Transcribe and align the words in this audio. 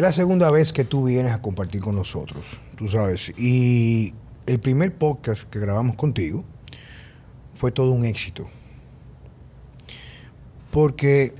Es 0.00 0.02
la 0.02 0.12
segunda 0.12 0.50
vez 0.50 0.72
que 0.72 0.86
tú 0.86 1.04
vienes 1.04 1.30
a 1.30 1.42
compartir 1.42 1.82
con 1.82 1.94
nosotros, 1.94 2.46
tú 2.74 2.88
sabes. 2.88 3.34
Y 3.36 4.14
el 4.46 4.58
primer 4.58 4.94
podcast 4.96 5.42
que 5.42 5.58
grabamos 5.58 5.94
contigo 5.94 6.42
fue 7.54 7.70
todo 7.70 7.90
un 7.90 8.06
éxito. 8.06 8.48
Porque, 10.70 11.34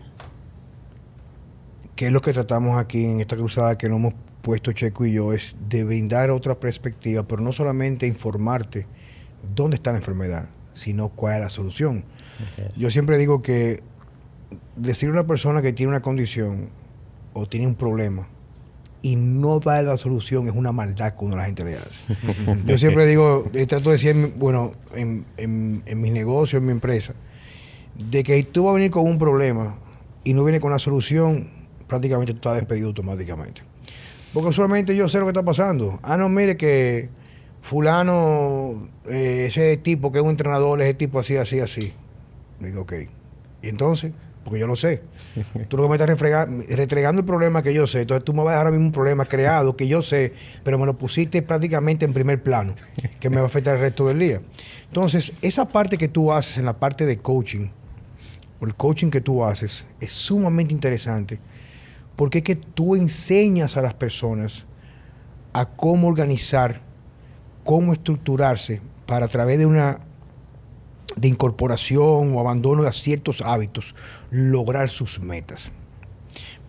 ¿qué 1.96 2.08
es 2.08 2.12
lo 2.12 2.20
que 2.20 2.34
tratamos 2.34 2.78
aquí 2.78 3.02
en 3.02 3.22
esta 3.22 3.34
cruzada 3.34 3.78
que 3.78 3.88
nos 3.88 3.96
hemos 3.96 4.14
puesto 4.42 4.72
Checo 4.72 5.06
y 5.06 5.14
yo? 5.14 5.32
Es 5.32 5.56
de 5.70 5.82
brindar 5.82 6.28
otra 6.28 6.60
perspectiva, 6.60 7.22
pero 7.22 7.40
no 7.40 7.52
solamente 7.52 8.06
informarte 8.06 8.86
dónde 9.54 9.76
está 9.76 9.92
la 9.92 10.00
enfermedad, 10.00 10.50
sino 10.74 11.08
cuál 11.08 11.36
es 11.36 11.40
la 11.40 11.48
solución. 11.48 12.04
Yo 12.76 12.90
siempre 12.90 13.16
digo 13.16 13.40
que 13.40 13.82
decir 14.76 15.08
a 15.08 15.12
una 15.12 15.26
persona 15.26 15.62
que 15.62 15.72
tiene 15.72 15.88
una 15.88 16.02
condición 16.02 16.68
o 17.32 17.48
tiene 17.48 17.66
un 17.66 17.74
problema 17.74 18.28
y 19.02 19.16
no 19.16 19.60
da 19.60 19.82
la 19.82 19.96
solución 19.96 20.46
es 20.48 20.54
una 20.54 20.72
maldad 20.72 21.14
cuando 21.14 21.36
la 21.36 21.44
gente 21.44 21.64
le 21.64 21.76
hace. 21.76 22.14
Yo 22.66 22.78
siempre 22.78 23.06
digo, 23.06 23.48
y 23.52 23.66
trato 23.66 23.90
de 23.90 23.96
decir, 23.96 24.34
bueno, 24.36 24.72
en, 24.94 25.24
en, 25.36 25.82
en 25.86 26.00
mis 26.00 26.12
negocios, 26.12 26.60
en 26.60 26.66
mi 26.66 26.72
empresa, 26.72 27.14
de 28.10 28.22
que 28.22 28.42
tú 28.44 28.64
vas 28.64 28.72
a 28.72 28.74
venir 28.74 28.90
con 28.90 29.06
un 29.06 29.18
problema 29.18 29.78
y 30.24 30.34
no 30.34 30.44
viene 30.44 30.60
con 30.60 30.70
la 30.70 30.78
solución, 30.78 31.48
prácticamente 31.86 32.32
tú 32.32 32.38
estás 32.38 32.56
despedido 32.56 32.88
automáticamente. 32.88 33.62
Porque 34.32 34.52
solamente 34.52 34.94
yo 34.94 35.08
sé 35.08 35.18
lo 35.18 35.24
que 35.24 35.30
está 35.30 35.44
pasando. 35.44 35.98
Ah, 36.02 36.16
no, 36.16 36.28
mire 36.28 36.56
que 36.56 37.08
fulano, 37.62 38.88
eh, 39.06 39.46
ese 39.48 39.76
tipo 39.76 40.12
que 40.12 40.18
es 40.18 40.24
un 40.24 40.30
entrenador, 40.30 40.80
ese 40.80 40.94
tipo 40.94 41.18
así, 41.18 41.36
así, 41.36 41.60
así. 41.60 41.92
Digo, 42.60 42.82
ok. 42.82 42.92
Y 43.62 43.68
entonces, 43.68 44.12
porque 44.50 44.62
yo 44.62 44.66
lo 44.66 44.74
sé. 44.74 45.00
Tú 45.68 45.76
lo 45.76 45.84
que 45.84 45.90
me 45.90 45.94
estás 45.94 46.08
retregando 46.08 47.20
el 47.20 47.24
problema 47.24 47.62
que 47.62 47.72
yo 47.72 47.86
sé. 47.86 48.00
Entonces 48.00 48.24
tú 48.24 48.32
me 48.32 48.38
vas 48.40 48.48
a 48.48 48.50
dejar 48.50 48.66
ahora 48.66 48.72
mismo 48.72 48.86
un 48.86 48.92
problema 48.92 49.24
creado 49.24 49.76
que 49.76 49.86
yo 49.86 50.02
sé, 50.02 50.32
pero 50.64 50.76
me 50.76 50.86
lo 50.86 50.98
pusiste 50.98 51.40
prácticamente 51.40 52.04
en 52.04 52.12
primer 52.12 52.42
plano, 52.42 52.74
que 53.20 53.30
me 53.30 53.36
va 53.36 53.42
a 53.42 53.46
afectar 53.46 53.76
el 53.76 53.80
resto 53.80 54.08
del 54.08 54.18
día. 54.18 54.40
Entonces, 54.88 55.34
esa 55.40 55.68
parte 55.68 55.96
que 55.96 56.08
tú 56.08 56.32
haces 56.32 56.58
en 56.58 56.64
la 56.64 56.80
parte 56.80 57.06
de 57.06 57.18
coaching, 57.18 57.68
o 58.60 58.66
el 58.66 58.74
coaching 58.74 59.08
que 59.08 59.20
tú 59.20 59.44
haces, 59.44 59.86
es 60.00 60.10
sumamente 60.10 60.74
interesante, 60.74 61.38
porque 62.16 62.38
es 62.38 62.44
que 62.44 62.56
tú 62.56 62.96
enseñas 62.96 63.76
a 63.76 63.82
las 63.82 63.94
personas 63.94 64.66
a 65.52 65.64
cómo 65.64 66.08
organizar, 66.08 66.80
cómo 67.62 67.92
estructurarse 67.92 68.80
para 69.06 69.26
a 69.26 69.28
través 69.28 69.60
de 69.60 69.66
una 69.66 70.00
de 71.16 71.28
incorporación 71.28 72.34
o 72.34 72.40
abandono 72.40 72.82
de 72.82 72.92
ciertos 72.92 73.40
hábitos, 73.40 73.94
lograr 74.30 74.88
sus 74.88 75.20
metas. 75.20 75.72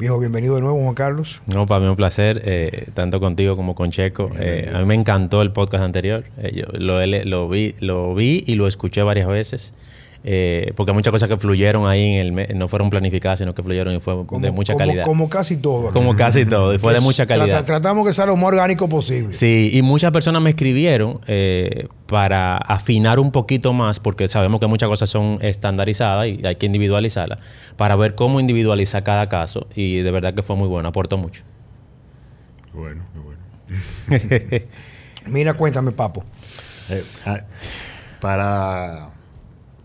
Viejo, 0.02 0.18
bienvenido 0.18 0.56
de 0.56 0.62
nuevo, 0.62 0.82
Juan 0.82 0.96
Carlos. 0.96 1.42
No, 1.54 1.68
para 1.68 1.80
mí 1.80 1.88
un 1.88 1.96
placer, 1.96 2.42
eh, 2.44 2.88
tanto 2.96 3.20
contigo 3.20 3.56
como 3.56 3.76
con 3.76 3.92
Checo. 3.92 4.32
Eh, 4.40 4.72
a 4.74 4.80
mí 4.80 4.86
me 4.86 4.96
encantó 4.96 5.44
el 5.44 5.52
podcast 5.52 5.84
anterior. 5.84 6.26
Eh, 6.40 6.54
yo 6.56 6.66
lo, 6.74 7.06
lo, 7.06 7.48
vi, 7.48 7.76
lo 7.80 8.16
vi 8.16 8.44
y 8.48 8.56
lo 8.56 8.68
escuché 8.68 9.04
varias 9.04 9.28
veces. 9.28 9.76
Eh, 10.24 10.72
porque 10.76 10.94
muchas 10.94 11.12
cosas 11.12 11.28
que 11.28 11.38
fluyeron 11.38 11.88
ahí 11.88 12.18
en 12.18 12.38
el 12.38 12.58
no 12.58 12.68
fueron 12.68 12.92
planificadas, 12.92 13.40
sino 13.40 13.56
que 13.56 13.64
fluyeron 13.64 13.96
y 13.96 14.00
fue 14.00 14.16
de 14.40 14.52
mucha 14.52 14.76
calidad. 14.76 15.04
Como 15.04 15.30
casi 15.30 15.58
todo. 15.58 15.92
Como 15.92 16.16
casi 16.16 16.46
todo, 16.46 16.74
y 16.74 16.78
fue 16.78 16.94
de 16.94 17.02
mucha 17.02 17.26
calidad. 17.26 17.66
tratamos 17.66 18.06
que 18.06 18.14
sea 18.14 18.28
lo 18.28 18.36
más 18.36 18.46
orgánico 18.46 18.88
posible. 18.88 19.34
Sí, 19.34 19.72
y 19.74 19.82
muchas 19.82 20.12
personas 20.12 20.42
me 20.42 20.52
escribieron 20.52 21.22
eh, 21.28 21.88
para 22.06 22.58
afinar 22.58 23.20
un 23.20 23.32
poquito 23.32 23.74
más, 23.74 24.00
porque 24.00 24.28
sabemos 24.28 24.60
que 24.60 24.68
muchas 24.68 24.90
cosas 24.90 25.10
son 25.10 25.40
estandarizadas 25.42 26.28
y 26.28 26.46
hay 26.46 26.56
que 26.56 26.68
individualizarlas, 26.68 27.40
para 27.76 27.96
ver 27.96 28.14
cómo 28.14 28.40
individualizar 28.40 29.04
cada 29.04 29.28
caso, 29.28 29.68
y 29.76 29.98
de 29.98 30.12
verdad 30.12 30.36
que 30.36 30.44
fue 30.44 30.56
muy 30.56 30.68
bueno, 30.68 30.90
aportó 30.90 31.18
mucho. 31.18 31.44
Bueno, 32.74 33.04
bueno. 33.16 33.42
Mira, 35.28 35.54
cuéntame, 35.54 35.92
Papo. 35.92 36.24
Eh, 36.90 37.04
ah, 37.26 37.42
para 38.20 39.11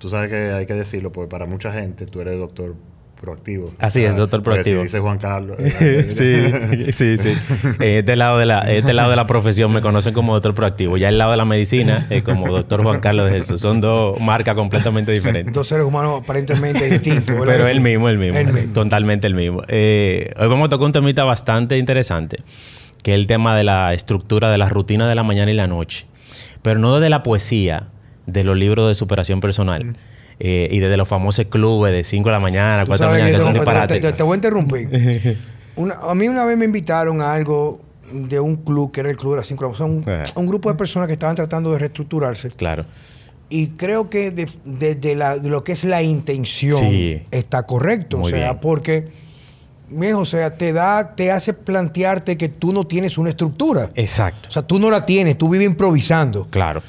tú 0.06 0.11
sabes 0.11 0.31
que 0.31 0.53
hay 0.53 0.67
que 0.67 0.75
decirlo, 0.75 1.11
porque 1.11 1.28
para 1.28 1.47
mucha 1.47 1.72
gente 1.72 2.06
tú 2.06 2.21
eres 2.21 2.39
doctor 2.39 2.77
proactivo. 3.21 3.72
Así 3.81 4.05
es, 4.05 4.15
doctor 4.15 4.41
proactivo. 4.41 4.84
dice 4.84 5.00
Juan 5.00 5.19
Carlos. 5.19 5.56
sí, 6.09 6.93
sí, 6.93 7.19
sí. 7.19 7.33
este, 7.81 8.15
lado 8.15 8.39
de 8.39 8.47
la, 8.47 8.61
este 8.72 8.93
lado 8.93 9.11
de 9.11 9.16
la 9.16 9.27
profesión 9.27 9.72
me 9.72 9.81
conocen 9.81 10.15
como 10.15 10.33
doctor 10.33 10.55
proactivo. 10.55 10.97
Ya 10.97 11.09
el 11.09 11.19
lado 11.19 11.33
de 11.33 11.39
la 11.39 11.45
medicina, 11.45 12.06
es 12.09 12.22
como 12.22 12.47
doctor 12.47 12.84
Juan 12.84 13.00
Carlos 13.00 13.28
de 13.28 13.33
Jesús. 13.33 13.61
Son 13.61 13.81
dos 13.81 14.21
marcas 14.21 14.55
completamente 14.55 15.11
diferentes. 15.11 15.53
Dos 15.53 15.66
seres 15.66 15.84
humanos 15.84 16.21
aparentemente 16.22 16.89
distintos. 16.89 17.34
Pero 17.45 17.66
el 17.66 17.81
mismo, 17.81 18.09
el 18.09 18.19
mismo, 18.19 18.39
Totalmente 18.72 19.27
el 19.27 19.34
mismo. 19.34 19.65
Eh, 19.66 20.33
hoy 20.39 20.47
vamos 20.47 20.66
a 20.66 20.69
tocar 20.69 20.87
un 20.87 20.93
temita 20.93 21.25
bastante 21.25 21.78
interesante, 21.78 22.45
que 23.03 23.11
es 23.11 23.19
el 23.19 23.27
tema 23.27 23.56
de 23.56 23.65
la 23.65 23.93
estructura 23.93 24.53
de 24.53 24.59
la 24.59 24.69
rutina 24.69 25.09
de 25.09 25.16
la 25.16 25.25
mañana 25.25 25.50
y 25.50 25.55
la 25.55 25.66
noche. 25.66 26.06
Pero 26.62 26.78
no 26.78 27.00
de 27.00 27.11
la 27.11 27.25
poesía, 27.25 27.89
de 28.26 28.44
los 28.44 28.56
libros 28.56 28.88
de 28.88 28.94
superación 28.94 29.41
personal. 29.41 29.97
Eh, 30.38 30.69
y 30.70 30.81
desde 30.81 30.98
los 30.98 31.09
famosos 31.09 31.47
clubes 31.47 31.92
de 31.92 32.04
5 32.04 32.28
de 32.28 32.32
la 32.32 32.41
mañana, 32.41 32.84
4 32.84 33.06
de 33.06 33.12
la 33.12 33.19
mañana, 33.19 33.38
que 33.38 33.44
son 33.44 33.54
disparates. 33.54 34.16
Te, 34.16 34.22
voy 34.22 34.34
a 34.34 34.37
interrumpir. 34.37 34.91
a 36.03 36.14
mí 36.14 36.28
una 36.28 36.44
vez 36.44 36.59
me 36.59 36.66
invitaron 36.66 37.22
a 37.22 37.32
algo 37.32 37.81
de 38.12 38.38
un 38.38 38.56
club, 38.56 38.92
que 38.92 39.00
era 39.00 39.10
el 39.10 39.16
Club 39.16 39.32
de 39.32 39.38
las 39.38 39.47
5 39.47 39.65
de 39.65 39.72
la 39.72 39.86
mañana. 39.86 40.25
Un, 40.36 40.42
un 40.42 40.48
grupo 40.48 40.69
de 40.69 40.76
personas 40.76 41.06
que 41.06 41.15
estaban 41.15 41.34
tratando 41.34 41.72
de 41.72 41.78
reestructurarse. 41.78 42.50
Claro. 42.50 42.84
Y 43.48 43.69
creo 43.69 44.10
que 44.10 44.32
desde 44.32 44.94
de, 44.97 45.41
lo 45.44 45.62
que 45.62 45.72
es 45.72 45.84
la 45.84 46.03
intención 46.03 46.84
está 47.31 47.65
correcto. 47.65 48.20
o 48.20 48.28
sea, 48.28 48.60
porque, 48.60 49.09
o 50.15 50.25
sea, 50.25 50.56
te 50.56 50.72
da, 50.72 51.15
te 51.15 51.31
hace 51.31 51.54
plantearte 51.54 52.36
que 52.36 52.48
tú 52.48 52.72
no 52.72 52.86
tienes 52.86 53.19
una 53.19 53.31
estructura. 53.31 53.88
Exacto. 53.94 54.48
O 54.48 54.53
sea, 54.53 54.62
tú 54.62 54.81
no 54.81 54.91
la 54.91 55.06
tienes, 55.06 55.38
tú 55.38 55.48
vives 55.48 55.66
improvisando. 55.66 56.48
Claro. 56.50 56.82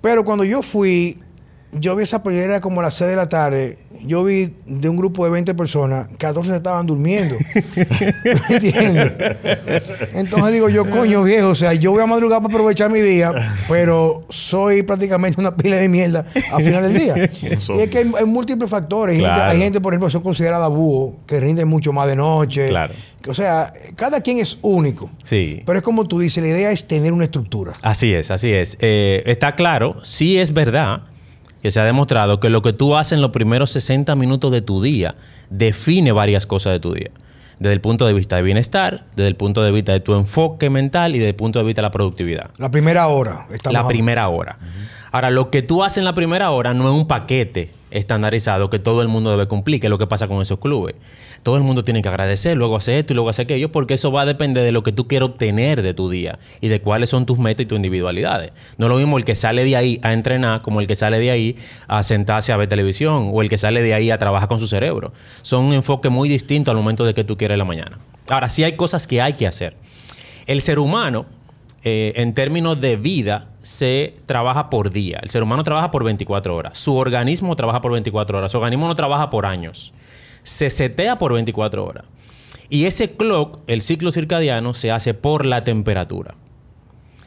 Pero 0.00 0.24
cuando 0.24 0.44
yo 0.44 0.62
fui, 0.62 1.18
yo 1.72 1.94
vi 1.94 2.02
esa 2.02 2.22
pelea 2.22 2.60
como 2.60 2.80
a 2.80 2.84
las 2.84 2.94
6 2.94 3.10
de 3.10 3.16
la 3.16 3.28
tarde. 3.28 3.78
Yo 4.02 4.24
vi 4.24 4.52
de 4.66 4.88
un 4.88 4.96
grupo 4.96 5.24
de 5.24 5.30
20 5.30 5.54
personas, 5.54 6.08
14 6.18 6.56
estaban 6.56 6.86
durmiendo. 6.86 7.36
¿Me 8.24 8.56
entiendes? 8.56 9.12
Entonces 10.14 10.52
digo 10.52 10.68
yo, 10.68 10.88
coño 10.88 11.22
viejo, 11.22 11.48
o 11.48 11.54
sea, 11.54 11.74
yo 11.74 11.92
voy 11.92 12.02
a 12.02 12.06
madrugar 12.06 12.40
para 12.42 12.52
aprovechar 12.52 12.90
mi 12.90 13.00
día, 13.00 13.54
pero 13.68 14.24
soy 14.30 14.82
prácticamente 14.82 15.40
una 15.40 15.54
pila 15.54 15.76
de 15.76 15.88
mierda 15.88 16.24
al 16.52 16.62
final 16.62 16.82
del 16.84 16.94
día. 16.94 17.30
y 17.42 17.80
es 17.80 17.90
que 17.90 17.98
hay, 17.98 18.24
múltiples 18.24 18.70
factores. 18.70 19.22
Hay, 19.22 19.58
gente, 19.58 19.80
por 19.80 19.92
ejemplo, 19.92 20.08
que 20.08 20.12
son 20.12 20.22
consideradas 20.22 20.70
búhos, 20.70 21.14
que 21.26 21.38
rinden 21.38 21.68
mucho 21.68 21.92
más 21.92 22.08
de 22.08 22.16
noche. 22.16 22.68
Claro. 22.68 22.94
O 23.28 23.34
sea, 23.34 23.70
cada 23.96 24.22
quien 24.22 24.38
es 24.38 24.58
único. 24.62 25.10
Sí. 25.22 25.62
Pero 25.66 25.78
es 25.78 25.84
como 25.84 26.08
tú 26.08 26.18
dices, 26.18 26.42
la 26.42 26.48
idea 26.48 26.72
es 26.72 26.86
tener 26.86 27.12
una 27.12 27.24
estructura. 27.24 27.74
Así 27.82 28.14
es, 28.14 28.30
así 28.30 28.50
es. 28.50 28.78
Eh, 28.80 29.22
está 29.26 29.54
claro, 29.54 29.96
sí 30.02 30.38
es 30.38 30.54
verdad 30.54 31.02
que 31.62 31.70
se 31.70 31.80
ha 31.80 31.84
demostrado 31.84 32.40
que 32.40 32.50
lo 32.50 32.62
que 32.62 32.72
tú 32.72 32.96
haces 32.96 33.12
en 33.12 33.20
los 33.20 33.30
primeros 33.30 33.70
60 33.70 34.14
minutos 34.14 34.50
de 34.52 34.62
tu 34.62 34.82
día 34.82 35.14
define 35.50 36.12
varias 36.12 36.46
cosas 36.46 36.72
de 36.72 36.80
tu 36.80 36.94
día. 36.94 37.10
Desde 37.58 37.74
el 37.74 37.82
punto 37.82 38.06
de 38.06 38.14
vista 38.14 38.36
de 38.36 38.42
bienestar, 38.42 39.04
desde 39.16 39.28
el 39.28 39.36
punto 39.36 39.62
de 39.62 39.70
vista 39.70 39.92
de 39.92 40.00
tu 40.00 40.14
enfoque 40.14 40.70
mental 40.70 41.14
y 41.14 41.18
desde 41.18 41.30
el 41.30 41.36
punto 41.36 41.58
de 41.58 41.66
vista 41.66 41.82
de 41.82 41.86
la 41.86 41.90
productividad. 41.90 42.50
La 42.56 42.70
primera 42.70 43.08
hora. 43.08 43.46
La 43.70 43.86
primera 43.86 44.28
hora. 44.28 44.58
Ahora, 45.12 45.30
lo 45.30 45.50
que 45.50 45.62
tú 45.62 45.82
haces 45.82 45.98
en 45.98 46.04
la 46.04 46.14
primera 46.14 46.50
hora 46.50 46.74
no 46.74 46.88
es 46.88 46.94
un 46.94 47.06
paquete 47.06 47.70
estandarizado 47.90 48.70
que 48.70 48.78
todo 48.78 49.02
el 49.02 49.08
mundo 49.08 49.30
debe 49.30 49.46
cumplir, 49.46 49.80
que 49.80 49.88
es 49.88 49.90
lo 49.90 49.98
que 49.98 50.06
pasa 50.06 50.28
con 50.28 50.40
esos 50.40 50.58
clubes. 50.58 50.94
Todo 51.42 51.56
el 51.56 51.62
mundo 51.62 51.84
tiene 51.84 52.02
que 52.02 52.08
agradecer, 52.08 52.56
luego 52.56 52.76
hacer 52.76 52.98
esto 52.98 53.12
y 53.12 53.16
luego 53.16 53.30
hacer 53.30 53.44
aquello, 53.44 53.72
porque 53.72 53.94
eso 53.94 54.12
va 54.12 54.22
a 54.22 54.26
depender 54.26 54.62
de 54.62 54.72
lo 54.72 54.82
que 54.82 54.92
tú 54.92 55.08
quieres 55.08 55.28
obtener 55.28 55.82
de 55.82 55.94
tu 55.94 56.10
día 56.10 56.38
y 56.60 56.68
de 56.68 56.80
cuáles 56.80 57.10
son 57.10 57.26
tus 57.26 57.38
metas 57.38 57.64
y 57.64 57.66
tus 57.66 57.76
individualidades. 57.76 58.52
No 58.76 58.86
es 58.86 58.90
lo 58.90 58.98
mismo 58.98 59.18
el 59.18 59.24
que 59.24 59.34
sale 59.34 59.64
de 59.64 59.74
ahí 59.74 60.00
a 60.02 60.12
entrenar 60.12 60.62
como 60.62 60.80
el 60.80 60.86
que 60.86 60.96
sale 60.96 61.18
de 61.18 61.30
ahí 61.30 61.56
a 61.88 62.02
sentarse 62.02 62.52
a 62.52 62.56
ver 62.56 62.68
televisión 62.68 63.30
o 63.32 63.42
el 63.42 63.48
que 63.48 63.58
sale 63.58 63.82
de 63.82 63.94
ahí 63.94 64.10
a 64.10 64.18
trabajar 64.18 64.48
con 64.48 64.58
su 64.58 64.68
cerebro. 64.68 65.12
Son 65.42 65.64
un 65.64 65.72
enfoque 65.72 66.10
muy 66.10 66.28
distinto 66.28 66.70
al 66.70 66.76
momento 66.76 67.04
de 67.04 67.14
que 67.14 67.24
tú 67.24 67.36
quieres 67.36 67.58
la 67.58 67.64
mañana. 67.64 67.98
Ahora, 68.28 68.48
sí 68.48 68.62
hay 68.62 68.76
cosas 68.76 69.06
que 69.06 69.20
hay 69.20 69.32
que 69.32 69.46
hacer. 69.46 69.76
El 70.46 70.60
ser 70.60 70.78
humano, 70.78 71.26
eh, 71.82 72.12
en 72.16 72.34
términos 72.34 72.80
de 72.80 72.96
vida, 72.96 73.48
se 73.62 74.14
trabaja 74.26 74.70
por 74.70 74.90
día. 74.90 75.18
El 75.22 75.30
ser 75.30 75.42
humano 75.42 75.64
trabaja 75.64 75.90
por 75.90 76.04
24 76.04 76.56
horas. 76.56 76.78
Su 76.78 76.96
organismo 76.96 77.56
trabaja 77.56 77.80
por 77.80 77.92
24 77.92 78.38
horas. 78.38 78.52
Su 78.52 78.58
organismo 78.58 78.86
no 78.86 78.94
trabaja 78.94 79.30
por 79.30 79.46
años 79.46 79.92
se 80.42 80.70
setea 80.70 81.18
por 81.18 81.32
24 81.32 81.84
horas. 81.84 82.04
Y 82.68 82.84
ese 82.84 83.12
clock, 83.12 83.60
el 83.66 83.82
ciclo 83.82 84.12
circadiano, 84.12 84.74
se 84.74 84.90
hace 84.90 85.14
por 85.14 85.44
la 85.44 85.64
temperatura. 85.64 86.34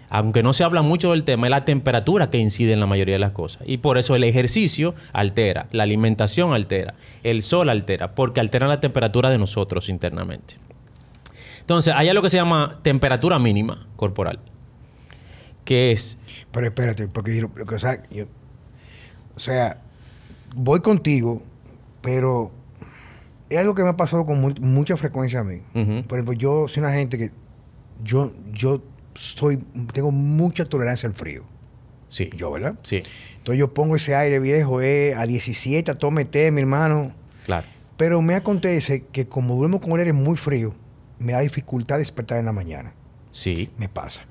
Aunque 0.10 0.44
no 0.44 0.54
se 0.54 0.64
habla 0.64 0.84
mucho 0.84 1.12
del 1.12 1.24
tema, 1.24 1.48
es 1.48 1.52
la 1.52 1.66
temperatura 1.66 2.30
que 2.30 2.38
incide 2.38 2.74
en 2.74 2.80
la 2.80 2.86
mayoría 2.86 3.16
de 3.16 3.20
las 3.20 3.32
cosas. 3.32 3.64
Y 3.66 3.78
por 3.78 3.98
eso 3.98 4.16
el 4.16 4.24
ejercicio 4.24 4.94
altera, 5.12 5.68
la 5.72 5.84
alimentación 5.84 6.54
altera, 6.54 6.94
el 7.24 7.42
sol 7.42 7.70
altera, 7.70 8.14
porque 8.14 8.40
altera 8.40 8.68
la 8.68 8.80
temperatura 8.80 9.32
de 9.32 9.40
nosotros 9.40 9.90
internamente. 9.90 10.56
Entonces, 11.64 11.94
hay 11.96 12.10
algo 12.10 12.22
que 12.22 12.30
se 12.30 12.38
llama 12.38 12.80
temperatura 12.84 13.40
mínima 13.40 13.88
corporal, 13.96 14.40
que 15.66 15.92
es... 15.92 16.18
Pero 16.52 16.68
espérate, 16.68 17.08
porque 17.08 17.44
o 19.36 19.40
sea 19.40 19.78
voy 20.56 20.82
contigo, 20.82 21.42
pero 22.02 22.52
es 23.50 23.58
algo 23.58 23.74
que 23.74 23.82
me 23.84 23.90
ha 23.90 23.98
pasado 23.98 24.26
con 24.26 24.40
mu- 24.42 24.54
mucha 24.60 24.98
frecuencia 24.98 25.40
a 25.40 25.44
mí. 25.44 25.62
Por 26.08 26.20
ejemplo, 26.20 26.34
yo 26.34 26.68
soy 26.68 26.82
una 26.82 26.92
gente 26.94 27.18
que 27.18 27.32
yo, 28.04 28.32
yo 28.52 28.84
soy, 29.16 29.58
tengo 29.94 30.12
mucha 30.12 30.66
tolerancia 30.66 31.08
al 31.08 31.16
frío. 31.16 31.44
Sí. 32.10 32.30
Yo, 32.36 32.52
¿verdad? 32.52 32.76
Sí, 32.84 32.98
Entonces 33.38 33.58
yo 33.58 33.74
pongo 33.74 33.96
ese 33.96 34.14
aire 34.16 34.40
viejo 34.40 34.82
eh, 34.82 35.16
a 35.16 35.26
17, 35.26 35.90
a 35.90 35.96
tome 35.96 36.26
té, 36.26 36.52
mi 36.52 36.62
hermano. 36.62 37.14
claro. 37.46 37.66
Pero 37.98 38.22
me 38.22 38.36
acontece 38.36 39.06
que 39.12 39.28
como 39.28 39.56
duermo 39.56 39.80
con 39.80 39.98
aire 39.98 40.14
muy 40.14 40.36
frío, 40.36 40.74
me 41.20 41.34
da 41.34 41.40
dificultad 41.40 41.98
despertar 41.98 42.40
en 42.40 42.46
la 42.46 42.52
mañana. 42.52 42.94
Sí. 43.32 43.70
Me 43.78 43.90
pasa. 43.90 44.26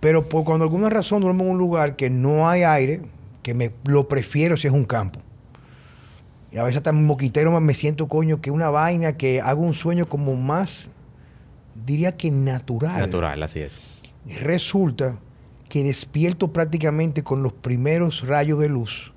Pero 0.00 0.28
por 0.28 0.44
cuando 0.44 0.64
alguna 0.64 0.88
razón 0.88 1.22
duermo 1.22 1.44
en 1.44 1.50
un 1.50 1.58
lugar 1.58 1.96
que 1.96 2.10
no 2.10 2.48
hay 2.48 2.62
aire, 2.62 3.02
que 3.42 3.54
me 3.54 3.72
lo 3.84 4.08
prefiero 4.08 4.56
si 4.56 4.66
es 4.66 4.72
un 4.72 4.84
campo. 4.84 5.20
Y 6.50 6.58
a 6.58 6.62
veces 6.62 6.78
hasta 6.78 6.92
moquitero 6.92 7.58
me 7.60 7.74
siento, 7.74 8.08
coño, 8.08 8.40
que 8.40 8.50
una 8.50 8.70
vaina 8.70 9.16
que 9.16 9.40
hago 9.40 9.62
un 9.62 9.74
sueño 9.74 10.08
como 10.08 10.34
más, 10.34 10.88
diría 11.74 12.16
que 12.16 12.30
natural. 12.30 13.00
Natural, 13.00 13.42
así 13.42 13.60
es. 13.60 14.02
Resulta 14.40 15.18
que 15.68 15.84
despierto 15.84 16.52
prácticamente 16.52 17.22
con 17.22 17.42
los 17.42 17.52
primeros 17.52 18.26
rayos 18.26 18.58
de 18.58 18.68
luz 18.68 19.12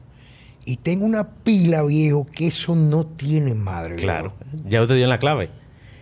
y 0.65 0.77
tengo 0.77 1.05
una 1.05 1.27
pila, 1.27 1.83
viejo, 1.83 2.25
que 2.25 2.47
eso 2.47 2.75
no 2.75 3.05
tiene 3.05 3.53
madre. 3.53 3.95
Claro. 3.95 4.33
viejo. 4.51 4.69
Ya 4.69 4.81
usted 4.81 4.95
dio 4.95 5.05
en 5.05 5.09
la 5.09 5.19
clave. 5.19 5.49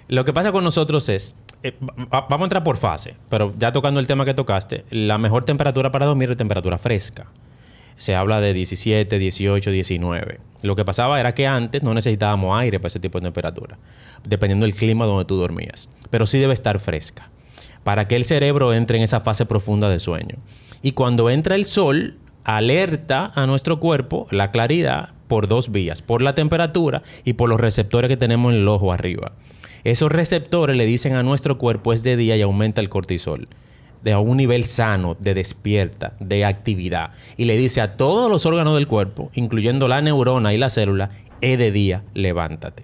Lo 0.10 0.26
que 0.26 0.34
pasa 0.34 0.52
con 0.52 0.64
nosotros 0.64 1.08
es, 1.08 1.36
eh, 1.64 1.74
va- 2.12 2.26
vamos 2.30 2.42
a 2.42 2.44
entrar 2.46 2.64
por 2.64 2.76
fase, 2.78 3.16
pero 3.30 3.54
ya 3.58 3.72
tocando 3.72 4.00
el 4.00 4.08
tema 4.08 4.26
que 4.26 4.34
tocaste, 4.34 4.84
la 4.90 5.18
mejor 5.18 5.46
temperatura 5.46 5.92
para 5.92 6.06
dormir 6.08 6.32
es 6.32 6.38
temperatura 6.38 6.78
fresca. 6.78 7.28
Se 7.96 8.16
habla 8.16 8.42
de 8.42 8.54
17, 8.54 9.20
18, 9.20 9.72
19. 9.72 10.40
Lo 10.64 10.76
que 10.76 10.84
pasaba 10.86 11.20
era 11.20 11.36
que 11.36 11.46
antes 11.48 11.84
no 11.84 11.94
necesitábamos 11.94 12.58
aire 12.60 12.80
para 12.80 12.88
ese 12.88 13.00
tipo 13.00 13.20
de 13.20 13.24
temperatura, 13.26 13.78
dependiendo 14.24 14.66
del 14.66 14.74
clima 14.76 15.06
donde 15.06 15.26
tú 15.26 15.36
dormías. 15.36 15.90
Pero 16.10 16.26
sí 16.26 16.40
debe 16.40 16.54
estar 16.54 16.80
fresca, 16.80 17.30
para 17.84 18.08
que 18.08 18.16
el 18.16 18.26
cerebro 18.26 18.74
entre 18.74 18.98
en 18.98 19.04
esa 19.04 19.20
fase 19.20 19.46
profunda 19.46 19.90
de 19.90 20.00
sueño. 20.00 20.38
Y 20.82 20.94
cuando 20.94 21.30
entra 21.30 21.56
el 21.56 21.66
sol, 21.66 22.18
alerta 22.46 23.32
a 23.36 23.46
nuestro 23.46 23.80
cuerpo 23.80 24.28
la 24.32 24.50
claridad 24.50 25.10
por 25.28 25.48
dos 25.48 25.72
vías, 25.72 26.02
por 26.02 26.22
la 26.24 26.34
temperatura 26.34 27.04
y 27.26 27.34
por 27.34 27.48
los 27.50 27.60
receptores 27.60 28.10
que 28.10 28.18
tenemos 28.18 28.54
en 28.54 28.62
el 28.62 28.68
ojo 28.68 28.92
arriba. 28.92 29.34
Esos 29.84 30.12
receptores 30.12 30.76
le 30.76 30.86
dicen 30.86 31.14
a 31.14 31.24
nuestro 31.24 31.58
cuerpo 31.58 31.94
es 31.94 32.04
de 32.04 32.18
día 32.18 32.36
y 32.36 32.42
aumenta 32.42 32.82
el 32.82 32.90
cortisol 32.90 33.48
de 34.02 34.14
a 34.14 34.20
un 34.20 34.38
nivel 34.38 34.64
sano, 34.66 35.18
de 35.20 35.34
despierta, 35.34 36.14
de 36.20 36.46
actividad. 36.46 37.12
Y 37.38 37.46
le 37.46 37.58
dice 37.58 37.82
a 37.82 37.98
todos 37.98 38.30
los 38.30 38.46
órganos 38.46 38.76
del 38.76 38.88
cuerpo, 38.88 39.30
incluyendo 39.34 39.88
la 39.88 40.02
neurona 40.02 40.54
y 40.54 40.58
la 40.58 40.70
célula, 40.70 41.12
es 41.42 41.58
de 41.58 41.72
día, 41.72 42.04
levántate. 42.14 42.84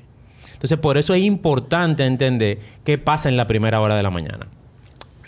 Entonces, 0.54 0.78
por 0.78 0.98
eso 0.98 1.14
es 1.14 1.24
importante 1.24 2.06
entender 2.06 2.60
qué 2.84 2.98
pasa 2.98 3.30
en 3.30 3.38
la 3.38 3.48
primera 3.48 3.82
hora 3.82 3.96
de 3.96 4.04
la 4.04 4.10
mañana. 4.10 4.48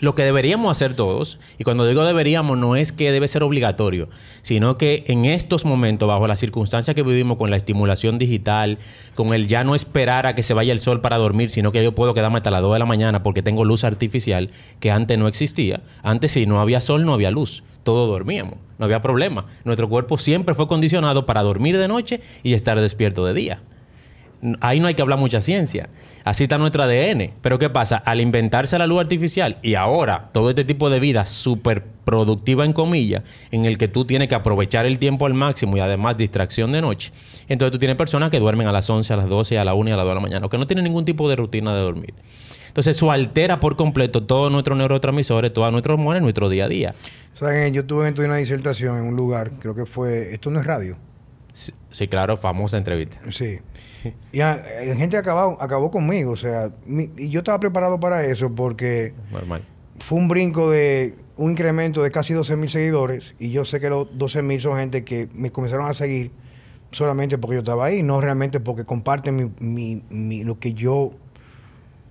Lo 0.00 0.14
que 0.14 0.22
deberíamos 0.22 0.70
hacer 0.70 0.94
todos, 0.94 1.40
y 1.58 1.64
cuando 1.64 1.84
digo 1.86 2.04
deberíamos 2.04 2.56
no 2.56 2.76
es 2.76 2.92
que 2.92 3.10
debe 3.10 3.26
ser 3.26 3.42
obligatorio, 3.42 4.08
sino 4.42 4.78
que 4.78 5.04
en 5.08 5.24
estos 5.24 5.64
momentos, 5.64 6.06
bajo 6.08 6.28
las 6.28 6.38
circunstancias 6.38 6.94
que 6.94 7.02
vivimos 7.02 7.36
con 7.36 7.50
la 7.50 7.56
estimulación 7.56 8.16
digital, 8.16 8.78
con 9.16 9.34
el 9.34 9.48
ya 9.48 9.64
no 9.64 9.74
esperar 9.74 10.28
a 10.28 10.36
que 10.36 10.44
se 10.44 10.54
vaya 10.54 10.72
el 10.72 10.78
sol 10.78 11.00
para 11.00 11.16
dormir, 11.16 11.50
sino 11.50 11.72
que 11.72 11.82
yo 11.82 11.92
puedo 11.96 12.14
quedarme 12.14 12.36
hasta 12.36 12.52
las 12.52 12.62
2 12.62 12.74
de 12.74 12.78
la 12.78 12.86
mañana 12.86 13.22
porque 13.24 13.42
tengo 13.42 13.64
luz 13.64 13.82
artificial 13.82 14.50
que 14.78 14.92
antes 14.92 15.18
no 15.18 15.26
existía. 15.26 15.80
Antes 16.02 16.32
si 16.32 16.46
no 16.46 16.60
había 16.60 16.80
sol, 16.80 17.04
no 17.04 17.12
había 17.12 17.32
luz. 17.32 17.64
Todos 17.82 18.08
dormíamos, 18.08 18.54
no 18.78 18.84
había 18.84 19.00
problema. 19.00 19.46
Nuestro 19.64 19.88
cuerpo 19.88 20.16
siempre 20.16 20.54
fue 20.54 20.68
condicionado 20.68 21.26
para 21.26 21.42
dormir 21.42 21.76
de 21.76 21.88
noche 21.88 22.20
y 22.44 22.54
estar 22.54 22.80
despierto 22.80 23.24
de 23.26 23.34
día. 23.34 23.60
Ahí 24.60 24.78
no 24.78 24.86
hay 24.86 24.94
que 24.94 25.02
hablar 25.02 25.18
mucha 25.18 25.40
ciencia. 25.40 25.88
Así 26.24 26.44
está 26.44 26.58
nuestro 26.58 26.82
ADN. 26.82 27.32
Pero 27.40 27.58
¿qué 27.58 27.70
pasa? 27.70 27.96
Al 27.96 28.20
inventarse 28.20 28.78
la 28.78 28.86
luz 28.86 29.00
artificial 29.00 29.58
y 29.62 29.74
ahora 29.74 30.30
todo 30.32 30.50
este 30.50 30.64
tipo 30.64 30.90
de 30.90 31.00
vida 31.00 31.26
súper 31.26 31.84
productiva 32.04 32.64
en 32.64 32.72
comillas, 32.72 33.22
en 33.50 33.66
el 33.66 33.76
que 33.76 33.86
tú 33.86 34.04
tienes 34.04 34.28
que 34.28 34.34
aprovechar 34.34 34.86
el 34.86 34.98
tiempo 34.98 35.26
al 35.26 35.34
máximo 35.34 35.76
y 35.76 35.80
además 35.80 36.16
distracción 36.16 36.72
de 36.72 36.80
noche, 36.80 37.12
entonces 37.48 37.72
tú 37.72 37.78
tienes 37.78 37.98
personas 37.98 38.30
que 38.30 38.40
duermen 38.40 38.66
a 38.66 38.72
las 38.72 38.88
11, 38.88 39.12
a 39.12 39.16
las 39.16 39.28
12, 39.28 39.58
a 39.58 39.64
la 39.64 39.74
1 39.74 39.90
y 39.90 39.92
a 39.92 39.96
las 39.96 40.04
2 40.04 40.10
de 40.10 40.14
la 40.14 40.20
mañana, 40.20 40.46
o 40.46 40.48
que 40.48 40.56
no 40.56 40.66
tienen 40.66 40.84
ningún 40.84 41.04
tipo 41.04 41.28
de 41.28 41.36
rutina 41.36 41.74
de 41.74 41.82
dormir. 41.82 42.14
Entonces 42.68 42.96
eso 42.96 43.10
altera 43.10 43.60
por 43.60 43.76
completo 43.76 44.22
todos 44.22 44.50
nuestros 44.50 44.78
neurotransmisores, 44.78 45.52
todas 45.52 45.70
nuestros 45.72 45.98
hormonas, 45.98 46.22
nuestro 46.22 46.48
día 46.48 46.64
a 46.64 46.68
día. 46.68 46.94
¿Saben? 47.34 47.74
Yo 47.74 47.84
tuve 47.84 48.10
una 48.24 48.36
disertación 48.36 48.98
en 48.98 49.04
un 49.04 49.16
lugar, 49.16 49.52
creo 49.58 49.74
que 49.74 49.84
fue, 49.84 50.32
esto 50.32 50.50
no 50.50 50.60
es 50.60 50.66
radio. 50.66 50.96
Sí, 51.52 51.72
sí, 51.90 52.08
claro, 52.08 52.36
famosa 52.36 52.78
entrevista. 52.78 53.18
Sí. 53.30 53.58
Y 54.32 54.40
a- 54.40 54.62
eh, 54.82 54.94
gente 54.96 55.16
acabó, 55.16 55.60
acabó 55.60 55.90
conmigo, 55.90 56.32
o 56.32 56.36
sea, 56.36 56.70
mi- 56.86 57.10
y 57.16 57.28
yo 57.30 57.40
estaba 57.40 57.58
preparado 57.60 57.98
para 58.00 58.24
eso 58.24 58.54
porque 58.54 59.14
Normal. 59.32 59.62
fue 59.98 60.18
un 60.18 60.28
brinco 60.28 60.70
de 60.70 61.14
un 61.36 61.52
incremento 61.52 62.02
de 62.02 62.10
casi 62.10 62.34
12 62.34 62.56
mil 62.56 62.68
seguidores 62.68 63.34
y 63.38 63.50
yo 63.50 63.64
sé 63.64 63.78
que 63.80 63.88
los 63.90 64.08
12 64.18 64.42
mil 64.42 64.60
son 64.60 64.76
gente 64.78 65.04
que 65.04 65.28
me 65.34 65.50
comenzaron 65.52 65.86
a 65.86 65.94
seguir 65.94 66.30
solamente 66.90 67.38
porque 67.38 67.54
yo 67.56 67.60
estaba 67.60 67.84
ahí, 67.86 68.02
no 68.02 68.20
realmente 68.20 68.60
porque 68.60 68.84
comparten 68.84 69.36
mi, 69.36 69.50
mi- 69.60 70.02
mi- 70.10 70.42
lo 70.44 70.58
que 70.58 70.72
yo, 70.74 71.12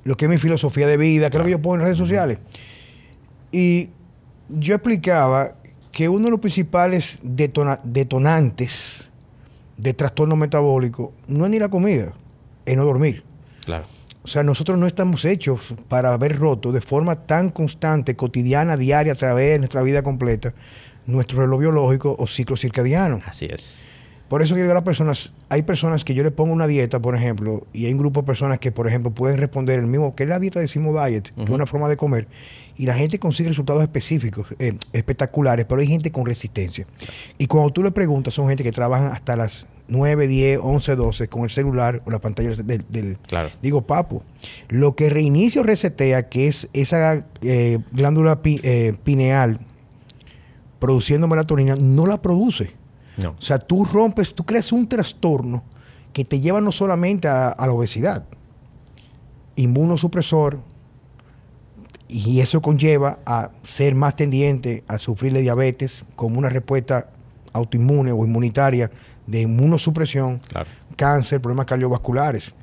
lo 0.03 0.15
que 0.17 0.25
es 0.25 0.31
mi 0.31 0.37
filosofía 0.37 0.87
de 0.87 0.97
vida, 0.97 1.29
que 1.29 1.37
es 1.37 1.39
lo 1.39 1.45
que 1.45 1.51
yo 1.51 1.61
pongo 1.61 1.75
en 1.75 1.81
redes 1.81 1.97
sociales. 1.97 2.37
Y 3.51 3.89
yo 4.49 4.75
explicaba 4.75 5.55
que 5.91 6.07
uno 6.09 6.25
de 6.25 6.31
los 6.31 6.39
principales 6.39 7.19
detona- 7.23 7.79
detonantes 7.83 9.06
de 9.77 9.93
trastorno 9.93 10.35
metabólico 10.35 11.13
no 11.27 11.45
es 11.45 11.51
ni 11.51 11.59
la 11.59 11.69
comida, 11.69 12.13
es 12.65 12.75
no 12.75 12.85
dormir. 12.85 13.23
Claro. 13.65 13.85
O 14.23 14.27
sea, 14.27 14.43
nosotros 14.43 14.77
no 14.77 14.87
estamos 14.87 15.23
hechos 15.23 15.75
para 15.87 16.13
haber 16.13 16.37
roto 16.37 16.73
de 16.73 16.81
forma 16.81 17.15
tan 17.15 17.49
constante, 17.49 18.15
cotidiana, 18.15 18.75
diaria, 18.75 19.13
a 19.13 19.15
través 19.15 19.51
de 19.51 19.59
nuestra 19.59 19.81
vida 19.83 20.03
completa, 20.03 20.53
nuestro 21.05 21.39
reloj 21.39 21.61
biológico 21.61 22.15
o 22.19 22.27
ciclo 22.27 22.57
circadiano. 22.57 23.21
Así 23.25 23.45
es. 23.49 23.85
Por 24.27 24.41
eso 24.41 24.55
que 24.55 24.61
digo 24.61 24.71
a 24.71 24.75
las 24.75 24.83
personas, 24.83 25.31
hay 25.47 25.63
personas 25.63 26.03
que 26.03 26.13
yo 26.13 26.23
le 26.23 26.31
pongo 26.31 26.51
una 26.51 26.67
dieta, 26.67 26.99
por 26.99 27.15
ejemplo, 27.15 27.65
y 27.71 27.85
hay 27.85 27.93
un 27.93 27.99
grupo 27.99 28.21
de 28.21 28.25
personas 28.25 28.59
que, 28.59 28.73
por 28.73 28.85
ejemplo, 28.85 29.11
pueden 29.11 29.37
responder 29.37 29.79
el 29.79 29.87
mismo, 29.87 30.13
que 30.13 30.23
es 30.23 30.29
la 30.29 30.39
dieta 30.39 30.59
de 30.59 30.67
Simo 30.67 30.91
Diet, 30.91 31.33
que 31.33 31.43
es 31.43 31.49
una 31.49 31.65
forma 31.65 31.87
de 31.87 31.95
comer, 31.95 32.27
y 32.77 32.85
la 32.85 32.93
gente 32.93 33.17
consigue 33.19 33.49
resultados 33.49 33.81
específicos, 33.81 34.47
eh, 34.59 34.77
espectaculares, 34.93 35.65
pero 35.67 35.81
hay 35.81 35.87
gente 35.87 36.11
con 36.11 36.25
resistencia. 36.25 36.85
Y 37.37 37.47
cuando 37.47 37.71
tú 37.71 37.81
le 37.83 37.91
preguntas, 37.91 38.33
son 38.35 38.47
gente 38.47 38.63
que 38.63 38.71
trabajan 38.71 39.11
hasta 39.11 39.35
las 39.35 39.65
9, 39.87 40.27
10, 40.27 40.59
11, 40.61 40.95
12 40.95 41.27
con 41.27 41.43
el 41.43 41.49
celular 41.49 42.01
o 42.05 42.11
la 42.11 42.19
pantalla 42.19 42.49
del, 42.55 42.85
del- 42.89 43.17
Claro. 43.27 43.49
Digo, 43.61 43.81
papo, 43.81 44.21
lo 44.69 44.95
que 44.95 45.09
reinicia 45.09 45.61
o 45.61 45.63
resetea, 45.63 46.29
que 46.29 46.47
es 46.47 46.69
esa 46.73 47.25
eh, 47.41 47.79
glándula 47.93 48.41
pi- 48.41 48.59
eh, 48.63 48.95
pineal 49.03 49.59
produciendo 50.79 51.27
melatonina, 51.27 51.75
no 51.75 52.05
la 52.05 52.21
produce. 52.21 52.71
No. 53.17 53.29
O 53.31 53.41
sea, 53.41 53.57
tú 53.57 53.83
rompes, 53.85 54.35
tú 54.35 54.43
creas 54.43 54.71
un 54.71 54.87
trastorno 54.87 55.63
que 56.13 56.23
te 56.25 56.39
lleva 56.39 56.61
no 56.61 56.71
solamente 56.71 57.27
a, 57.27 57.47
a 57.49 57.65
la 57.65 57.73
obesidad, 57.73 58.25
inmunosupresor, 59.55 60.59
y 62.09 62.39
eso 62.39 62.61
conlleva 62.61 63.19
a 63.25 63.49
ser 63.63 63.95
más 63.95 64.15
tendiente 64.15 64.83
a 64.87 64.97
sufrir 64.97 65.33
de 65.33 65.41
diabetes 65.41 66.03
como 66.15 66.37
una 66.39 66.49
respuesta 66.49 67.07
autoinmune 67.53 68.11
o 68.11 68.23
inmunitaria 68.25 68.89
de 69.25 69.41
inmunosupresión, 69.41 70.39
Claro. 70.47 70.67
cáncer, 70.95 71.41
problemas 71.41 71.65
cardiovasculares. 71.65 72.53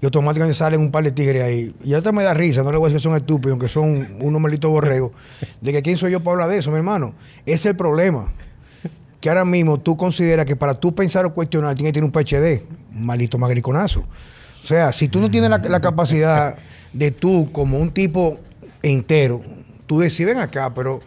Y 0.00 0.04
automáticamente 0.04 0.56
salen 0.58 0.80
un 0.80 0.90
par 0.90 1.04
de 1.04 1.12
tigres 1.12 1.42
ahí. 1.42 1.74
Y 1.84 1.94
hasta 1.94 2.12
me 2.12 2.22
da 2.22 2.34
risa, 2.34 2.62
no 2.62 2.70
le 2.72 2.76
voy 2.78 2.86
a 2.86 2.88
decir 2.92 2.98
que 2.98 3.02
son 3.08 3.16
estúpidos, 3.16 3.52
aunque 3.52 3.68
son 3.68 4.16
unos 4.20 4.40
malditos 4.40 4.70
borregos. 4.70 5.12
De 5.60 5.72
que 5.72 5.80
quién 5.80 5.96
soy 5.96 6.12
yo 6.12 6.20
para 6.20 6.32
hablar 6.32 6.48
de 6.50 6.58
eso, 6.58 6.70
mi 6.70 6.76
hermano. 6.76 7.14
Ese 7.46 7.54
es 7.54 7.66
el 7.66 7.76
problema. 7.76 8.32
Que 9.20 9.30
ahora 9.30 9.44
mismo 9.46 9.78
tú 9.80 9.96
consideras 9.96 10.44
que 10.44 10.56
para 10.56 10.74
tú 10.74 10.94
pensar 10.94 11.24
o 11.24 11.32
cuestionar 11.32 11.74
tienes 11.76 11.92
que 11.92 12.00
tener 12.00 12.04
un 12.04 12.12
PhD. 12.12 12.66
Un 12.94 13.06
maldito 13.06 13.38
magriconazo. 13.38 14.00
O 14.00 14.66
sea, 14.66 14.92
si 14.92 15.08
tú 15.08 15.18
no 15.20 15.30
tienes 15.30 15.48
la, 15.48 15.58
la 15.58 15.80
capacidad 15.80 16.56
de 16.94 17.10
tú, 17.10 17.50
como 17.52 17.78
un 17.78 17.90
tipo 17.92 18.38
entero, 18.82 19.42
tú 19.86 19.98
decís, 20.00 20.24
ven 20.24 20.38
acá, 20.38 20.72
pero 20.72 21.00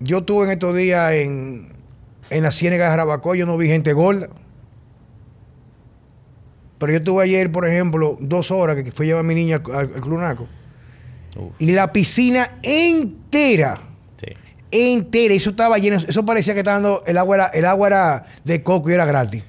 yo 0.00 0.18
estuve 0.18 0.44
en 0.46 0.50
estos 0.52 0.74
días 0.76 1.12
en, 1.12 1.68
en 2.30 2.42
la 2.42 2.50
ciénaga 2.52 2.84
de 2.84 2.90
Jarabacoa, 2.90 3.36
yo 3.36 3.44
no 3.44 3.56
vi 3.58 3.68
gente 3.68 3.92
gorda. 3.92 4.28
Pero 6.78 6.92
yo 6.92 6.98
estuve 6.98 7.24
ayer, 7.24 7.50
por 7.50 7.66
ejemplo, 7.66 8.16
dos 8.20 8.50
horas 8.50 8.76
que 8.82 8.92
fui 8.92 9.06
a 9.06 9.08
llevar 9.08 9.20
a 9.24 9.26
mi 9.26 9.34
niña 9.34 9.60
al, 9.66 9.92
al 9.94 10.00
Clunaco. 10.00 10.46
Uf. 11.36 11.52
Y 11.58 11.72
la 11.72 11.92
piscina 11.92 12.58
entera, 12.62 13.80
Sí. 14.16 14.26
entera, 14.70 15.34
eso 15.34 15.50
estaba 15.50 15.78
lleno, 15.78 15.96
eso 15.96 16.24
parecía 16.24 16.54
que 16.54 16.60
estaba 16.60 16.76
dando, 16.80 17.02
el 17.06 17.18
agua 17.18 17.36
era, 17.36 17.46
el 17.48 17.64
agua 17.64 17.86
era 17.88 18.24
de 18.44 18.62
coco 18.62 18.90
y 18.90 18.92
era 18.94 19.04
gratis. 19.04 19.42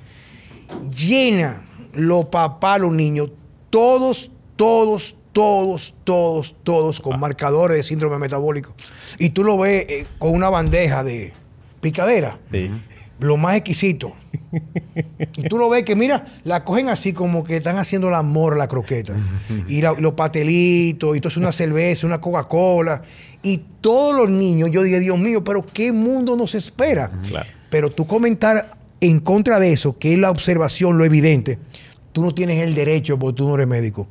Llena, 0.95 1.61
los 1.93 2.25
papás, 2.25 2.79
los 2.79 2.93
niños, 2.93 3.31
todos, 3.69 4.31
todos, 4.55 5.15
todos, 5.33 5.93
todos, 6.03 6.55
todos 6.63 6.99
con 6.99 7.19
marcadores 7.19 7.77
de 7.77 7.83
síndrome 7.83 8.17
metabólico. 8.17 8.73
Y 9.17 9.29
tú 9.29 9.43
lo 9.43 9.57
ves 9.57 9.85
eh, 9.89 10.07
con 10.17 10.31
una 10.31 10.49
bandeja 10.49 11.03
de 11.03 11.33
picadera, 11.81 12.37
Sí. 12.51 12.69
lo 13.19 13.37
más 13.37 13.55
exquisito. 13.55 14.13
y 15.35 15.43
tú 15.43 15.57
lo 15.57 15.69
ves 15.69 15.83
que, 15.83 15.95
mira, 15.95 16.25
la 16.43 16.63
cogen 16.63 16.89
así 16.89 17.13
como 17.13 17.43
que 17.43 17.57
están 17.57 17.77
haciendo 17.77 18.07
el 18.09 18.15
amor 18.15 18.53
a 18.53 18.57
la 18.57 18.67
croqueta. 18.67 19.15
y 19.67 19.81
la- 19.81 19.93
los 19.93 20.13
patelitos, 20.13 21.13
y 21.15 21.17
entonces 21.17 21.37
una 21.37 21.51
cerveza, 21.51 22.07
una 22.07 22.19
Coca-Cola. 22.21 23.01
Y 23.41 23.61
todos 23.81 24.15
los 24.15 24.29
niños, 24.29 24.69
yo 24.71 24.83
dije, 24.83 24.99
Dios 24.99 25.17
mío, 25.19 25.43
pero 25.43 25.65
¿qué 25.65 25.91
mundo 25.91 26.35
nos 26.35 26.55
espera? 26.55 27.11
Claro. 27.29 27.45
Pero 27.69 27.91
tú 27.91 28.05
comentar 28.07 28.69
en 29.01 29.19
contra 29.19 29.59
de 29.59 29.71
eso, 29.71 29.97
que 29.97 30.13
es 30.13 30.19
la 30.19 30.31
observación, 30.31 30.97
lo 30.97 31.05
evidente, 31.05 31.57
tú 32.11 32.21
no 32.23 32.33
tienes 32.33 32.61
el 32.61 32.73
derecho 32.75 33.17
porque 33.19 33.37
tú 33.37 33.47
no 33.47 33.55
eres 33.55 33.67
médico. 33.67 34.07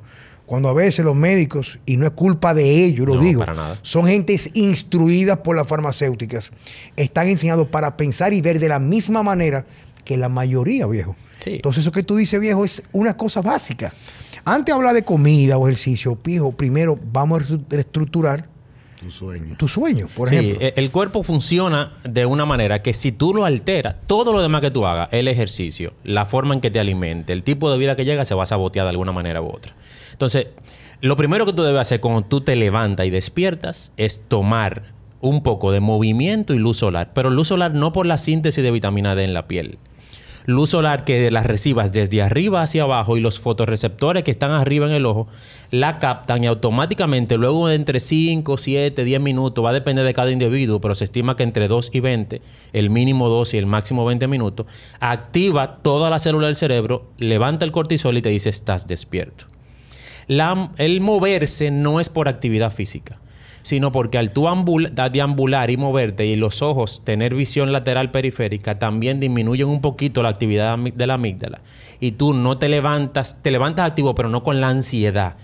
Cuando 0.49 0.71
a 0.71 0.73
veces 0.73 1.05
los 1.05 1.15
médicos, 1.15 1.79
y 1.85 1.99
no 1.99 2.07
es 2.07 2.13
culpa 2.13 2.55
de 2.55 2.83
ellos, 2.85 3.07
lo 3.07 3.17
No, 3.17 3.21
digo, 3.21 3.41
para 3.41 3.53
nada. 3.53 3.77
son 3.83 4.07
gentes 4.07 4.49
instruidas 4.55 5.37
por 5.39 5.55
las 5.55 5.69
farmacéuticas. 5.69 6.51
Están 6.97 7.29
enseñados 7.29 7.69
para 7.69 7.99
pensar 7.99 8.33
y 8.33 8.41
ver 8.41 8.59
de 8.59 8.69
la 8.69 8.79
misma 8.79 9.23
manera 9.23 9.67
que 10.05 10.17
la 10.17 10.31
mayoría, 10.31 10.87
viejo. 10.87 11.15
Sí. 11.45 11.57
Entonces 11.57 11.83
eso 11.85 11.93
que 11.93 12.03
tú 12.03 12.17
dices, 12.17 12.41
viejo, 12.41 12.65
es 12.65 12.83
una 12.93 13.15
cosa 13.15 13.43
básica. 13.43 13.93
Antes 14.47 14.73
de 14.73 14.73
hablar 14.79 14.95
de 14.95 15.03
comida 15.03 15.59
o 15.59 15.69
ejercicio, 15.69 16.17
pijo, 16.17 16.51
primero 16.53 16.99
vamos 17.13 17.43
a 17.43 17.59
reestructurar 17.69 18.49
Tu 19.01 19.11
sueño. 19.11 19.55
tu 19.59 19.69
sueño, 19.69 20.07
por 20.17 20.31
Sí, 20.31 20.37
ejemplo. 20.37 20.67
e- 20.67 20.73
el 20.77 20.91
cuerpo 20.91 21.23
funciona 21.23 21.93
de 22.05 22.25
una 22.25 22.47
manera 22.47 22.83
que 22.83 22.95
si 22.95 23.13
tú 23.13 23.35
lo 23.35 23.45
alteras, 23.45 23.97
todo 24.07 24.33
lo 24.33 24.41
demás 24.41 24.63
que 24.63 24.71
tú 24.71 24.87
hagas, 24.87 25.11
el 25.13 25.29
ejercicio, 25.29 25.93
la 26.05 26.25
forma 26.25 26.55
en 26.55 26.63
que 26.63 26.71
te 26.71 26.81
alimente, 26.81 27.35
el 27.35 27.43
tipo 27.43 27.71
de 27.71 27.77
vida 27.77 27.95
que 27.97 28.07
llega, 28.07 28.25
se 28.25 28.35
va 28.35 28.45
a 28.45 28.47
sabotear 28.47 28.87
de 28.87 28.91
alguna 28.91 29.13
manera 29.13 29.43
u 29.43 29.47
otra. 29.49 29.75
Entonces, 30.19 30.49
lo 31.01 31.15
primero 31.15 31.47
que 31.47 31.53
tú 31.53 31.63
debes 31.63 31.81
hacer 31.81 32.01
cuando 32.01 32.23
tú 32.23 32.41
te 32.41 32.57
levantas 32.57 33.07
y 33.07 33.11
despiertas 33.11 33.93
es 33.97 34.21
tomar 34.27 34.95
un 35.21 35.45
poco 35.45 35.71
de 35.71 35.79
movimiento 35.79 36.55
y 36.55 36.59
luz 36.59 36.79
solar, 36.79 37.13
pero 37.15 37.31
luz 37.31 37.47
solar 37.47 37.73
no 37.73 37.93
por 37.93 38.05
la 38.05 38.19
síntesis 38.19 38.65
de 38.65 38.73
vitamina 38.73 39.15
D 39.15 39.23
en 39.23 39.33
la 39.33 39.47
piel. 39.47 39.79
Luz 40.45 40.71
solar 40.71 41.05
que 41.05 41.31
la 41.31 41.45
recibas 41.45 41.93
desde 41.93 42.21
arriba 42.21 42.63
hacia 42.63 42.83
abajo 42.83 43.17
y 43.17 43.21
los 43.21 43.39
fotorreceptores 43.39 44.25
que 44.25 44.33
están 44.33 44.51
arriba 44.51 44.87
en 44.87 44.93
el 44.93 45.07
ojo 45.07 45.29
la 45.71 46.01
captan 46.01 46.43
y 46.43 46.49
automáticamente 46.49 47.37
luego 47.37 47.69
de 47.69 47.77
entre 47.77 48.01
5, 48.01 48.57
7, 48.57 49.05
10 49.05 49.21
minutos, 49.21 49.65
va 49.65 49.71
a 49.71 49.75
depender 49.75 50.05
de 50.05 50.15
cada 50.15 50.33
individuo, 50.33 50.81
pero 50.81 50.97
se 50.97 51.05
estima 51.05 51.37
que 51.37 51.45
entre 51.45 51.69
2 51.69 51.91
y 51.93 52.01
20, 52.01 52.43
el 52.73 52.91
mínimo 52.91 53.29
2 53.29 53.55
y 53.55 53.59
el 53.59 53.67
máximo 53.67 54.05
20 54.05 54.27
minutos, 54.27 54.67
activa 54.99 55.77
toda 55.81 56.11
la 56.11 56.19
célula 56.19 56.49
del 56.49 56.57
cerebro, 56.57 57.07
levanta 57.19 57.65
el 57.65 57.71
cortisol 57.71 58.17
y 58.17 58.23
te 58.23 58.31
dice 58.31 58.49
estás 58.49 58.89
despierto. 58.89 59.58
El 60.29 61.01
moverse 61.01 61.71
no 61.71 62.01
es 62.01 62.11
por 62.11 62.29
actividad 62.29 62.71
física, 62.71 63.19
sino 63.63 63.93
porque 63.93 64.19
al 64.19 64.31
tú 64.31 64.47
deambular 65.11 65.71
y 65.71 65.79
moverte 65.79 66.27
y 66.27 66.37
los 66.37 66.61
ojos 66.61 67.03
tener 67.03 67.35
visión 67.35 67.73
lateral 67.73 68.11
periférica 68.11 68.79
también 68.79 69.21
disminuyen 69.21 69.69
un 69.69 69.81
poquito 69.81 70.23
la 70.23 70.29
actividad 70.29 70.77
de 70.79 71.07
la 71.07 71.15
amígdala. 71.15 71.63
Y 71.99 72.13
tú 72.13 72.35
no 72.35 72.59
te 72.59 72.69
levantas, 72.69 73.41
te 73.43 73.51
levantas 73.51 73.87
activo, 73.87 74.15
pero 74.15 74.29
no 74.29 74.43
con 74.43 74.61
la 74.61 74.69
ansiedad 74.69 75.37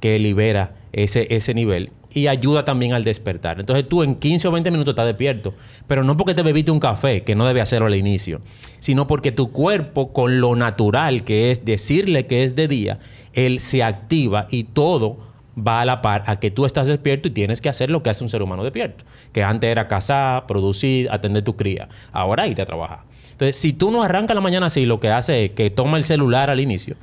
que 0.00 0.18
libera 0.18 0.74
ese, 0.92 1.26
ese 1.30 1.52
nivel. 1.52 1.90
Y 2.12 2.26
ayuda 2.26 2.64
también 2.64 2.92
al 2.92 3.04
despertar. 3.04 3.60
Entonces 3.60 3.88
tú 3.88 4.02
en 4.02 4.16
15 4.16 4.48
o 4.48 4.52
20 4.52 4.70
minutos 4.72 4.92
estás 4.92 5.06
despierto. 5.06 5.54
Pero 5.86 6.02
no 6.02 6.16
porque 6.16 6.34
te 6.34 6.42
bebiste 6.42 6.72
un 6.72 6.80
café, 6.80 7.22
que 7.22 7.36
no 7.36 7.46
debe 7.46 7.60
hacerlo 7.60 7.86
al 7.86 7.94
inicio, 7.94 8.40
sino 8.80 9.06
porque 9.06 9.30
tu 9.30 9.52
cuerpo, 9.52 10.12
con 10.12 10.40
lo 10.40 10.56
natural 10.56 11.22
que 11.22 11.52
es 11.52 11.64
decirle 11.64 12.26
que 12.26 12.42
es 12.42 12.56
de 12.56 12.66
día, 12.66 12.98
él 13.34 13.60
se 13.60 13.82
activa 13.82 14.46
y 14.50 14.64
todo 14.64 15.18
va 15.56 15.80
a 15.80 15.84
la 15.84 16.00
par 16.02 16.24
a 16.26 16.40
que 16.40 16.50
tú 16.50 16.64
estás 16.64 16.86
despierto 16.86 17.28
y 17.28 17.32
tienes 17.32 17.60
que 17.60 17.68
hacer 17.68 17.90
lo 17.90 18.02
que 18.02 18.10
hace 18.10 18.24
un 18.24 18.30
ser 18.30 18.42
humano 18.42 18.62
despierto. 18.62 19.04
Que 19.32 19.42
antes 19.42 19.70
era 19.70 19.88
cazar, 19.88 20.46
producir, 20.46 21.10
atender 21.10 21.42
tu 21.42 21.56
cría. 21.56 21.88
Ahora 22.12 22.46
irte 22.46 22.62
a 22.62 22.66
trabajar. 22.66 23.00
Entonces, 23.32 23.56
si 23.56 23.72
tú 23.72 23.90
no 23.90 24.02
arrancas 24.02 24.34
la 24.34 24.40
mañana 24.40 24.66
así, 24.66 24.86
lo 24.86 25.00
que 25.00 25.08
hace 25.08 25.46
es 25.46 25.50
que 25.52 25.70
toma 25.70 25.96
el 25.96 26.04
celular 26.04 26.50
al 26.50 26.60
inicio, 26.60 26.96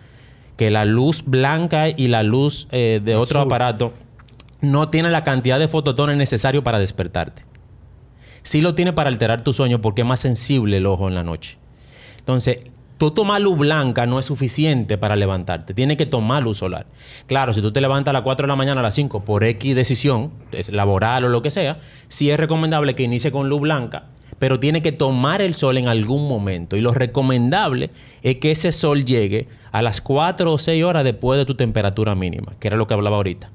que 0.56 0.70
la 0.70 0.86
luz 0.86 1.24
blanca 1.26 1.90
y 1.90 2.08
la 2.08 2.24
luz 2.24 2.68
eh, 2.72 3.02
de 3.04 3.16
otro 3.16 3.40
Azul. 3.40 3.52
aparato 3.52 3.94
no 4.62 4.90
tiene 4.90 5.12
la 5.12 5.24
cantidad 5.24 5.60
de 5.60 5.68
fototones 5.68 6.18
necesario 6.18 6.64
para 6.64 6.80
despertarte. 6.80 7.44
Sí 8.44 8.62
lo 8.62 8.76
tiene 8.76 8.94
para 8.94 9.10
alterar 9.10 9.44
tu 9.44 9.54
sueño 9.54 9.82
porque 9.82 10.02
es 10.02 10.08
más 10.08 10.20
sensible 10.20 10.78
el 10.78 10.86
ojo 10.86 11.08
en 11.08 11.16
la 11.16 11.24
noche. 11.24 11.58
Entonces, 12.20 12.60
tú 12.98 13.12
tomar 13.12 13.42
luz 13.42 13.58
blanca 13.58 14.06
no 14.06 14.20
es 14.20 14.26
suficiente 14.26 14.98
para 14.98 15.16
levantarte. 15.16 15.74
Tienes 15.74 15.98
que 15.98 16.06
tomar 16.06 16.44
luz 16.44 16.58
solar. 16.58 16.88
Claro, 17.28 17.54
si 17.54 17.62
tú 17.62 17.72
te 17.72 17.82
levantas 17.82 18.12
a 18.12 18.14
las 18.14 18.22
4 18.24 18.46
de 18.46 18.48
la 18.48 18.56
mañana, 18.56 18.82
a 18.82 18.84
las 18.84 18.96
5, 18.96 19.24
por 19.24 19.44
X 19.44 19.76
decisión, 19.76 20.32
es 20.52 20.70
laboral 20.70 21.26
o 21.26 21.30
lo 21.30 21.42
que 21.42 21.52
sea, 21.52 21.80
sí 22.08 22.30
es 22.30 22.38
recomendable 22.38 22.96
que 22.96 23.04
inicie 23.04 23.32
con 23.32 23.50
luz 23.50 23.62
blanca, 23.62 24.06
pero 24.40 24.60
tiene 24.60 24.82
que 24.82 24.92
tomar 24.92 25.42
el 25.42 25.56
sol 25.56 25.78
en 25.78 25.88
algún 25.88 26.28
momento. 26.28 26.76
Y 26.76 26.82
lo 26.82 26.94
recomendable 26.94 27.92
es 28.24 28.38
que 28.38 28.52
ese 28.52 28.72
sol 28.72 29.06
llegue 29.06 29.48
a 29.72 29.82
las 29.82 30.02
4 30.02 30.52
o 30.52 30.58
6 30.58 30.84
horas 30.84 31.04
después 31.04 31.40
de 31.40 31.46
tu 31.46 31.56
temperatura 31.56 32.16
mínima, 32.16 32.54
que 32.60 32.68
era 32.68 32.78
lo 32.78 32.88
que 32.88 32.94
hablaba 32.94 33.18
ahorita. 33.18 33.52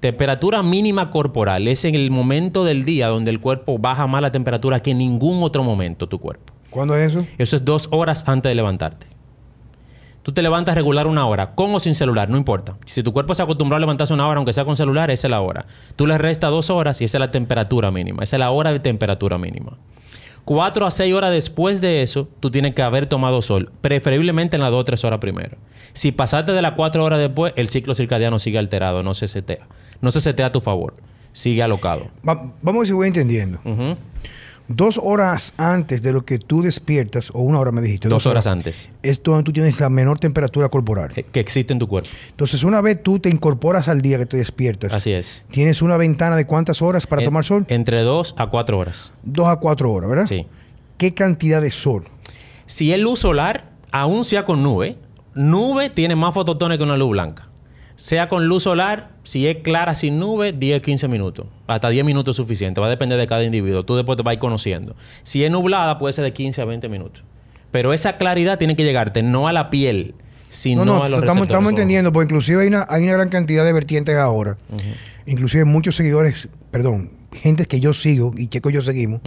Temperatura 0.00 0.62
mínima 0.62 1.08
corporal 1.10 1.66
es 1.66 1.86
en 1.86 1.94
el 1.94 2.10
momento 2.10 2.64
del 2.64 2.84
día 2.84 3.08
donde 3.08 3.30
el 3.30 3.40
cuerpo 3.40 3.78
baja 3.78 4.06
más 4.06 4.20
la 4.20 4.32
temperatura 4.32 4.82
que 4.82 4.90
en 4.90 4.98
ningún 4.98 5.42
otro 5.42 5.64
momento 5.64 6.08
tu 6.08 6.18
cuerpo. 6.18 6.52
¿Cuándo 6.74 6.96
es 6.96 7.12
eso? 7.12 7.24
Eso 7.38 7.56
es 7.56 7.64
dos 7.64 7.88
horas 7.92 8.24
antes 8.28 8.50
de 8.50 8.54
levantarte. 8.56 9.06
Tú 10.22 10.32
te 10.32 10.42
levantas 10.42 10.74
regular 10.74 11.06
una 11.06 11.26
hora, 11.26 11.54
con 11.54 11.74
o 11.74 11.78
sin 11.80 11.94
celular, 11.94 12.28
no 12.30 12.36
importa. 12.36 12.76
Si 12.86 13.02
tu 13.02 13.12
cuerpo 13.12 13.34
se 13.34 13.42
acostumbró 13.42 13.76
a 13.76 13.78
levantarse 13.80 14.12
una 14.14 14.26
hora, 14.26 14.38
aunque 14.38 14.52
sea 14.54 14.64
con 14.64 14.74
celular, 14.74 15.10
esa 15.10 15.26
es 15.26 15.30
la 15.30 15.40
hora. 15.40 15.66
Tú 15.96 16.06
le 16.06 16.16
restas 16.18 16.50
dos 16.50 16.70
horas 16.70 17.00
y 17.00 17.04
esa 17.04 17.18
es 17.18 17.20
la 17.20 17.30
temperatura 17.30 17.90
mínima. 17.90 18.24
Esa 18.24 18.36
es 18.36 18.40
la 18.40 18.50
hora 18.50 18.72
de 18.72 18.80
temperatura 18.80 19.38
mínima. 19.38 19.76
Cuatro 20.46 20.84
a 20.86 20.90
seis 20.90 21.14
horas 21.14 21.30
después 21.30 21.80
de 21.80 22.02
eso, 22.02 22.28
tú 22.40 22.50
tienes 22.50 22.74
que 22.74 22.82
haber 22.82 23.06
tomado 23.06 23.40
sol, 23.40 23.70
preferiblemente 23.80 24.56
en 24.56 24.62
las 24.62 24.70
dos 24.72 24.80
o 24.80 24.84
tres 24.84 25.04
horas 25.04 25.18
primero. 25.20 25.56
Si 25.92 26.10
pasaste 26.10 26.52
de 26.52 26.60
las 26.62 26.72
cuatro 26.72 27.04
horas 27.04 27.18
después, 27.18 27.52
el 27.56 27.68
ciclo 27.68 27.94
circadiano 27.94 28.38
sigue 28.38 28.58
alterado, 28.58 29.02
no 29.02 29.14
se 29.14 29.28
setea. 29.28 29.66
No 30.00 30.10
se 30.10 30.20
setea 30.20 30.46
a 30.46 30.52
tu 30.52 30.60
favor, 30.60 30.94
sigue 31.32 31.62
alocado. 31.62 32.08
Va- 32.28 32.52
vamos 32.62 32.74
a 32.74 32.78
ver 32.80 32.86
si 32.88 32.92
voy 32.92 33.06
entendiendo. 33.08 33.58
Dos 34.66 34.98
horas 35.02 35.52
antes 35.58 36.00
de 36.02 36.12
lo 36.12 36.24
que 36.24 36.38
tú 36.38 36.62
despiertas, 36.62 37.30
o 37.34 37.40
una 37.42 37.58
hora 37.58 37.70
me 37.70 37.82
dijiste. 37.82 38.08
Dos 38.08 38.24
horas 38.24 38.46
antes 38.46 38.90
Es 39.02 39.22
donde 39.22 39.42
tú 39.42 39.52
tienes 39.52 39.78
la 39.78 39.90
menor 39.90 40.18
temperatura 40.18 40.70
corporal. 40.70 41.12
eh, 41.16 41.22
que 41.24 41.40
existe 41.40 41.74
en 41.74 41.78
tu 41.78 41.86
cuerpo. 41.86 42.08
Entonces, 42.30 42.62
una 42.64 42.80
vez 42.80 43.02
tú 43.02 43.18
te 43.18 43.28
incorporas 43.28 43.88
al 43.88 44.00
día 44.00 44.16
que 44.16 44.24
te 44.26 44.38
despiertas, 44.38 44.92
Así 44.94 45.12
es. 45.12 45.44
tienes 45.50 45.82
una 45.82 45.98
ventana 45.98 46.34
de 46.36 46.46
cuántas 46.46 46.80
horas 46.80 47.06
para 47.06 47.20
En- 47.20 47.26
tomar 47.26 47.44
sol? 47.44 47.66
Entre 47.68 48.00
dos 48.00 48.34
a 48.38 48.46
cuatro 48.48 48.78
horas. 48.78 49.12
Dos 49.22 49.48
a 49.48 49.56
cuatro 49.56 49.92
horas, 49.92 50.08
¿verdad? 50.08 50.26
Sí. 50.26 50.46
¿Qué 50.96 51.12
cantidad 51.12 51.60
de 51.60 51.70
sol? 51.70 52.04
Si 52.64 52.90
es 52.92 52.98
luz 52.98 53.18
solar, 53.20 53.70
aún 53.92 54.24
sea 54.24 54.46
con 54.46 54.62
nube, 54.62 54.96
nube 55.34 55.90
tiene 55.90 56.16
más 56.16 56.32
fototones 56.32 56.78
que 56.78 56.84
una 56.84 56.96
luz 56.96 57.10
blanca. 57.10 57.48
Sea 57.96 58.28
con 58.28 58.48
luz 58.48 58.64
solar, 58.64 59.10
si 59.22 59.46
es 59.46 59.58
clara 59.58 59.94
sin 59.94 60.18
nube, 60.18 60.52
10, 60.52 60.82
15 60.82 61.08
minutos. 61.08 61.46
Hasta 61.66 61.88
10 61.88 62.04
minutos 62.04 62.34
es 62.34 62.36
suficiente. 62.36 62.80
Va 62.80 62.88
a 62.88 62.90
depender 62.90 63.18
de 63.18 63.26
cada 63.26 63.44
individuo. 63.44 63.84
Tú 63.84 63.94
después 63.94 64.16
te 64.16 64.22
vas 64.22 64.32
a 64.32 64.34
ir 64.34 64.40
conociendo. 64.40 64.96
Si 65.22 65.44
es 65.44 65.50
nublada, 65.50 65.96
puede 65.98 66.12
ser 66.12 66.24
de 66.24 66.32
15 66.32 66.62
a 66.62 66.64
20 66.64 66.88
minutos. 66.88 67.22
Pero 67.70 67.92
esa 67.92 68.16
claridad 68.16 68.58
tiene 68.58 68.76
que 68.76 68.84
llegarte 68.84 69.22
no 69.22 69.48
a 69.48 69.52
la 69.52 69.70
piel, 69.70 70.14
sino 70.48 70.84
No, 70.84 70.96
no, 70.96 71.04
a 71.04 71.08
los 71.08 71.20
estamos, 71.20 71.46
estamos 71.46 71.70
entendiendo, 71.70 72.12
porque 72.12 72.26
inclusive 72.26 72.62
hay 72.62 72.68
una, 72.68 72.86
hay 72.88 73.02
una 73.02 73.14
gran 73.14 73.28
cantidad 73.28 73.64
de 73.64 73.72
vertientes 73.72 74.16
ahora. 74.16 74.56
Inclusive 75.26 75.64
muchos 75.64 75.96
seguidores, 75.96 76.48
perdón, 76.70 77.10
gente 77.32 77.66
que 77.66 77.80
yo 77.80 77.92
sigo 77.92 78.32
y 78.36 78.48
Checo 78.48 78.70
y 78.70 78.74
yo 78.74 78.82
seguimos, 78.82 79.20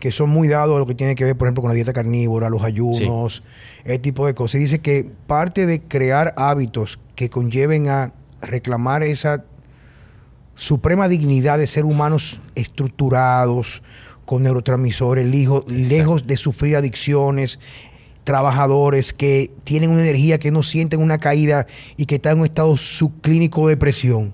que 0.00 0.12
son 0.12 0.30
muy 0.30 0.48
dados 0.48 0.76
a 0.76 0.78
lo 0.78 0.86
que 0.86 0.94
tiene 0.94 1.14
que 1.14 1.24
ver, 1.24 1.36
por 1.36 1.46
ejemplo, 1.48 1.62
con 1.62 1.68
la 1.70 1.74
dieta 1.74 1.92
carnívora, 1.92 2.48
los 2.50 2.62
ayunos, 2.62 3.42
ese 3.84 3.98
tipo 3.98 4.26
de 4.26 4.34
cosas. 4.34 4.56
Y 4.60 4.64
dice 4.64 4.80
que 4.80 5.10
parte 5.26 5.66
de 5.66 5.80
crear 5.82 6.34
hábitos 6.36 6.98
que 7.14 7.30
conlleven 7.30 7.88
a 7.88 8.12
reclamar 8.42 9.02
esa 9.02 9.44
suprema 10.54 11.08
dignidad 11.08 11.58
de 11.58 11.66
ser 11.66 11.84
humanos 11.84 12.40
estructurados, 12.54 13.82
con 14.24 14.42
neurotransmisores, 14.42 15.24
lijo- 15.26 15.64
lejos 15.68 16.26
de 16.26 16.36
sufrir 16.36 16.76
adicciones, 16.76 17.58
trabajadores 18.24 19.12
que 19.12 19.52
tienen 19.64 19.90
una 19.90 20.00
energía 20.02 20.38
que 20.38 20.50
no 20.50 20.62
sienten 20.64 21.00
una 21.00 21.18
caída 21.18 21.66
y 21.96 22.06
que 22.06 22.16
están 22.16 22.32
en 22.34 22.38
un 22.40 22.44
estado 22.46 22.76
subclínico 22.76 23.68
de 23.68 23.74
depresión, 23.76 24.32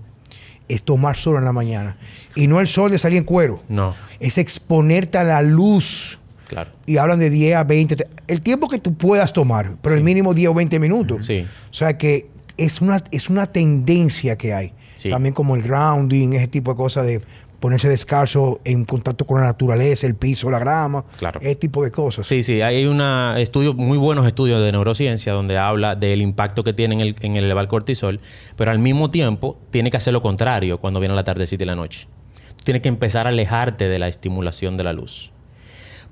es 0.75 0.83
tomar 0.83 1.17
sol 1.17 1.37
en 1.37 1.45
la 1.45 1.52
mañana. 1.52 1.97
Y 2.35 2.47
no 2.47 2.61
el 2.61 2.67
sol 2.67 2.91
de 2.91 2.99
salir 2.99 3.19
en 3.19 3.25
cuero, 3.25 3.62
No, 3.69 3.95
es 4.21 4.38
exponerte 4.38 5.19
a 5.19 5.25
la 5.25 5.43
luz. 5.43 6.19
claro. 6.49 6.71
Y 6.87 6.97
hablan 6.99 7.19
de 7.19 7.31
10 7.31 7.57
a 7.57 7.64
20, 7.64 7.97
te- 7.97 8.09
el 8.26 8.41
tiempo 8.43 8.69
que 8.69 8.79
tú 8.79 8.95
puedas 8.95 9.33
tomar, 9.33 9.73
pero 9.83 9.95
el 9.95 10.02
mínimo 10.02 10.35
10 10.35 10.50
o 10.50 10.55
20 10.55 10.79
minutos. 10.79 11.26
Sí. 11.26 11.45
O 11.71 11.75
sea 11.75 11.97
que 11.99 12.26
es 12.57 12.81
una, 12.81 13.00
es 13.11 13.29
una 13.31 13.47
tendencia 13.47 14.37
que 14.37 14.52
hay. 14.55 14.73
Sí. 14.95 15.09
También 15.11 15.35
como 15.35 15.57
el 15.57 15.62
grounding, 15.62 16.35
ese 16.35 16.47
tipo 16.49 16.71
de 16.73 16.76
cosas 16.76 17.07
de 17.07 17.21
ponerse 17.62 17.88
descalzo 17.88 18.61
en 18.64 18.85
contacto 18.85 19.25
con 19.25 19.38
la 19.40 19.47
naturaleza, 19.47 20.09
el 20.09 20.16
piso, 20.16 20.50
la 20.50 20.59
grama, 20.59 21.04
Claro. 21.21 21.38
ese 21.40 21.54
tipo 21.54 21.85
de 21.85 21.92
cosas. 21.92 22.26
Sí, 22.26 22.42
sí, 22.42 22.61
hay 22.61 22.87
una 22.87 23.37
estudio, 23.38 23.73
muy 23.73 23.99
buenos 23.99 24.26
estudios 24.26 24.61
de 24.61 24.73
neurociencia 24.73 25.33
donde 25.33 25.57
habla 25.59 25.95
del 25.95 26.23
impacto 26.23 26.64
que 26.64 26.73
tiene 26.73 26.97
en 26.97 27.00
el, 27.02 27.16
en 27.21 27.37
el 27.37 27.45
elevar 27.45 27.69
cortisol, 27.69 28.19
pero 28.57 28.73
al 28.73 28.81
mismo 28.81 29.11
tiempo 29.11 29.61
tiene 29.71 29.92
que 29.92 29.97
hacer 29.97 30.12
lo 30.12 30.21
contrario 30.21 30.78
cuando 30.78 30.99
viene 30.99 31.14
la 31.14 31.23
tardecita 31.23 31.62
y 31.62 31.66
la 31.69 31.76
noche. 31.76 32.09
Tú 32.57 32.64
tienes 32.64 32.83
que 32.83 32.88
empezar 32.88 33.26
a 33.26 33.31
alejarte 33.31 33.88
de 33.88 33.99
la 34.00 34.09
estimulación 34.09 34.76
de 34.76 34.83
la 34.83 34.92
luz. 34.92 35.31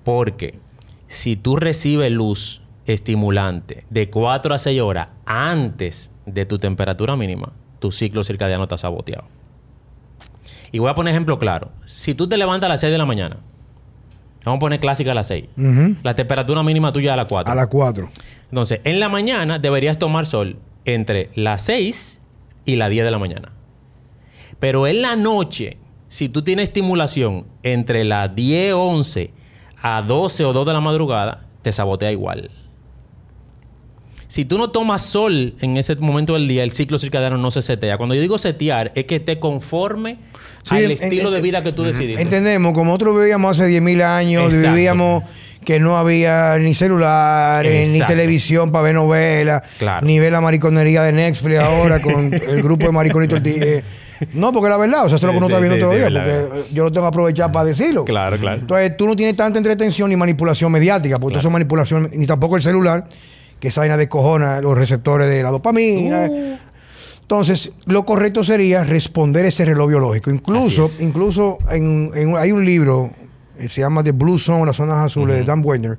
Porque 0.04 0.60
si 1.08 1.34
tú 1.34 1.56
recibes 1.56 2.12
luz 2.12 2.62
estimulante 2.86 3.84
de 3.90 4.08
4 4.08 4.54
a 4.54 4.58
6 4.58 4.80
horas 4.80 5.08
antes 5.26 6.12
de 6.26 6.46
tu 6.46 6.60
temperatura 6.60 7.16
mínima, 7.16 7.52
tu 7.80 7.90
ciclo 7.90 8.22
circadiano 8.22 8.62
está 8.64 8.78
saboteado. 8.78 9.24
Y 10.72 10.78
voy 10.78 10.90
a 10.90 10.94
poner 10.94 11.12
ejemplo 11.12 11.38
claro. 11.38 11.70
Si 11.84 12.14
tú 12.14 12.28
te 12.28 12.36
levantas 12.36 12.66
a 12.66 12.72
las 12.72 12.80
6 12.80 12.92
de 12.92 12.98
la 12.98 13.06
mañana, 13.06 13.38
vamos 14.44 14.58
a 14.58 14.60
poner 14.60 14.80
clásica 14.80 15.12
a 15.12 15.14
las 15.14 15.26
6, 15.28 15.46
Ujú. 15.56 15.96
la 16.02 16.14
temperatura 16.14 16.62
mínima 16.62 16.92
tuya 16.92 17.10
es 17.10 17.12
a 17.14 17.16
las 17.16 17.26
4. 17.26 17.52
A 17.52 17.54
las 17.56 17.66
4. 17.66 18.08
Entonces, 18.50 18.80
en 18.84 19.00
la 19.00 19.08
mañana 19.08 19.58
deberías 19.58 19.98
tomar 19.98 20.26
sol 20.26 20.58
entre 20.84 21.30
las 21.34 21.62
6 21.64 22.22
y 22.64 22.76
las 22.76 22.90
10 22.90 23.04
de 23.04 23.10
la 23.10 23.18
mañana. 23.18 23.52
Pero 24.58 24.86
en 24.86 25.02
la 25.02 25.16
noche, 25.16 25.78
si 26.08 26.28
tú 26.28 26.42
tienes 26.42 26.64
estimulación 26.64 27.46
entre 27.62 28.04
las 28.04 28.34
10, 28.34 28.74
11 28.74 29.32
a 29.82 30.02
12 30.02 30.44
o 30.44 30.52
2 30.52 30.66
de 30.66 30.72
la 30.72 30.80
madrugada, 30.80 31.46
te 31.62 31.72
sabotea 31.72 32.12
igual. 32.12 32.50
Si 34.30 34.44
tú 34.44 34.58
no 34.58 34.70
tomas 34.70 35.02
sol 35.02 35.54
en 35.60 35.76
ese 35.76 35.96
momento 35.96 36.34
del 36.34 36.46
día, 36.46 36.62
el 36.62 36.70
ciclo 36.70 37.00
circadiano 37.00 37.36
no 37.36 37.50
se 37.50 37.62
setea. 37.62 37.96
Cuando 37.96 38.14
yo 38.14 38.20
digo 38.20 38.38
setear, 38.38 38.92
es 38.94 39.04
que 39.06 39.18
te 39.18 39.40
conforme 39.40 40.18
Sí, 40.62 40.76
al 40.76 40.84
en- 40.84 40.90
estilo 40.92 41.30
en- 41.30 41.34
de 41.34 41.40
vida 41.40 41.64
que 41.64 41.72
tú 41.72 41.82
decidiste. 41.82 42.22
Entendemos, 42.22 42.72
como 42.72 42.84
nosotros 42.92 43.18
vivíamos 43.18 43.58
hace 43.58 43.66
10.000 43.68 44.00
años, 44.02 44.54
Exacto. 44.54 44.72
vivíamos 44.76 45.24
que 45.64 45.80
no 45.80 45.96
había 45.96 46.56
ni 46.58 46.74
celulares, 46.74 47.88
ni 47.88 47.98
televisión 48.02 48.70
para 48.70 48.84
ver 48.84 48.94
novelas, 48.94 49.62
Claro. 49.78 50.06
ni 50.06 50.20
ver 50.20 50.30
la 50.30 50.40
mariconería 50.40 51.02
de 51.02 51.10
Netflix 51.12 51.58
ahora 51.58 52.00
con 52.00 52.32
el 52.32 52.62
grupo 52.62 52.86
de 52.86 52.92
mariconitos. 52.92 53.40
eh, 53.44 53.82
no, 54.34 54.52
porque 54.52 54.68
la 54.68 54.76
verdad, 54.76 55.06
o 55.06 55.08
sea, 55.08 55.16
eso 55.16 55.26
es 55.28 55.32
lo 55.32 55.32
que 55.32 55.38
uno 55.38 55.46
Sí, 55.48 55.52
está 55.54 55.60
viendo 55.60 55.76
sí, 55.76 55.80
todo 55.82 55.92
el 56.06 56.14
sí, 56.14 56.20
porque 56.54 56.74
yo 56.74 56.84
lo 56.84 56.92
tengo 56.92 57.04
que 57.06 57.08
aprovechar 57.08 57.50
para 57.50 57.64
decirlo. 57.64 58.04
Claro, 58.04 58.36
claro. 58.36 58.60
Entonces, 58.60 58.96
tú 58.96 59.08
no 59.08 59.16
tienes 59.16 59.34
tanta 59.34 59.58
entretención 59.58 60.08
ni 60.08 60.14
manipulación 60.14 60.70
mediática, 60.70 61.18
porque 61.18 61.32
Claro. 61.34 61.40
eso 61.40 61.48
es 61.48 61.52
manipulación, 61.52 62.10
ni 62.14 62.26
tampoco 62.26 62.54
el 62.56 62.62
celular, 62.62 63.06
que 63.60 63.68
esa 63.68 63.82
vaina 63.82 63.96
descojona 63.96 64.60
los 64.60 64.76
receptores 64.76 65.28
de 65.28 65.42
la 65.42 65.50
dopamina. 65.50 66.26
Uh. 66.30 66.56
Entonces, 67.22 67.70
lo 67.86 68.04
correcto 68.04 68.42
sería 68.42 68.82
responder 68.82 69.44
ese 69.44 69.64
reloj 69.64 69.88
biológico. 69.90 70.30
Incluso, 70.30 70.90
incluso 70.98 71.58
en, 71.70 72.10
en- 72.14 72.36
hay 72.36 72.50
un 72.50 72.64
libro, 72.64 73.10
eh, 73.58 73.68
se 73.68 73.82
llama 73.82 74.02
The 74.02 74.10
Blue 74.12 74.38
Zone, 74.38 74.66
las 74.66 74.74
zonas 74.76 74.96
azules, 75.06 75.36
de 75.36 75.44
Dan 75.44 75.62
Werner, 75.64 75.96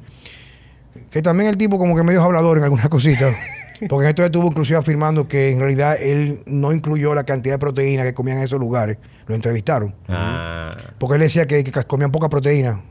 que 1.09 1.21
también 1.21 1.49
el 1.49 1.57
tipo 1.57 1.77
como 1.77 1.95
que 1.95 2.03
medio 2.03 2.21
hablador 2.23 2.57
en 2.57 2.65
algunas 2.65 2.89
cositas. 2.89 3.33
Porque 3.89 4.03
en 4.05 4.09
esto 4.09 4.23
estuvo 4.23 4.45
inclusive 4.47 4.77
afirmando 4.77 5.27
que 5.27 5.51
en 5.51 5.59
realidad 5.59 5.97
él 5.99 6.43
no 6.45 6.71
incluyó 6.71 7.15
la 7.15 7.23
cantidad 7.23 7.55
de 7.55 7.59
proteína 7.59 8.03
que 8.03 8.13
comían 8.13 8.37
en 8.37 8.43
esos 8.43 8.59
lugares. 8.59 8.97
Lo 9.25 9.33
entrevistaron. 9.33 9.95
Ah, 10.07 10.75
Porque 10.99 11.15
él 11.15 11.21
decía 11.21 11.47
que, 11.47 11.63
que 11.63 11.71
comían 11.85 12.11
poca 12.11 12.29
proteína. 12.29 12.81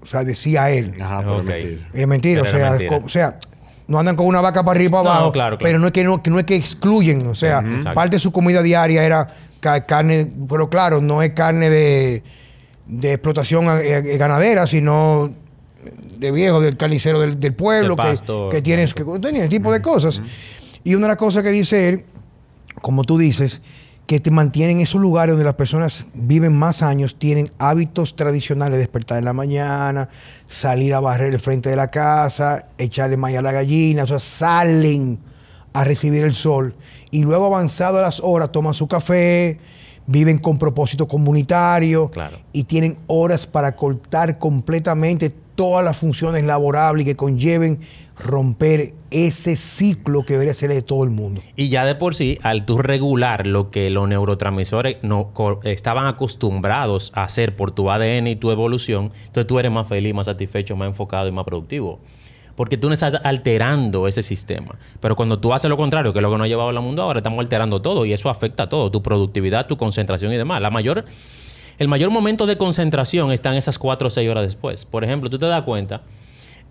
O 0.00 0.06
sea, 0.06 0.24
decía 0.24 0.70
él. 0.70 0.94
Ajá, 1.00 1.18
pero 1.20 1.36
Ok. 1.38 1.48
es 1.50 1.54
mentira. 1.54 1.90
Es 1.92 2.06
mentira, 2.08 2.42
o 2.42 2.46
sea, 2.46 2.70
mentira. 2.70 2.96
o 3.04 3.08
sea, 3.10 3.38
no 3.88 3.98
andan 3.98 4.14
con 4.16 4.26
una 4.26 4.40
vaca 4.40 4.62
para 4.62 4.76
arriba 4.78 4.88
y 4.88 4.92
para 4.92 5.02
No, 5.04 5.10
abajo, 5.10 5.32
claro, 5.32 5.58
claro. 5.58 5.68
pero 5.68 5.78
no 5.80 5.86
es 5.88 5.92
que 5.92 6.04
no, 6.04 6.22
que 6.22 6.30
no 6.30 6.38
es 6.38 6.44
que 6.44 6.54
excluyen, 6.56 7.26
o 7.26 7.34
sea, 7.34 7.58
Exacto. 7.60 7.94
parte 7.94 8.16
de 8.16 8.20
su 8.20 8.30
comida 8.32 8.62
diaria 8.62 9.02
era 9.04 9.28
ca- 9.60 9.84
carne, 9.86 10.30
pero 10.48 10.68
claro, 10.70 11.00
no 11.00 11.22
es 11.22 11.32
carne 11.32 11.68
de, 11.70 12.22
de 12.86 13.12
explotación 13.14 13.64
eh, 13.66 13.96
eh, 13.96 14.16
ganadera, 14.18 14.66
sino 14.66 15.30
de 16.18 16.30
viejo, 16.32 16.60
del 16.60 16.76
carnicero 16.76 17.20
del, 17.20 17.40
del 17.40 17.54
pueblo, 17.54 17.96
Del 17.96 18.04
que, 18.04 18.10
pasto, 18.10 18.48
que 18.50 18.60
tiene 18.62 18.86
que 18.86 19.04
tiene 19.04 19.38
ese 19.40 19.48
tipo 19.48 19.72
de 19.72 19.80
cosas. 19.80 20.20
Y 20.84 20.94
una 20.94 21.06
de 21.06 21.12
las 21.12 21.16
cosas 21.18 21.42
que 21.42 21.50
dice 21.50 21.88
él, 21.88 22.04
como 22.82 23.04
tú 23.04 23.16
dices, 23.18 23.60
que 24.08 24.20
te 24.20 24.30
mantienen 24.30 24.78
en 24.78 24.84
esos 24.84 25.02
lugares 25.02 25.34
donde 25.34 25.44
las 25.44 25.52
personas 25.54 26.06
viven 26.14 26.58
más 26.58 26.80
años, 26.82 27.16
tienen 27.18 27.52
hábitos 27.58 28.16
tradicionales, 28.16 28.78
despertar 28.78 29.18
en 29.18 29.26
la 29.26 29.34
mañana, 29.34 30.08
salir 30.46 30.94
a 30.94 31.00
barrer 31.00 31.34
el 31.34 31.38
frente 31.38 31.68
de 31.68 31.76
la 31.76 31.90
casa, 31.90 32.68
echarle 32.78 33.18
maíz 33.18 33.36
a 33.36 33.42
la 33.42 33.52
gallina, 33.52 34.04
o 34.04 34.06
sea, 34.06 34.18
salen 34.18 35.18
a 35.74 35.84
recibir 35.84 36.24
el 36.24 36.32
sol 36.32 36.74
y 37.10 37.22
luego 37.22 37.44
avanzado 37.44 37.98
a 37.98 38.00
las 38.00 38.20
horas 38.20 38.50
toman 38.50 38.72
su 38.72 38.88
café, 38.88 39.58
viven 40.06 40.38
con 40.38 40.56
propósito 40.58 41.06
comunitario 41.06 42.10
Claro. 42.10 42.38
y 42.50 42.64
tienen 42.64 42.96
horas 43.08 43.46
para 43.46 43.76
cortar 43.76 44.38
completamente 44.38 45.28
todas 45.54 45.84
las 45.84 45.98
funciones 45.98 46.44
laborables 46.44 47.04
que 47.04 47.14
conlleven 47.14 47.80
romper 48.18 48.94
ese 49.10 49.56
ciclo 49.56 50.24
que 50.24 50.34
debería 50.34 50.54
ser 50.54 50.70
de 50.70 50.82
todo 50.82 51.04
el 51.04 51.10
mundo. 51.10 51.40
Y 51.56 51.68
ya 51.68 51.84
de 51.84 51.94
por 51.94 52.14
sí, 52.14 52.38
al 52.42 52.66
tú 52.66 52.78
regular 52.78 53.46
lo 53.46 53.70
que 53.70 53.90
los 53.90 54.08
neurotransmisores 54.08 54.98
no, 55.02 55.32
estaban 55.64 56.06
acostumbrados 56.06 57.12
a 57.14 57.24
hacer 57.24 57.56
por 57.56 57.70
tu 57.70 57.90
ADN 57.90 58.26
y 58.26 58.36
tu 58.36 58.50
evolución, 58.50 59.10
entonces 59.26 59.46
tú 59.46 59.58
eres 59.58 59.72
más 59.72 59.88
feliz, 59.88 60.14
más 60.14 60.26
satisfecho, 60.26 60.76
más 60.76 60.88
enfocado 60.88 61.28
y 61.28 61.32
más 61.32 61.44
productivo. 61.44 62.00
Porque 62.54 62.76
tú 62.76 62.88
no 62.88 62.94
estás 62.94 63.14
alterando 63.22 64.08
ese 64.08 64.20
sistema. 64.20 64.76
Pero 64.98 65.14
cuando 65.14 65.38
tú 65.38 65.54
haces 65.54 65.70
lo 65.70 65.76
contrario, 65.76 66.12
que 66.12 66.18
es 66.18 66.22
lo 66.22 66.30
que 66.30 66.38
nos 66.38 66.44
ha 66.44 66.48
llevado 66.48 66.70
al 66.70 66.80
mundo 66.80 67.02
ahora, 67.02 67.20
estamos 67.20 67.38
alterando 67.38 67.80
todo 67.80 68.04
y 68.04 68.12
eso 68.12 68.28
afecta 68.28 68.64
a 68.64 68.68
todo, 68.68 68.90
tu 68.90 69.00
productividad, 69.00 69.68
tu 69.68 69.76
concentración 69.76 70.32
y 70.32 70.36
demás. 70.36 70.60
La 70.60 70.70
mayor, 70.70 71.04
el 71.78 71.86
mayor 71.86 72.10
momento 72.10 72.46
de 72.46 72.58
concentración 72.58 73.30
está 73.30 73.52
en 73.52 73.58
esas 73.58 73.78
4 73.78 74.08
o 74.08 74.10
6 74.10 74.28
horas 74.28 74.42
después. 74.42 74.84
Por 74.84 75.04
ejemplo, 75.04 75.30
tú 75.30 75.38
te 75.38 75.46
das 75.46 75.62
cuenta 75.62 76.02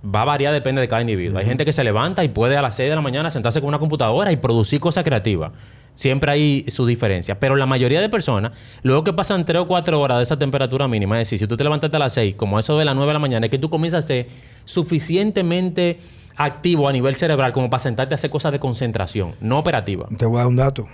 Va 0.05 0.21
a 0.21 0.25
variar, 0.25 0.53
depende 0.53 0.79
de 0.81 0.87
cada 0.87 1.01
individuo. 1.01 1.39
Hay 1.39 1.45
gente 1.45 1.65
que 1.65 1.73
se 1.73 1.83
levanta 1.83 2.23
y 2.23 2.29
puede 2.29 2.55
a 2.55 2.61
las 2.61 2.75
6 2.75 2.89
de 2.89 2.95
la 2.95 3.01
mañana 3.01 3.31
sentarse 3.31 3.59
con 3.59 3.69
una 3.69 3.79
computadora 3.79 4.31
y 4.31 4.37
producir 4.37 4.79
cosas 4.79 5.03
creativas. 5.03 5.51
Siempre 5.95 6.31
hay 6.31 6.65
su 6.67 6.85
diferencia. 6.85 7.39
Pero 7.39 7.55
la 7.55 7.65
mayoría 7.65 7.99
de 7.99 8.07
personas, 8.07 8.51
luego 8.83 9.03
que 9.03 9.13
pasan 9.13 9.43
3 9.45 9.63
o 9.63 9.67
4 9.67 9.99
horas 9.99 10.17
de 10.17 10.23
esa 10.23 10.37
temperatura 10.37 10.87
mínima, 10.87 11.19
es 11.19 11.27
decir, 11.27 11.39
si 11.39 11.47
tú 11.47 11.57
te 11.57 11.63
levantaste 11.63 11.97
a 11.97 11.99
las 11.99 12.13
6, 12.13 12.35
como 12.35 12.59
eso 12.59 12.77
de 12.77 12.85
las 12.85 12.95
9 12.95 13.09
de 13.09 13.13
la 13.13 13.19
mañana, 13.19 13.45
es 13.47 13.49
que 13.49 13.57
tú 13.57 13.69
comienzas 13.71 14.03
a 14.05 14.07
ser 14.07 14.27
suficientemente 14.65 15.97
activo 16.35 16.87
a 16.87 16.93
nivel 16.93 17.15
cerebral 17.15 17.51
como 17.51 17.69
para 17.69 17.79
sentarte 17.81 18.13
a 18.13 18.15
hacer 18.15 18.29
cosas 18.29 18.51
de 18.51 18.59
concentración, 18.59 19.33
no 19.41 19.57
operativa. 19.57 20.07
Te 20.17 20.25
voy 20.27 20.35
a 20.35 20.39
dar 20.39 20.47
un 20.47 20.55
dato. 20.55 20.87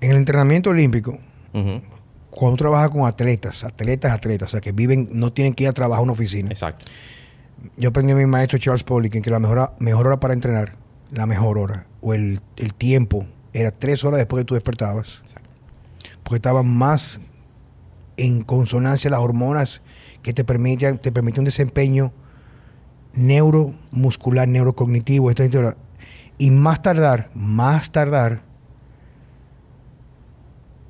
En 0.00 0.12
el 0.12 0.16
entrenamiento 0.16 0.70
olímpico, 0.70 1.18
Ujú. 1.52 1.82
cuando 2.30 2.52
tú 2.52 2.56
trabajas 2.56 2.90
con 2.90 3.04
atletas, 3.06 3.64
atletas, 3.64 4.12
atletas, 4.12 4.48
o 4.48 4.50
sea, 4.52 4.60
que 4.60 4.70
viven, 4.70 5.08
no 5.12 5.32
tienen 5.32 5.54
que 5.54 5.64
ir 5.64 5.68
a 5.70 5.72
trabajar 5.72 6.00
a 6.00 6.02
una 6.04 6.12
oficina. 6.12 6.48
Exacto. 6.50 6.86
Yo 7.76 7.88
aprendí 7.90 8.12
a 8.12 8.16
mi 8.16 8.26
maestro 8.26 8.58
Charles 8.58 8.84
Poliquin 8.84 9.22
que 9.22 9.30
la 9.30 9.38
mejor, 9.38 9.58
hora- 9.58 9.72
mejor 9.78 10.06
hora 10.06 10.20
para 10.20 10.34
entrenar, 10.34 10.76
la 11.10 11.26
mejor 11.26 11.58
hora, 11.58 11.86
o 12.00 12.14
el, 12.14 12.40
el 12.56 12.74
tiempo, 12.74 13.26
era 13.52 13.70
tres 13.70 14.04
horas 14.04 14.18
después 14.18 14.42
que 14.42 14.44
tú 14.46 14.54
despertabas. 14.54 15.20
Exacto. 15.22 15.48
Porque 16.22 16.36
estaban 16.36 16.68
más 16.76 17.20
en 18.16 18.42
consonancia 18.42 19.10
las 19.10 19.20
hormonas 19.20 19.80
que 20.22 20.32
te 20.32 20.44
permiten, 20.44 20.98
te 20.98 21.12
permiten 21.12 21.42
un 21.42 21.44
desempeño 21.46 22.12
neuromuscular, 23.14 24.48
neurocognitivo, 24.48 25.30
y 26.38 26.50
más 26.50 26.82
tardar, 26.82 27.30
más 27.34 27.90
tardar 27.90 28.42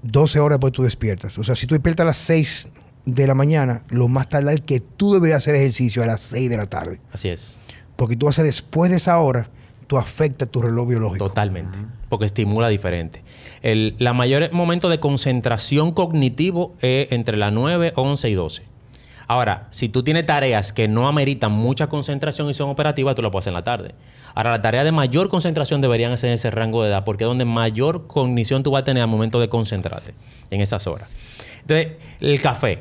12 0.02 0.38
horas 0.40 0.56
después 0.56 0.72
tú 0.72 0.82
despiertas. 0.82 1.38
O 1.38 1.44
sea, 1.44 1.54
si 1.54 1.66
tú 1.66 1.74
despiertas 1.74 2.04
a 2.04 2.06
las 2.06 2.16
6 2.18 2.70
de 3.14 3.26
la 3.26 3.34
mañana, 3.34 3.82
lo 3.88 4.08
más 4.08 4.28
tardar 4.28 4.62
que 4.62 4.80
tú 4.80 5.14
deberías 5.14 5.38
hacer 5.38 5.54
ejercicio 5.54 6.02
a 6.02 6.06
las 6.06 6.20
6 6.20 6.50
de 6.50 6.56
la 6.56 6.66
tarde. 6.66 7.00
Así 7.12 7.28
es. 7.28 7.58
Porque 7.96 8.16
tú 8.16 8.28
haces 8.28 8.44
después 8.44 8.90
de 8.90 8.98
esa 8.98 9.18
hora, 9.18 9.48
tú 9.86 9.96
afectas 9.96 10.48
tu 10.48 10.60
reloj 10.60 10.88
biológico. 10.88 11.28
Totalmente. 11.28 11.78
Porque 12.08 12.26
estimula 12.26 12.68
diferente. 12.68 13.22
El 13.62 13.96
la 13.98 14.12
mayor 14.12 14.52
momento 14.52 14.88
de 14.88 15.00
concentración 15.00 15.92
cognitivo 15.92 16.74
es 16.80 17.08
entre 17.10 17.36
las 17.36 17.52
9, 17.52 17.92
11 17.96 18.30
y 18.30 18.34
12. 18.34 18.62
Ahora, 19.26 19.68
si 19.70 19.90
tú 19.90 20.02
tienes 20.02 20.24
tareas 20.24 20.72
que 20.72 20.88
no 20.88 21.06
ameritan 21.06 21.52
mucha 21.52 21.88
concentración 21.88 22.48
y 22.48 22.54
son 22.54 22.70
operativas, 22.70 23.14
tú 23.14 23.20
lo 23.20 23.30
puedes 23.30 23.42
hacer 23.42 23.50
en 23.50 23.56
la 23.56 23.64
tarde. 23.64 23.94
Ahora, 24.34 24.52
las 24.52 24.62
tareas 24.62 24.84
de 24.84 24.92
mayor 24.92 25.28
concentración 25.28 25.82
deberían 25.82 26.16
ser 26.16 26.28
en 26.28 26.34
ese 26.34 26.50
rango 26.50 26.82
de 26.82 26.88
edad, 26.88 27.04
porque 27.04 27.24
es 27.24 27.28
donde 27.28 27.44
mayor 27.44 28.06
cognición 28.06 28.62
tú 28.62 28.70
vas 28.70 28.82
a 28.82 28.84
tener 28.84 29.02
al 29.02 29.08
momento 29.08 29.38
de 29.38 29.50
concentrarte, 29.50 30.14
en 30.50 30.62
esas 30.62 30.86
horas. 30.86 31.10
Entonces, 31.60 31.98
el 32.20 32.40
café. 32.40 32.80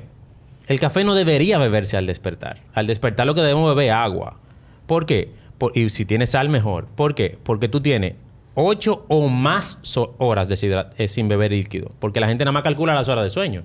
El 0.67 0.80
café 0.80 1.03
no 1.03 1.15
debería 1.15 1.58
beberse 1.58 1.97
al 1.97 2.06
despertar. 2.06 2.62
Al 2.73 2.88
despertar 2.88 3.25
lo 3.25 3.34
que 3.36 3.41
debemos 3.41 3.69
beber 3.73 3.89
es 3.89 3.95
agua. 3.95 4.39
¿Por 4.86 5.06
qué? 5.06 5.32
Por- 5.58 5.77
y 5.77 5.89
si 5.89 6.06
tienes 6.06 6.32
sal, 6.32 6.49
mejor. 6.49 6.88
¿Por 6.88 7.15
qué? 7.15 7.38
Porque 7.43 7.69
tú 7.69 7.80
tienes 7.82 8.15
8 8.60 9.06
o 9.08 9.30
más 9.30 9.77
so- 9.82 10.15
horas 10.17 10.49
de 10.49 10.86
eh, 10.97 11.08
sin 11.08 11.27
beber 11.30 11.51
líquido. 11.51 11.91
Porque 11.99 12.19
la 12.19 12.27
gente 12.27 12.43
nada 12.43 12.51
más 12.53 12.63
calcula 12.63 12.93
las 12.95 13.08
horas 13.08 13.23
de 13.23 13.30
sueño. 13.30 13.63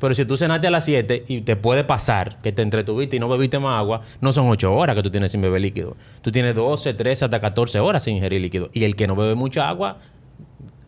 Pero 0.00 0.14
si 0.14 0.24
tú 0.24 0.36
cenaste 0.36 0.66
a 0.66 0.70
las 0.70 0.84
7 0.86 1.24
y 1.28 1.42
te 1.42 1.56
puede 1.56 1.84
pasar 1.84 2.38
que 2.40 2.50
te 2.50 2.62
entretuviste 2.62 3.16
y 3.16 3.20
no 3.20 3.28
bebiste 3.28 3.58
más 3.58 3.78
agua, 3.78 4.00
no 4.20 4.32
son 4.32 4.48
8 4.48 4.74
horas 4.74 4.96
que 4.96 5.02
tú 5.02 5.10
tienes 5.10 5.30
sin 5.32 5.42
beber 5.42 5.60
líquido. 5.60 5.96
Tú 6.22 6.32
tienes 6.32 6.54
12, 6.54 6.94
13 6.94 7.26
hasta 7.26 7.38
14 7.40 7.80
horas 7.80 8.02
sin 8.02 8.16
ingerir 8.16 8.40
líquido. 8.40 8.70
Y 8.72 8.84
el 8.84 8.96
que 8.96 9.06
no 9.06 9.14
bebe 9.14 9.34
mucha 9.34 9.68
agua, 9.68 9.98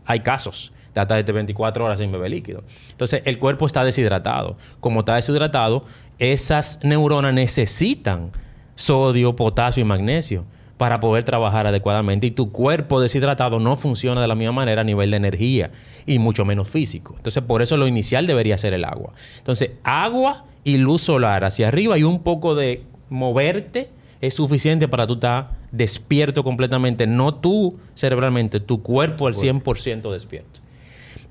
hay 0.07 0.21
casos 0.21 0.73
hasta 0.95 1.23
de 1.23 1.33
24 1.33 1.85
horas 1.85 1.99
sin 1.99 2.13
beber 2.13 2.31
líquido. 2.31 2.63
Entonces, 2.91 3.23
el 3.25 3.39
cuerpo 3.39 3.67
está 3.67 3.85
deshidratado. 3.85 4.57
Como 4.81 5.01
está 5.01 5.15
deshidratado, 5.15 5.85
esas 6.19 6.81
neuronas 6.83 7.35
necesitan 7.35 8.31
sodio, 8.75 9.37
potasio 9.37 9.81
y 9.81 9.85
magnesio 9.85 10.45
para 10.77 11.01
poder 11.01 11.25
trabajar 11.25 11.67
adecuadamente. 11.67 12.27
Y 12.27 12.31
tu 12.33 12.51
cuerpo 12.51 13.01
deshidratado 13.01 13.61
no 13.61 13.77
funciona 13.77 14.21
de 14.21 14.27
la 14.27 14.35
misma 14.35 14.53
manera 14.53 14.81
a 14.81 14.85
nivel 14.85 15.11
de 15.13 15.17
energía 15.17 15.71
y 16.07 16.19
mucho 16.19 16.45
menos 16.45 16.69
físico. 16.69 17.15
Entonces, 17.17 17.43
por 17.43 17.63
eso 17.63 17.77
lo 17.77 17.87
inicial 17.87 18.27
debería 18.27 18.59
ser 18.59 18.73
el 18.73 18.85
agua. 18.85 19.13
Entonces, 19.39 19.71
agua 19.85 20.45
y 20.65 20.79
luz 20.79 21.03
solar 21.03 21.45
hacia 21.45 21.69
arriba 21.69 21.99
y 21.99 22.03
un 22.03 22.23
poco 22.23 22.55
de 22.55 22.83
moverte 23.11 23.91
es 24.21 24.35
suficiente 24.35 24.89
para 24.89 25.07
tú 25.07 25.15
estar 25.15 25.51
despierto 25.71 26.45
completamente. 26.45 27.07
No 27.07 27.35
tú 27.35 27.79
cerebralmente, 27.95 28.61
tu 28.61 28.83
cuerpo 28.83 29.27
al 29.27 29.35
100% 29.35 30.13
despierto. 30.13 30.62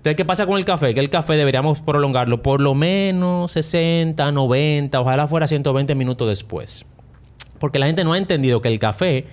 Entonces, 0.02 0.16
¿qué 0.16 0.26
pasa 0.26 0.48
con 0.48 0.58
el 0.58 0.66
café? 0.66 0.96
Que 0.96 1.00
el 1.00 1.12
café 1.12 1.36
deberíamos 1.36 1.80
prolongarlo 1.80 2.42
por 2.42 2.60
lo 2.60 2.74
menos 2.74 3.52
60, 3.52 4.32
90, 4.32 5.00
ojalá 5.00 5.28
fuera 5.28 5.46
120 5.46 5.94
minutos 5.94 6.28
después. 6.28 6.88
Porque 7.60 7.78
la 7.78 7.86
gente 7.86 8.04
no 8.04 8.14
ha 8.14 8.18
entendido 8.18 8.64
que 8.64 8.70
el 8.70 8.80
café, 8.80 9.28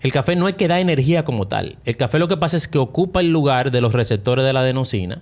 el 0.00 0.10
café 0.10 0.34
no 0.34 0.48
es 0.48 0.54
que 0.54 0.66
da 0.66 0.80
energía 0.80 1.26
como 1.26 1.46
tal. 1.46 1.76
El 1.84 1.98
café 1.98 2.18
lo 2.18 2.26
que 2.26 2.38
pasa 2.38 2.56
es 2.56 2.68
que 2.68 2.78
ocupa 2.78 3.20
el 3.20 3.30
lugar 3.30 3.70
de 3.70 3.82
los 3.82 3.92
receptores 3.92 4.46
de 4.46 4.54
la 4.54 4.60
adenosina. 4.60 5.20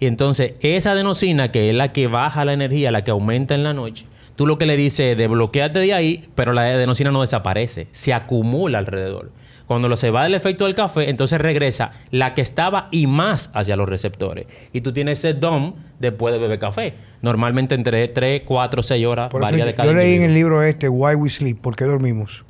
Y 0.00 0.06
entonces, 0.06 0.54
esa 0.62 0.90
adenosina, 0.90 1.52
que 1.52 1.70
es 1.70 1.76
la 1.76 1.92
que 1.92 2.08
baja 2.08 2.44
la 2.44 2.54
energía, 2.54 2.90
la 2.90 3.04
que 3.04 3.12
aumenta 3.12 3.54
en 3.54 3.62
la 3.62 3.72
noche, 3.72 4.06
tú 4.34 4.48
lo 4.48 4.58
que 4.58 4.66
le 4.66 4.76
dices 4.76 5.12
es 5.12 5.16
desbloqueate 5.16 5.78
de 5.78 5.94
ahí, 5.94 6.28
pero 6.34 6.52
la 6.52 6.62
adenosina 6.62 7.12
no 7.12 7.20
desaparece, 7.20 7.86
se 7.92 8.12
acumula 8.12 8.78
alrededor. 8.78 9.30
Cuando 9.66 9.88
lo 9.88 9.96
se 9.96 10.10
va 10.10 10.26
el 10.26 10.34
efecto 10.34 10.66
del 10.66 10.74
café, 10.74 11.08
entonces 11.08 11.40
regresa 11.40 11.92
la 12.10 12.34
que 12.34 12.42
estaba 12.42 12.88
y 12.90 13.06
más 13.06 13.50
hacia 13.54 13.76
los 13.76 13.88
receptores. 13.88 14.46
Y 14.72 14.80
tú 14.80 14.92
tienes 14.92 15.18
ese 15.18 15.34
DOM 15.34 15.74
después 15.98 16.32
de 16.34 16.40
beber 16.40 16.58
café. 16.58 16.94
Normalmente 17.22 17.74
entre 17.74 18.08
3, 18.08 18.42
4, 18.44 18.82
6 18.82 19.06
horas 19.06 19.30
Por 19.30 19.42
varía 19.42 19.64
de 19.64 19.74
cada 19.74 19.88
yo 19.88 19.94
leí 19.94 20.14
en 20.14 20.22
el 20.22 20.34
libro 20.34 20.62
este, 20.62 20.88
Why 20.88 21.14
We 21.14 21.30
Sleep, 21.30 21.58
¿Por 21.58 21.76
qué 21.76 21.84
dormimos? 21.84 22.44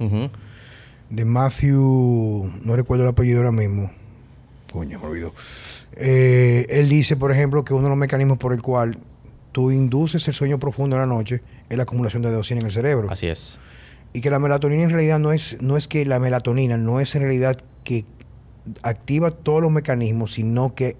De 1.10 1.24
Matthew, 1.24 2.52
no 2.64 2.74
recuerdo 2.74 3.04
el 3.04 3.10
apellido 3.10 3.38
ahora 3.38 3.52
mismo. 3.52 3.90
Coño, 4.72 4.98
me 4.98 5.06
olvidó. 5.06 5.34
Eh, 5.96 6.66
él 6.70 6.88
dice, 6.88 7.16
por 7.16 7.30
ejemplo, 7.32 7.64
que 7.64 7.74
uno 7.74 7.84
de 7.84 7.88
los 7.90 7.98
mecanismos 7.98 8.38
por 8.38 8.54
el 8.54 8.62
cual 8.62 8.96
tú 9.52 9.70
induces 9.70 10.26
el 10.28 10.34
sueño 10.34 10.58
profundo 10.58 10.96
en 10.96 11.02
la 11.02 11.06
noche 11.06 11.42
es 11.68 11.76
la 11.76 11.82
acumulación 11.82 12.22
de 12.22 12.28
adenosina 12.28 12.60
en 12.60 12.66
el 12.66 12.72
cerebro. 12.72 13.08
Así 13.10 13.26
es. 13.26 13.60
Y 14.12 14.20
que 14.20 14.30
la 14.30 14.38
melatonina 14.38 14.84
en 14.84 14.90
realidad 14.90 15.18
no 15.18 15.32
es, 15.32 15.56
no 15.60 15.76
es 15.76 15.88
que 15.88 16.04
la 16.04 16.18
melatonina 16.18 16.76
no 16.76 17.00
es 17.00 17.14
en 17.14 17.22
realidad 17.22 17.56
que 17.84 18.04
activa 18.82 19.30
todos 19.30 19.62
los 19.62 19.70
mecanismos, 19.70 20.34
sino 20.34 20.74
que 20.74 20.96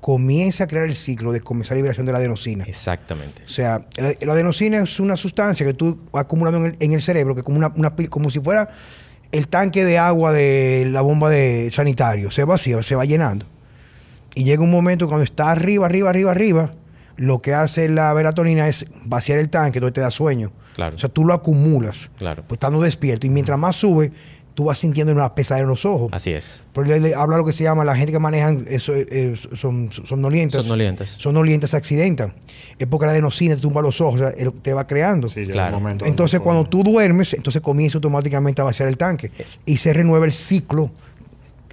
comienza 0.00 0.64
a 0.64 0.66
crear 0.66 0.84
el 0.84 0.96
ciclo 0.96 1.32
de 1.32 1.40
comenzar 1.40 1.76
la 1.76 1.78
liberación 1.78 2.06
de 2.06 2.12
la 2.12 2.18
adenosina. 2.18 2.64
Exactamente. 2.64 3.44
O 3.44 3.48
sea, 3.48 3.86
la, 3.96 4.14
la 4.20 4.32
adenosina 4.32 4.78
es 4.82 4.98
una 5.00 5.16
sustancia 5.16 5.64
que 5.64 5.74
tú 5.74 5.96
vas 6.10 6.24
acumulando 6.24 6.58
en 6.58 6.66
el, 6.66 6.76
en 6.80 6.92
el 6.92 7.00
cerebro, 7.00 7.34
que 7.34 7.42
como, 7.42 7.56
una, 7.56 7.72
una 7.76 7.94
como 8.10 8.28
si 8.28 8.40
fuera 8.40 8.68
el 9.30 9.48
tanque 9.48 9.84
de 9.84 9.98
agua 9.98 10.32
de 10.32 10.88
la 10.90 11.00
bomba 11.00 11.30
de 11.30 11.70
sanitario. 11.72 12.30
Se 12.30 12.44
vacía, 12.44 12.82
se 12.82 12.94
va 12.94 13.04
llenando. 13.04 13.46
Y 14.34 14.44
llega 14.44 14.62
un 14.62 14.70
momento 14.70 15.08
cuando 15.08 15.24
está 15.24 15.50
arriba, 15.50 15.86
arriba, 15.86 16.10
arriba, 16.10 16.30
arriba, 16.30 16.74
lo 17.16 17.40
que 17.40 17.54
hace 17.54 17.88
la 17.88 18.12
melatonina 18.14 18.68
es 18.68 18.86
vaciar 19.04 19.38
el 19.38 19.48
tanque, 19.48 19.78
entonces 19.78 19.94
te 19.94 20.00
da 20.00 20.10
sueño. 20.10 20.52
Claro. 20.74 20.96
O 20.96 20.98
sea, 20.98 21.08
tú 21.08 21.24
lo 21.24 21.34
acumulas, 21.34 22.10
Claro. 22.16 22.44
pues 22.46 22.56
estando 22.56 22.80
despierto. 22.80 23.26
Y 23.26 23.30
mientras 23.30 23.58
más 23.58 23.76
sube, 23.76 24.10
tú 24.54 24.64
vas 24.64 24.78
sintiendo 24.78 25.12
una 25.12 25.34
pesadez 25.34 25.62
en 25.62 25.68
los 25.68 25.84
ojos. 25.86 26.10
Así 26.12 26.30
es. 26.30 26.64
Pero 26.74 26.86
le, 26.86 27.00
le 27.00 27.14
habla 27.14 27.36
lo 27.38 27.44
que 27.44 27.52
se 27.52 27.64
llama 27.64 27.84
la 27.84 27.94
gente 27.96 28.12
que 28.12 28.18
manejan 28.18 28.64
eso, 28.68 28.92
eh, 28.94 29.34
son 29.54 29.90
somnolientas. 29.92 30.64
Somnolientas. 30.64 31.10
Somnolientas 31.10 31.70
se 31.70 31.76
accidentan. 31.76 32.34
Es 32.78 32.86
porque 32.86 33.06
la 33.06 33.12
adenosina 33.12 33.54
te 33.54 33.60
tumba 33.62 33.80
los 33.82 34.00
ojos, 34.00 34.14
o 34.14 34.18
sea, 34.18 34.30
él 34.30 34.52
te 34.60 34.72
va 34.74 34.86
creando. 34.86 35.28
Sí, 35.28 35.46
Claro. 35.46 35.76
un 35.76 35.82
momento 35.82 36.04
Entonces, 36.06 36.40
cuando 36.40 36.64
tú 36.66 36.82
duermes, 36.82 37.32
entonces 37.34 37.62
comienza 37.62 37.98
automáticamente 37.98 38.60
a 38.60 38.64
vaciar 38.64 38.88
el 38.88 38.96
tanque 38.96 39.30
y 39.66 39.76
se 39.78 39.92
renueva 39.92 40.24
el 40.26 40.32
ciclo 40.32 40.90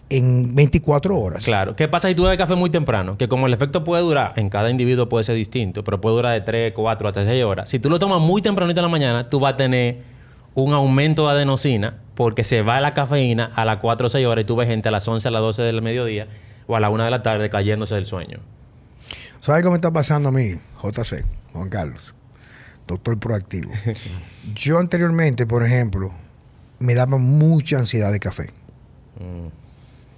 en 0.10 0.56
24 0.56 1.18
horas. 1.18 1.46
Claro. 1.46 1.76
¿Qué 1.76 1.88
pasa 1.88 2.08
si 2.08 2.16
tú 2.16 2.24
bebes 2.24 2.38
café 2.38 2.56
muy 2.56 2.70
temprano? 2.70 3.18
Que 3.18 3.28
como 3.28 3.48
el 3.48 3.54
efecto 3.54 3.84
puede 3.84 4.02
durar, 4.02 4.34
en 4.36 4.50
cada 4.50 4.70
individuo 4.70 5.08
puede 5.08 5.24
ser 5.24 5.36
distinto, 5.36 5.84
pero 5.84 6.02
puede 6.02 6.16
durar 6.16 6.34
de 6.34 6.42
3, 6.42 6.74
4 6.74 7.08
hasta 7.08 7.26
6 7.26 7.44
horas. 7.44 7.70
Si 7.70 7.80
tú 7.80 7.90
lo 7.90 8.00
tomas 8.00 8.20
muy 8.20 8.42
tempranito 8.42 8.80
en 8.80 8.84
la 8.84 8.90
mañana, 8.90 9.30
tú 9.30 9.40
vas 9.40 9.54
a 9.54 9.58
tener 9.58 10.02
un 10.56 10.74
aumento 10.74 11.26
de 11.28 11.34
adenosina 11.34 11.98
porque 12.16 12.44
se 12.44 12.62
va 12.64 12.82
la 12.82 12.94
cafeína 12.94 13.52
a 13.56 13.66
las 13.66 13.78
4 13.78 14.08
o 14.08 14.10
6 14.10 14.26
horas 14.26 14.44
y 14.44 14.46
tú 14.46 14.56
ves 14.56 14.68
gente 14.68 14.90
a 14.90 14.92
las 14.92 15.08
11, 15.08 15.28
a 15.28 15.32
las 15.32 15.42
12 15.42 15.62
del 15.62 15.82
mediodía 15.82 16.28
o 16.68 16.76
a 16.76 16.80
la 16.80 16.90
1 16.90 17.04
de 17.04 17.12
la 17.12 17.24
tarde 17.24 17.50
cayéndose 17.50 17.96
del 17.96 18.06
sueño. 18.06 18.40
¿Sabes 19.40 19.64
qué 19.64 19.70
me 19.70 19.76
está 19.76 19.92
pasando 19.92 20.30
a 20.30 20.32
mí, 20.32 20.56
JC, 20.84 21.24
Juan 21.54 21.70
Carlos? 21.70 22.14
Doctor 22.88 23.20
proactivo. 23.20 23.72
Yo 24.56 24.80
anteriormente, 24.80 25.46
por 25.46 25.64
ejemplo, 25.64 26.12
me 26.80 26.96
daba 26.96 27.18
mucha 27.18 27.78
ansiedad 27.78 28.12
de 28.12 28.20
café. 28.20 28.48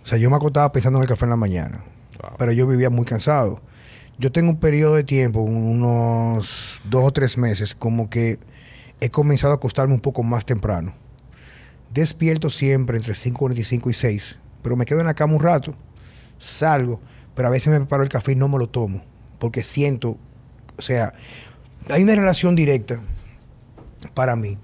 O 0.04 0.06
sea, 0.06 0.18
yo 0.18 0.30
me 0.30 0.36
acostaba 0.36 0.72
pensando 0.72 1.00
en 1.00 1.04
el 1.04 1.10
café 1.10 1.26
en 1.26 1.32
la 1.32 1.36
mañana. 1.36 1.84
Wow. 2.22 2.32
Pero 2.38 2.52
yo 2.52 2.68
vivía 2.68 2.90
muy 2.90 3.06
cansado. 3.06 3.62
Yo 4.18 4.32
tengo 4.32 4.50
un 4.50 4.60
periodo 4.60 4.96
de 4.96 5.04
tiempo, 5.04 5.42
unos 5.42 6.82
dos 6.86 7.04
o 7.06 7.12
tres 7.12 7.38
meses, 7.38 7.74
como 7.76 8.10
que 8.10 8.40
he 9.00 9.10
comenzado 9.10 9.54
a 9.54 9.56
acostarme 9.56 9.94
un 9.94 10.00
poco 10.00 10.22
más 10.22 10.46
temprano. 10.46 10.94
Despierto 11.92 12.50
siempre 12.50 12.98
entre 12.98 13.14
5.45 13.14 13.90
y 13.90 13.94
6, 13.94 14.38
pero 14.62 14.76
me 14.76 14.86
quedo 14.86 15.00
en 15.00 15.08
la 15.08 15.14
cama 15.14 15.34
un 15.34 15.40
rato, 15.40 15.74
salgo, 16.38 17.02
pero 17.36 17.48
a 17.48 17.52
veces 17.52 17.70
me 17.70 17.80
preparo 17.80 18.04
el 18.04 18.10
café 18.10 18.34
y 18.34 18.36
no 18.36 18.48
me 18.48 18.60
lo 18.60 18.70
tomo, 18.70 19.04
porque 19.40 19.64
siento, 19.64 20.18
o 20.78 20.82
sea, 20.82 21.14
hay 21.90 22.04
una 22.04 22.16
relación 22.16 22.56
directa 22.56 23.00
para 24.14 24.36
mí 24.36 24.58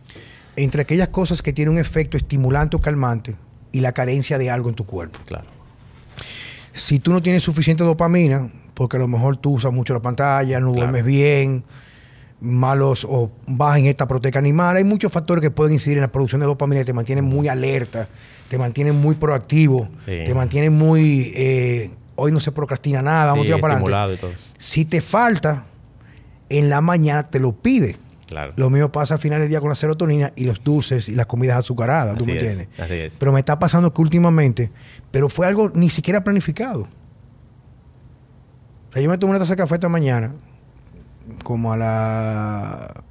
entre 0.58 0.82
aquellas 0.82 1.10
cosas 1.10 1.42
que 1.42 1.54
tienen 1.54 1.76
un 1.76 1.80
efecto 1.80 2.18
estimulante 2.18 2.76
o 2.76 2.82
calmante 2.82 3.36
y 3.78 3.82
la 3.82 3.92
carencia 3.92 4.38
de 4.38 4.50
algo 4.50 4.70
en 4.70 4.76
tu 4.76 4.86
cuerpo. 4.86 5.20
Claro. 5.26 5.46
Si 6.74 7.00
tú 7.00 7.12
no 7.14 7.22
tienes 7.22 7.44
suficiente 7.44 7.84
dopamina, 7.84 8.50
porque 8.74 8.98
a 8.98 9.00
lo 9.00 9.08
mejor 9.08 9.38
tú 9.38 9.52
usas 9.54 9.72
mucho 9.74 9.94
la 9.94 10.00
pantalla, 10.02 10.60
no 10.60 10.72
Claro. 10.72 10.88
duermes 10.92 11.06
bien, 11.06 11.64
malos 12.40 13.06
o 13.10 13.32
bajas 13.48 13.80
en 13.80 13.86
esta 13.88 14.08
proteína 14.08 14.40
animal, 14.40 14.76
hay 14.78 14.84
muchos 14.84 15.12
factores 15.12 15.42
que 15.42 15.50
pueden 15.52 15.74
incidir 15.74 15.98
en 15.98 16.02
la 16.02 16.12
producción 16.12 16.40
de 16.42 16.46
dopamina 16.48 16.82
que 16.82 16.86
te 16.86 16.94
mantienen 16.94 17.26
muy 17.26 17.48
alerta, 17.48 18.08
te 18.48 18.58
mantienen 18.58 18.96
muy 18.96 19.16
proactivo, 19.16 19.90
Sí. 20.06 20.20
te 20.26 20.34
mantienen 20.36 20.74
muy... 20.74 21.32
eh, 21.36 21.92
hoy 22.16 22.32
no 22.32 22.40
se 22.40 22.52
procrastina 22.52 23.02
nada, 23.02 23.28
vamos 23.28 23.40
a 23.40 23.42
Sí, 23.44 23.46
tirar 23.48 23.60
para 23.62 23.78
adelante. 23.78 24.28
Si 24.58 24.86
te 24.86 25.02
falta, 25.02 25.66
en 26.50 26.70
la 26.70 26.82
mañana 26.82 27.28
te 27.30 27.40
lo 27.40 27.52
pide. 27.54 27.96
Claro. 28.28 28.54
Lo 28.58 28.70
mío 28.70 28.92
pasa 28.92 29.14
al 29.14 29.20
final 29.22 29.40
del 29.40 29.48
día 29.50 29.60
con 29.62 29.70
la 29.70 29.76
serotonina 29.76 30.34
y 30.36 30.44
los 30.44 30.62
dulces 30.64 31.08
y 31.10 31.16
las 31.16 31.26
comidas 31.28 31.58
azucaradas, 31.58 32.18
¿tú 32.18 32.26
me 32.26 32.36
es, 32.36 32.44
entiendes? 32.44 32.68
así 32.80 32.94
es. 32.96 33.16
Pero 33.18 33.32
me 33.32 33.40
está 33.40 33.58
pasando 33.58 33.94
que 33.94 34.02
últimamente, 34.02 34.70
pero 35.12 35.30
fue 35.30 35.48
algo 35.48 35.72
ni 35.74 35.90
siquiera 35.90 36.24
planificado. 36.24 36.82
O 38.90 38.94
sea, 38.94 39.02
yo 39.02 39.10
me 39.10 39.18
tomé 39.18 39.32
una 39.32 39.40
taza 39.40 39.54
de 39.54 39.58
café 39.58 39.76
esta 39.76 39.90
mañana, 39.90 40.34
como 41.44 41.72
a 41.74 41.78
la, 41.78 43.04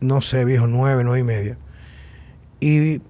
no 0.00 0.20
sé, 0.20 0.44
viejo, 0.44 0.66
nueve, 0.66 1.02
nueve 1.04 1.20
y 1.20 1.24
media. 1.24 1.58
Y 2.60 3.00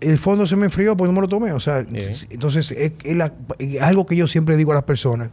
el 0.00 0.18
fondo 0.18 0.46
se 0.46 0.56
me 0.56 0.66
enfrió 0.66 0.96
porque 0.96 1.08
no 1.08 1.14
me 1.14 1.20
lo 1.22 1.28
tomé. 1.28 1.52
O 1.52 1.60
sea, 1.60 1.82
Sí. 1.84 2.26
entonces 2.30 2.70
es, 2.72 2.92
es 3.04 3.16
la- 3.16 3.32
es 3.58 3.80
algo 3.80 4.06
que 4.06 4.16
yo 4.16 4.26
siempre 4.26 4.56
digo 4.56 4.72
a 4.72 4.74
las 4.76 4.84
personas. 4.84 5.30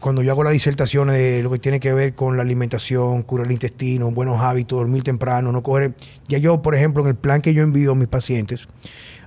Cuando 0.00 0.22
yo 0.22 0.32
hago 0.32 0.42
las 0.42 0.52
disertaciones 0.54 1.14
de 1.16 1.42
lo 1.42 1.50
que 1.50 1.58
tiene 1.58 1.78
que 1.78 1.92
ver 1.92 2.14
con 2.14 2.36
la 2.36 2.42
alimentación, 2.42 3.22
curar 3.22 3.46
el 3.46 3.52
intestino, 3.52 4.10
buenos 4.10 4.40
hábitos, 4.40 4.78
dormir 4.78 5.02
temprano, 5.02 5.52
no 5.52 5.62
coger... 5.62 5.94
Ya 6.28 6.38
yo, 6.38 6.62
por 6.62 6.74
ejemplo, 6.74 7.02
en 7.02 7.08
el 7.08 7.14
plan 7.16 7.40
que 7.42 7.52
yo 7.54 7.62
envío 7.62 7.92
a 7.92 7.94
mis 7.94 8.08
pacientes, 8.08 8.66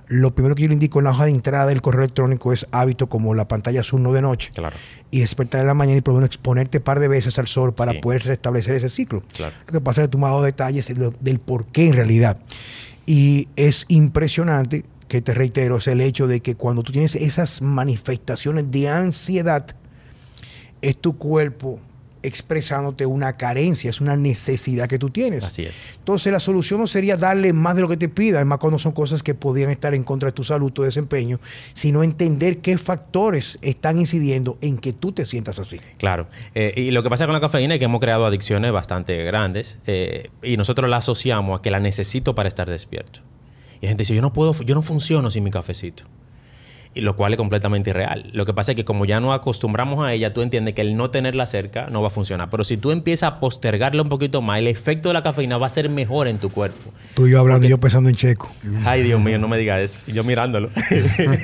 lo 0.08 0.34
primero 0.34 0.54
que 0.54 0.62
yo 0.62 0.68
le 0.68 0.74
indico 0.74 0.98
en 0.98 1.04
la 1.04 1.10
hoja 1.12 1.24
de 1.26 1.30
entrada 1.30 1.66
del 1.66 1.80
correo 1.80 2.02
electrónico 2.02 2.52
es 2.52 2.66
hábitos 2.72 3.08
como 3.08 3.34
la 3.34 3.48
pantalla 3.48 3.80
azul 3.80 4.02
no 4.02 4.12
de 4.12 4.20
noche 4.20 4.50
Claro. 4.54 4.76
y 5.10 5.20
despertar 5.20 5.62
en 5.62 5.66
la 5.66 5.74
mañana 5.74 5.98
y 5.98 6.00
por 6.02 6.12
lo 6.12 6.18
menos 6.18 6.28
exponerte 6.28 6.78
un 6.78 6.84
par 6.84 7.00
de 7.00 7.08
veces 7.08 7.38
al 7.38 7.46
sol 7.46 7.72
para 7.74 7.92
Sí. 7.92 7.98
poder 8.00 8.22
restablecer 8.24 8.74
ese 8.74 8.88
ciclo. 8.90 9.22
Claro. 9.32 9.54
Lo 9.66 9.72
que 9.72 9.80
pasa 9.80 10.02
es 10.02 10.08
que 10.08 10.10
tú 10.10 10.18
me 10.18 10.26
has 10.26 10.32
dado 10.32 10.42
detalles 10.42 10.88
de 10.88 10.94
lo- 10.96 11.14
del 11.20 11.38
por 11.38 11.66
qué 11.66 11.86
en 11.86 11.94
realidad. 11.94 12.38
Y 13.06 13.48
es 13.56 13.84
impresionante 13.88 14.84
que 15.08 15.22
te 15.22 15.32
reitero, 15.34 15.76
es 15.78 15.86
el 15.86 16.00
hecho 16.00 16.26
de 16.26 16.40
que 16.40 16.54
cuando 16.54 16.82
tú 16.82 16.92
tienes 16.92 17.14
esas 17.14 17.62
manifestaciones 17.62 18.70
de 18.70 18.88
ansiedad, 18.88 19.66
es 20.84 20.98
tu 20.98 21.16
cuerpo 21.16 21.80
expresándote 22.22 23.04
una 23.04 23.34
carencia, 23.34 23.90
es 23.90 24.00
una 24.00 24.16
necesidad 24.16 24.88
que 24.88 24.98
tú 24.98 25.10
tienes. 25.10 25.44
Así 25.44 25.62
es. 25.62 25.90
Entonces 25.98 26.32
la 26.32 26.40
solución 26.40 26.80
no 26.80 26.86
sería 26.86 27.18
darle 27.18 27.52
más 27.52 27.76
de 27.76 27.82
lo 27.82 27.88
que 27.88 27.98
te 27.98 28.08
pida, 28.08 28.38
además 28.38 28.58
cuando 28.58 28.78
son 28.78 28.92
cosas 28.92 29.22
que 29.22 29.34
podrían 29.34 29.70
estar 29.70 29.94
en 29.94 30.04
contra 30.04 30.30
de 30.30 30.32
tu 30.32 30.42
salud, 30.42 30.72
tu 30.72 30.82
desempeño, 30.82 31.38
sino 31.74 32.02
entender 32.02 32.58
qué 32.58 32.78
factores 32.78 33.58
están 33.60 33.98
incidiendo 33.98 34.56
en 34.62 34.78
que 34.78 34.94
tú 34.94 35.12
te 35.12 35.26
sientas 35.26 35.58
así. 35.58 35.78
Claro. 35.98 36.26
Eh, 36.54 36.72
y 36.76 36.90
lo 36.92 37.02
que 37.02 37.10
pasa 37.10 37.26
con 37.26 37.34
la 37.34 37.40
cafeína 37.40 37.74
es 37.74 37.78
que 37.78 37.84
hemos 37.84 38.00
creado 38.00 38.24
adicciones 38.24 38.72
bastante 38.72 39.22
grandes 39.24 39.78
eh, 39.86 40.30
y 40.42 40.56
nosotros 40.56 40.88
la 40.88 40.96
asociamos 40.96 41.58
a 41.58 41.62
que 41.62 41.70
la 41.70 41.80
necesito 41.80 42.34
para 42.34 42.48
estar 42.48 42.70
despierto. 42.70 43.20
Y 43.82 43.86
la 43.86 43.88
gente 43.90 44.02
dice, 44.02 44.14
yo 44.14 44.22
no 44.22 44.32
puedo, 44.32 44.54
yo 44.62 44.74
no 44.74 44.80
funciono 44.80 45.30
sin 45.30 45.44
mi 45.44 45.50
cafecito. 45.50 46.04
Y 46.94 47.00
lo 47.00 47.16
cual 47.16 47.32
es 47.32 47.36
completamente 47.36 47.90
irreal. 47.90 48.30
Lo 48.32 48.46
que 48.46 48.54
pasa 48.54 48.72
es 48.72 48.76
que 48.76 48.84
como 48.84 49.04
ya 49.04 49.18
nos 49.20 49.34
acostumbramos 49.34 50.06
a 50.06 50.12
ella, 50.12 50.32
tú 50.32 50.42
entiendes 50.42 50.74
que 50.74 50.82
el 50.82 50.96
no 50.96 51.10
tenerla 51.10 51.46
cerca 51.46 51.88
no 51.90 52.02
va 52.02 52.08
a 52.08 52.10
funcionar. 52.10 52.50
Pero 52.50 52.62
si 52.62 52.76
tú 52.76 52.92
empiezas 52.92 53.32
a 53.32 53.40
postergarla 53.40 54.02
un 54.02 54.08
poquito 54.08 54.42
más, 54.42 54.58
el 54.58 54.68
efecto 54.68 55.08
de 55.08 55.14
la 55.14 55.22
cafeína 55.22 55.58
va 55.58 55.66
a 55.66 55.70
ser 55.70 55.88
mejor 55.88 56.28
en 56.28 56.38
tu 56.38 56.50
cuerpo. 56.50 56.92
Tú 57.14 57.26
y 57.26 57.32
yo 57.32 57.40
hablando, 57.40 57.66
yo 57.66 57.78
pensando 57.78 58.08
en 58.08 58.16
Checo. 58.16 58.48
Ay, 58.84 59.02
Dios 59.02 59.20
mío, 59.20 59.38
no 59.38 59.48
me 59.48 59.58
digas 59.58 59.80
eso. 59.80 60.00
Yo 60.06 60.22
mirándolo. 60.22 60.70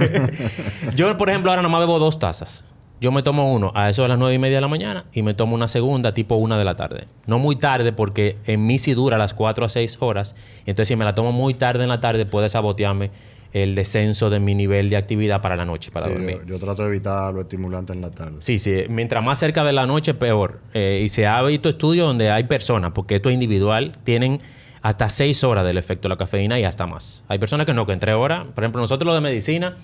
yo, 0.97 1.17
por 1.17 1.31
ejemplo, 1.31 1.51
ahora 1.51 1.63
nomás 1.63 1.81
bebo 1.81 1.99
dos 1.99 2.19
tazas. 2.19 2.65
Yo 3.01 3.13
me 3.13 3.23
tomo 3.23 3.51
uno 3.51 3.73
a 3.75 3.89
eso 3.89 4.03
de 4.03 4.09
las 4.09 4.19
nueve 4.19 4.35
y 4.35 4.39
media 4.39 4.59
de 4.59 4.61
la 4.61 4.69
mañana 4.69 5.07
y 5.15 5.23
me 5.23 5.33
tomo 5.33 5.55
una 5.55 5.69
segunda 5.69 6.13
tipo 6.13 6.35
una 6.35 6.59
de 6.59 6.65
la 6.65 6.77
tarde. 6.77 7.09
No 7.27 7.39
muy 7.39 7.57
tarde 7.57 7.95
porque 7.95 8.37
en 8.45 8.67
mí 8.67 8.79
sí 8.79 8.93
dura 8.93 9.17
las 9.17 9.33
cuatro 9.33 9.65
a 9.65 9.71
seis 9.71 9.97
horas. 10.01 10.37
Entonces 10.67 10.89
si 10.89 10.97
me 10.97 11.07
la 11.07 11.15
tomo 11.15 11.33
muy 11.33 11.55
tarde 11.55 11.83
en 11.83 11.89
la 11.89 12.03
tarde 12.03 12.27
puede 12.27 12.51
sabotearme 12.51 13.11
el 13.53 13.75
descenso 13.75 14.31
de 14.31 14.39
mi 14.41 14.55
nivel 14.55 14.89
de 14.91 14.97
actividad 14.97 15.41
para 15.43 15.57
la 15.57 15.65
noche, 15.65 15.91
para 15.91 16.07
Sí, 16.07 16.13
dormir. 16.13 16.39
yo, 16.47 16.55
yo 16.55 16.59
trato 16.59 16.83
de 16.83 16.89
evitar 16.89 17.35
lo 17.35 17.41
estimulante 17.41 17.93
en 17.93 18.01
la 18.01 18.11
tarde. 18.11 18.37
Sí, 18.41 18.59
sí. 18.59 18.85
Mientras 18.89 19.25
más 19.25 19.39
cerca 19.39 19.65
de 19.65 19.73
la 19.73 19.87
noche, 19.87 20.15
peor. 20.15 20.61
Eh, 20.73 21.03
y 21.05 21.09
se 21.09 21.27
ha 21.27 21.43
visto 21.43 21.69
estudios 21.69 22.07
donde 22.07 22.31
hay 22.31 22.45
personas, 22.45 22.93
porque 22.95 23.17
esto 23.17 23.29
es 23.29 23.35
individual, 23.35 23.93
tienen 24.05 24.41
hasta 24.83 25.09
seis 25.09 25.43
horas 25.45 25.67
del 25.67 25.79
efecto 25.79 26.09
de 26.09 26.11
la 26.15 26.17
cafeína 26.17 26.59
y 26.61 26.65
hasta 26.65 26.87
más. 26.87 27.25
Hay 27.29 27.39
personas 27.39 27.67
que 27.67 27.75
no, 27.75 27.87
que 27.87 27.93
en 27.93 27.99
tres 28.01 28.15
horas. 28.15 28.47
Por 28.55 28.65
ejemplo, 28.65 28.81
nosotros 28.81 29.07
los 29.07 29.15
de 29.17 29.21
medicina, 29.21 29.77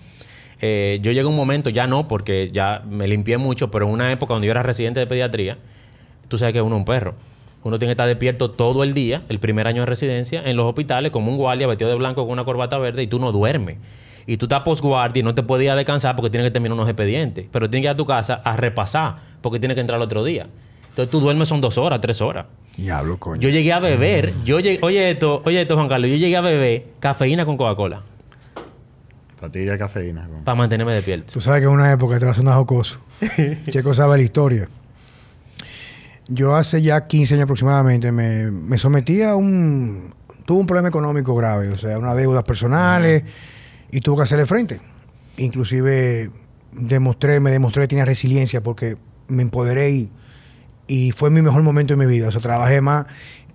eh, 0.60 1.00
yo 1.02 1.10
llegué 1.12 1.26
a 1.26 1.28
un 1.28 1.36
momento, 1.36 1.68
ya 1.68 1.86
no, 1.86 2.08
porque 2.08 2.50
ya 2.52 2.82
me 2.88 3.06
limpié 3.06 3.36
mucho, 3.36 3.70
pero 3.70 3.86
en 3.86 3.92
una 3.92 4.10
época 4.12 4.32
donde 4.34 4.46
yo 4.46 4.52
era 4.52 4.62
residente 4.62 5.00
de 5.00 5.06
pediatría, 5.06 5.58
tú 6.28 6.38
sabes 6.38 6.54
que 6.54 6.62
uno 6.62 6.76
es 6.76 6.78
un 6.80 6.84
perro. 6.84 7.14
Uno 7.66 7.78
tiene 7.80 7.90
que 7.90 7.92
estar 7.94 8.06
despierto 8.06 8.50
todo 8.50 8.84
el 8.84 8.94
día, 8.94 9.22
el 9.28 9.40
primer 9.40 9.66
año 9.66 9.82
de 9.82 9.86
residencia, 9.86 10.40
en 10.44 10.56
los 10.56 10.66
hospitales, 10.66 11.10
como 11.10 11.32
un 11.32 11.36
guardia 11.36 11.66
vestido 11.66 11.90
de 11.90 11.96
blanco 11.96 12.22
con 12.22 12.30
una 12.32 12.44
corbata 12.44 12.78
verde 12.78 13.02
y 13.02 13.06
tú 13.08 13.18
no 13.18 13.32
duermes. 13.32 13.78
Y 14.24 14.36
tú 14.36 14.46
estás 14.46 14.60
postguardia 14.62 15.20
y 15.20 15.22
no 15.24 15.34
te 15.34 15.42
puedes 15.42 15.64
ir 15.64 15.70
a 15.72 15.74
descansar 15.76 16.14
porque 16.14 16.30
tienes 16.30 16.46
que 16.46 16.52
terminar 16.52 16.74
unos 16.74 16.88
expedientes. 16.88 17.46
Pero 17.50 17.68
tienes 17.68 17.82
que 17.82 17.86
ir 17.88 17.94
a 17.94 17.96
tu 17.96 18.06
casa 18.06 18.34
a 18.34 18.56
repasar 18.56 19.16
porque 19.40 19.58
tienes 19.58 19.74
que 19.74 19.80
entrar 19.80 19.96
el 19.98 20.02
otro 20.04 20.22
día. 20.22 20.46
Entonces 20.90 21.10
tú 21.10 21.18
duermes 21.20 21.48
son 21.48 21.60
dos 21.60 21.76
horas, 21.76 22.00
tres 22.00 22.20
horas. 22.20 22.46
Diablo, 22.76 23.18
coño. 23.18 23.40
Yo 23.40 23.48
llegué 23.48 23.72
a 23.72 23.78
beber, 23.80 24.32
yo 24.44 24.60
llegué- 24.60 24.78
oye 24.82 25.10
esto, 25.10 25.42
oye 25.44 25.60
esto 25.62 25.74
Juan 25.74 25.88
Carlos, 25.88 26.08
yo 26.10 26.16
llegué 26.16 26.36
a 26.36 26.40
beber 26.42 26.84
cafeína 27.00 27.44
con 27.44 27.56
Coca-Cola 27.56 28.02
Patilla 29.40 29.72
de 29.72 29.78
cafeína. 29.78 30.26
con- 30.28 30.44
para 30.44 30.54
mantenerme 30.54 30.94
despierto. 30.94 31.32
Tú 31.34 31.40
sabes 31.40 31.60
que 31.60 31.66
en 31.66 31.72
una 31.72 31.92
época 31.92 32.18
te 32.18 32.24
va 32.24 32.30
a 32.30 32.34
sonar 32.34 32.54
jocoso. 32.56 33.00
Checo 33.70 33.92
sabe 33.92 34.16
la 34.16 34.22
historia. 34.22 34.68
Yo 36.28 36.56
hace 36.56 36.82
ya 36.82 37.06
15 37.06 37.34
años 37.34 37.44
aproximadamente 37.44 38.10
me, 38.12 38.50
me 38.50 38.78
sometí 38.78 39.22
a 39.22 39.36
un... 39.36 40.14
Tuve 40.44 40.60
un 40.60 40.66
problema 40.66 40.88
económico 40.88 41.34
grave, 41.34 41.68
o 41.70 41.74
sea, 41.74 41.98
unas 41.98 42.16
deudas 42.16 42.44
personales 42.44 43.24
y 43.90 44.00
tuve 44.00 44.18
que 44.18 44.22
hacerle 44.22 44.46
frente. 44.46 44.80
Inclusive 45.38 46.30
demostré, 46.72 47.40
me 47.40 47.50
demostré 47.50 47.82
que 47.82 47.88
tenía 47.88 48.04
resiliencia 48.04 48.62
porque 48.62 48.96
me 49.28 49.42
empoderé 49.42 49.90
y, 49.90 50.10
y 50.86 51.10
fue 51.12 51.30
mi 51.30 51.42
mejor 51.42 51.62
momento 51.62 51.94
en 51.94 51.98
mi 51.98 52.06
vida. 52.06 52.28
O 52.28 52.30
sea, 52.30 52.40
trabajé 52.40 52.80
más, 52.80 53.06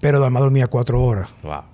pero 0.02 0.20
además 0.20 0.44
dormía 0.44 0.68
cuatro 0.68 1.02
horas. 1.02 1.30
Wow. 1.44 1.71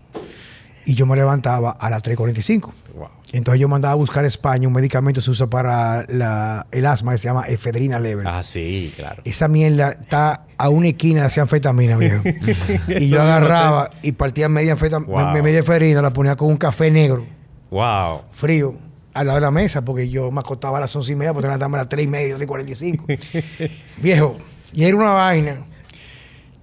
Y 0.90 0.94
yo 0.94 1.06
me 1.06 1.18
levantaba 1.18 1.72
a 1.72 1.90
las 1.90 2.02
3.45. 2.02 2.72
Wow. 2.96 3.08
Entonces 3.34 3.60
yo 3.60 3.68
mandaba 3.68 3.92
a 3.92 3.96
buscar 3.96 4.24
a 4.24 4.28
España 4.28 4.70
un 4.70 4.74
medicamento 4.74 5.20
que 5.20 5.26
se 5.26 5.32
usa 5.32 5.48
para 5.48 6.06
la- 6.08 6.66
el 6.72 6.86
asma 6.86 7.12
que 7.12 7.18
se 7.18 7.26
llama 7.26 7.44
efedrina 7.46 8.00
level. 8.00 8.26
Ah, 8.26 8.42
sí, 8.42 8.94
claro. 8.96 9.22
Esa 9.26 9.50
mierda 9.50 9.98
está 10.02 10.46
a 10.58 10.70
una 10.70 10.88
esquina 10.88 11.28
de 11.28 11.42
anfetamina, 11.42 11.98
viejo. 11.98 12.24
y 12.88 13.10
yo 13.10 13.22
agarraba 13.22 13.90
y 14.02 14.14
partía 14.14 14.48
media, 14.48 14.76
Wow. 14.76 15.44
media 15.44 15.60
efedrina, 15.60 16.02
la 16.02 16.14
ponía 16.14 16.38
con 16.38 16.48
un 16.48 16.56
café 16.56 16.90
negro, 16.90 17.26
Wow. 17.70 18.22
frío, 18.32 18.78
al 19.14 19.28
lado 19.28 19.40
de 19.40 19.42
la 19.42 19.52
mesa, 19.52 19.84
porque 19.84 20.08
yo 20.10 20.32
me 20.32 20.40
acostaba 20.40 20.78
a 20.78 20.82
las 20.82 20.96
once 20.96 21.12
y 21.12 21.16
media, 21.16 21.34
porque 21.34 21.48
levantarme 21.48 21.76
a 21.76 21.82
las 21.82 21.90
tres 21.90 22.06
y 22.06 22.08
media, 22.08 22.36
tres 22.36 22.48
cuarenta 22.48 22.72
y 22.72 22.76
cinco. 22.76 23.06
viejo, 23.98 24.38
y 24.72 24.86
era 24.86 24.96
una 24.96 25.12
vaina. 25.12 25.58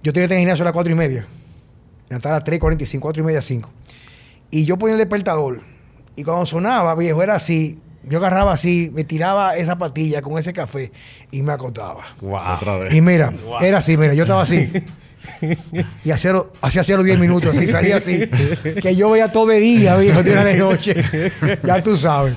Yo 0.01 0.11
tenía 0.13 0.27
que 0.27 0.33
el 0.33 0.39
gimnasio 0.39 0.63
a 0.63 0.65
las 0.65 0.73
cuatro 0.73 0.91
y 0.91 0.95
media. 0.95 1.27
Levantaba 2.09 2.35
a 2.35 2.39
las 2.39 2.43
tres 2.43 2.59
cuarenta 2.59 2.83
y 2.83 2.87
cinco, 2.87 3.03
cuatro 3.03 3.21
y 3.21 3.25
media, 3.25 3.41
cinco. 3.41 3.69
Y 4.55 4.63
yo 4.65 4.77
ponía 4.77 4.93
el 4.93 4.99
despertador. 4.99 5.59
Y 6.15 6.23
cuando 6.23 6.45
sonaba, 6.45 6.95
viejo, 6.95 7.21
era 7.21 7.35
así. 7.35 7.77
Yo 8.03 8.19
agarraba 8.19 8.53
así, 8.53 8.89
me 8.93 9.03
tiraba 9.03 9.57
esa 9.57 9.77
patilla 9.77 10.21
con 10.21 10.37
ese 10.37 10.53
café 10.53 10.91
y 11.31 11.41
me 11.41 11.51
acostaba. 11.51 12.03
Wow. 12.21 12.39
Otra 12.55 12.77
vez. 12.77 12.93
Y 12.93 13.01
mira, 13.01 13.31
Wow. 13.45 13.57
era 13.61 13.79
así, 13.79 13.97
mira, 13.97 14.13
yo 14.13 14.23
estaba 14.23 14.43
así. 14.43 14.71
Y 16.05 16.11
hacía, 16.11 16.31
lo- 16.33 16.53
hacía 16.61 16.81
hacía 16.81 16.95
los 16.97 17.03
10 17.03 17.17
minutos, 17.19 17.57
así, 17.57 17.67
salía 17.67 17.97
así. 17.97 18.21
Que 18.81 18.95
yo 18.95 19.09
veía 19.09 19.31
todo 19.31 19.47
de 19.47 19.59
día, 19.59 19.97
viejo, 19.97 20.21
de 20.23 20.31
una 20.31 20.43
de 20.43 20.57
noche. 20.57 20.95
Ya 21.63 21.81
tú 21.81 21.97
sabes. 21.97 22.35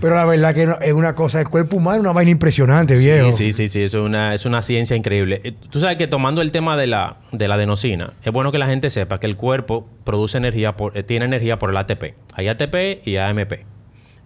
Pero 0.00 0.14
la 0.16 0.24
verdad 0.24 0.54
que 0.54 0.66
no- 0.66 0.78
es 0.80 0.92
una 0.92 1.14
cosa, 1.14 1.40
el 1.40 1.48
cuerpo 1.48 1.76
humano 1.76 1.96
es 1.96 2.00
una 2.00 2.12
vaina 2.12 2.30
impresionante, 2.30 2.96
viejo. 2.96 3.32
Sí, 3.32 3.52
sí, 3.52 3.52
sí, 3.52 3.68
sí, 3.68 3.82
eso 3.82 3.98
es 3.98 4.02
una, 4.04 4.34
es 4.34 4.44
una 4.44 4.60
ciencia 4.62 4.96
increíble. 4.96 5.40
Eh, 5.44 5.52
Tú 5.70 5.80
sabes 5.80 5.96
que 5.96 6.06
tomando 6.06 6.42
el 6.42 6.50
tema 6.52 6.76
de 6.76 6.86
la, 6.86 7.18
de 7.32 7.46
la 7.48 7.54
adenosina, 7.54 8.14
es 8.22 8.32
bueno 8.32 8.50
que 8.52 8.58
la 8.58 8.66
gente 8.66 8.90
sepa 8.90 9.20
que 9.20 9.26
el 9.26 9.36
cuerpo 9.36 9.86
produce 10.04 10.36
energía, 10.38 10.76
por, 10.76 10.96
eh, 10.98 11.02
tiene 11.02 11.24
energía 11.26 11.58
por 11.58 11.70
el 11.70 11.76
ATP. 11.76 12.14
Hay 12.34 12.48
ATP 12.48 13.02
y 13.04 13.16
AMP. 13.16 13.52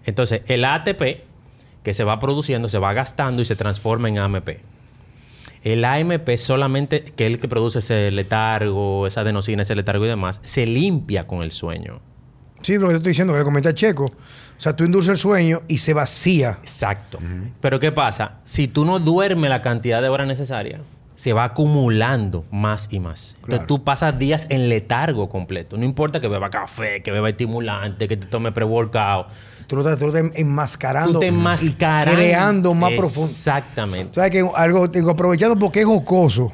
Entonces, 0.04 0.40
el 0.46 0.64
ATP 0.64 1.24
que 1.82 1.94
se 1.94 2.04
va 2.04 2.18
produciendo 2.18 2.68
se 2.68 2.78
va 2.78 2.92
gastando 2.94 3.42
y 3.42 3.44
se 3.44 3.54
transforma 3.56 4.08
en 4.08 4.18
AMP. 4.18 4.48
El 5.64 5.84
AMP 5.84 6.36
solamente, 6.36 7.02
que 7.02 7.26
es 7.26 7.32
el 7.32 7.40
que 7.40 7.48
produce 7.48 7.80
ese 7.80 8.10
letargo, 8.10 9.06
esa 9.06 9.20
adenosina, 9.22 9.62
ese 9.62 9.74
letargo 9.74 10.04
y 10.04 10.08
demás, 10.08 10.40
se 10.44 10.66
limpia 10.66 11.26
con 11.26 11.42
el 11.42 11.52
sueño. 11.52 12.00
Sí, 12.62 12.74
pero 12.78 12.90
yo 12.90 12.96
estoy 12.98 13.10
diciendo 13.10 13.32
que 13.32 13.40
le 13.40 13.44
comenté 13.44 13.68
a 13.68 13.74
Checo. 13.74 14.06
O 14.58 14.60
sea, 14.60 14.74
tú 14.74 14.82
induces 14.82 15.10
el 15.10 15.18
sueño 15.18 15.62
y 15.68 15.78
se 15.78 15.94
vacía. 15.94 16.58
Exacto. 16.62 17.20
Pero 17.60 17.78
¿qué 17.78 17.92
pasa? 17.92 18.38
Si 18.44 18.66
tú 18.66 18.84
no 18.84 18.98
duermes 18.98 19.48
la 19.48 19.62
cantidad 19.62 20.02
de 20.02 20.08
horas 20.08 20.26
necesarias, 20.26 20.80
se 21.14 21.32
va 21.32 21.44
acumulando 21.44 22.44
más 22.50 22.88
y 22.90 22.98
más. 22.98 23.36
Claro. 23.40 23.44
Entonces 23.44 23.66
tú 23.68 23.84
pasas 23.84 24.18
días 24.18 24.46
en 24.50 24.68
letargo 24.68 25.28
completo. 25.28 25.76
No 25.76 25.84
importa 25.84 26.20
que 26.20 26.26
beba 26.26 26.50
café, 26.50 27.02
que 27.02 27.12
beba 27.12 27.28
estimulante, 27.28 28.08
que 28.08 28.16
te 28.16 28.26
tome 28.26 28.50
pre-workout. 28.50 29.28
Tú 29.68 29.76
lo 29.76 29.82
estás, 29.82 29.98
tú 29.98 30.06
lo 30.06 30.16
estás 30.16 30.36
enmascarando. 30.36 31.14
Tú 31.14 31.20
te 31.20 31.26
y 31.26 31.28
enmascaras. 31.28 32.14
Creando 32.14 32.74
más 32.74 32.92
profundo. 32.92 33.30
Exactamente. 33.30 34.14
¿Sabes 34.14 34.30
que 34.30 34.48
Algo, 34.56 34.88
digo, 34.88 35.10
aprovechando 35.10 35.56
porque 35.56 35.80
es 35.80 35.86
jocoso. 35.86 36.52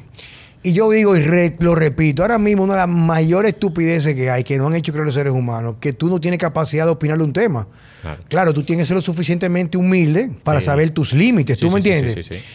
Y 0.67 0.73
yo 0.73 0.89
digo 0.89 1.15
y 1.15 1.21
re- 1.21 1.55
lo 1.59 1.75
repito, 1.75 2.23
ahora 2.23 2.39
mismo 2.39 2.63
una 2.63 2.73
de 2.73 2.79
las 2.79 2.89
mayores 2.89 3.53
estupideces 3.53 4.15
que 4.15 4.31
hay, 4.31 4.43
que 4.43 4.57
no 4.57 4.65
han 4.67 4.73
hecho 4.75 4.91
creer 4.91 5.05
los 5.05 5.13
seres 5.13 5.31
humanos, 5.31 5.75
que 5.79 5.93
tú 5.93 6.07
no 6.09 6.19
tienes 6.19 6.39
capacidad 6.39 6.85
de 6.85 6.91
opinar 6.91 7.19
de 7.19 7.23
un 7.23 7.33
tema. 7.33 7.67
Claro. 8.01 8.23
Claro, 8.27 8.53
tú 8.53 8.63
tienes 8.63 8.83
que 8.83 8.87
ser 8.87 8.95
lo 8.95 9.01
suficientemente 9.01 9.77
humilde 9.77 10.31
para 10.43 10.59
Sí. 10.59 10.65
saber 10.65 10.89
tus 10.89 11.13
límites, 11.13 11.59
Sí, 11.59 11.65
¿tú 11.67 11.71
me 11.71 11.81
sí, 11.81 11.89
entiendes? 11.91 12.25
sí, 12.25 12.33
sí, 12.33 12.39
sí. 12.39 12.45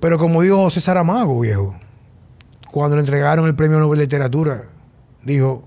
Pero 0.00 0.18
como 0.18 0.40
dijo 0.42 0.56
José 0.58 0.80
Saramago, 0.80 1.40
viejo, 1.40 1.74
cuando 2.70 2.94
le 2.96 3.00
entregaron 3.00 3.46
el 3.46 3.56
premio 3.56 3.80
Nobel 3.80 3.98
de 3.98 4.04
Literatura, 4.04 4.64
dijo, 5.24 5.66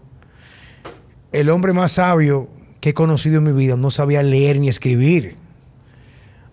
el 1.33 1.49
hombre 1.49 1.73
más 1.73 1.91
sabio 1.93 2.47
que 2.79 2.91
he 2.91 2.93
conocido 2.93 3.39
en 3.39 3.43
mi 3.43 3.51
vida 3.51 3.75
no 3.75 3.91
sabía 3.91 4.23
leer 4.23 4.59
ni 4.61 4.69
escribir. 4.69 5.35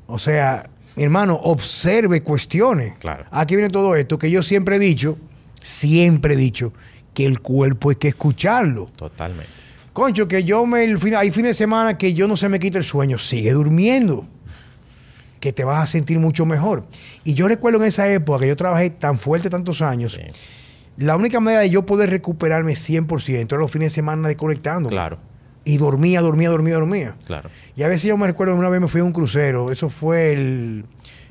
O 0.09 0.19
sea, 0.19 0.69
mi 0.97 1.05
hermano, 1.05 1.35
observe, 1.37 2.23
cuestione. 2.23 2.95
Claro. 2.99 3.25
Aquí 3.31 3.55
viene 3.57 3.71
todo 3.71 3.95
esto 3.97 4.19
que 4.19 4.31
yo 4.31 4.43
siempre 4.43 4.77
he 4.77 4.79
dicho, 4.79 5.17
siempre 5.61 6.35
he 6.35 6.37
dicho, 6.37 6.73
que 7.15 7.25
el 7.27 7.41
cuerpo 7.41 7.91
hay 7.91 7.97
que 7.97 8.09
escucharlo. 8.09 8.87
Totalmente. 8.97 9.47
Concho, 9.93 10.29
que 10.29 10.45
yo 10.45 10.65
me 10.67 10.85
el 10.85 10.99
fin- 10.99 11.15
hay 11.17 11.31
fines 11.33 11.51
de 11.51 11.55
semana 11.55 11.99
que 11.99 12.15
yo 12.15 12.29
no 12.29 12.37
se 12.37 12.49
me 12.49 12.59
quita 12.61 12.79
el 12.79 12.85
sueño, 12.85 13.19
sigue 13.19 13.53
durmiendo. 13.53 14.27
Que 15.41 15.53
te 15.53 15.63
vas 15.65 15.85
a 15.85 15.87
sentir 15.87 16.19
mucho 16.19 16.45
mejor. 16.47 16.85
Y 17.25 17.35
yo 17.35 17.47
recuerdo 17.49 17.79
en 17.81 17.85
esa 17.89 18.09
época 18.13 18.41
que 18.41 18.49
yo 18.49 18.57
trabajé 18.57 18.91
tan 18.91 19.19
fuerte 19.21 19.49
tantos 19.51 19.83
años, 19.83 20.15
Sí. 20.15 20.23
la 20.97 21.15
única 21.17 21.39
manera 21.39 21.63
de 21.63 21.71
yo 21.71 21.87
poder 21.87 22.11
recuperarme 22.11 22.75
100% 22.75 23.55
era 23.55 23.61
los 23.63 23.71
fines 23.71 23.93
de 23.93 23.95
semana 23.95 24.27
desconectando. 24.29 24.89
Claro, 24.89 25.19
Y 25.69 25.77
dormía, 25.77 26.23
dormía, 26.23 26.49
dormía, 26.49 26.75
dormía. 26.75 27.17
claro. 27.27 27.51
Y 27.77 27.83
a 27.83 27.89
veces 27.89 28.05
yo 28.05 28.17
me 28.17 28.27
recuerdo 28.27 28.55
una 28.55 28.71
vez 28.71 28.81
me 28.81 28.89
fui 28.89 29.03
a 29.03 29.05
un 29.05 29.13
crucero, 29.13 29.71
eso 29.71 29.91
fue 29.91 30.33
el, 30.33 30.87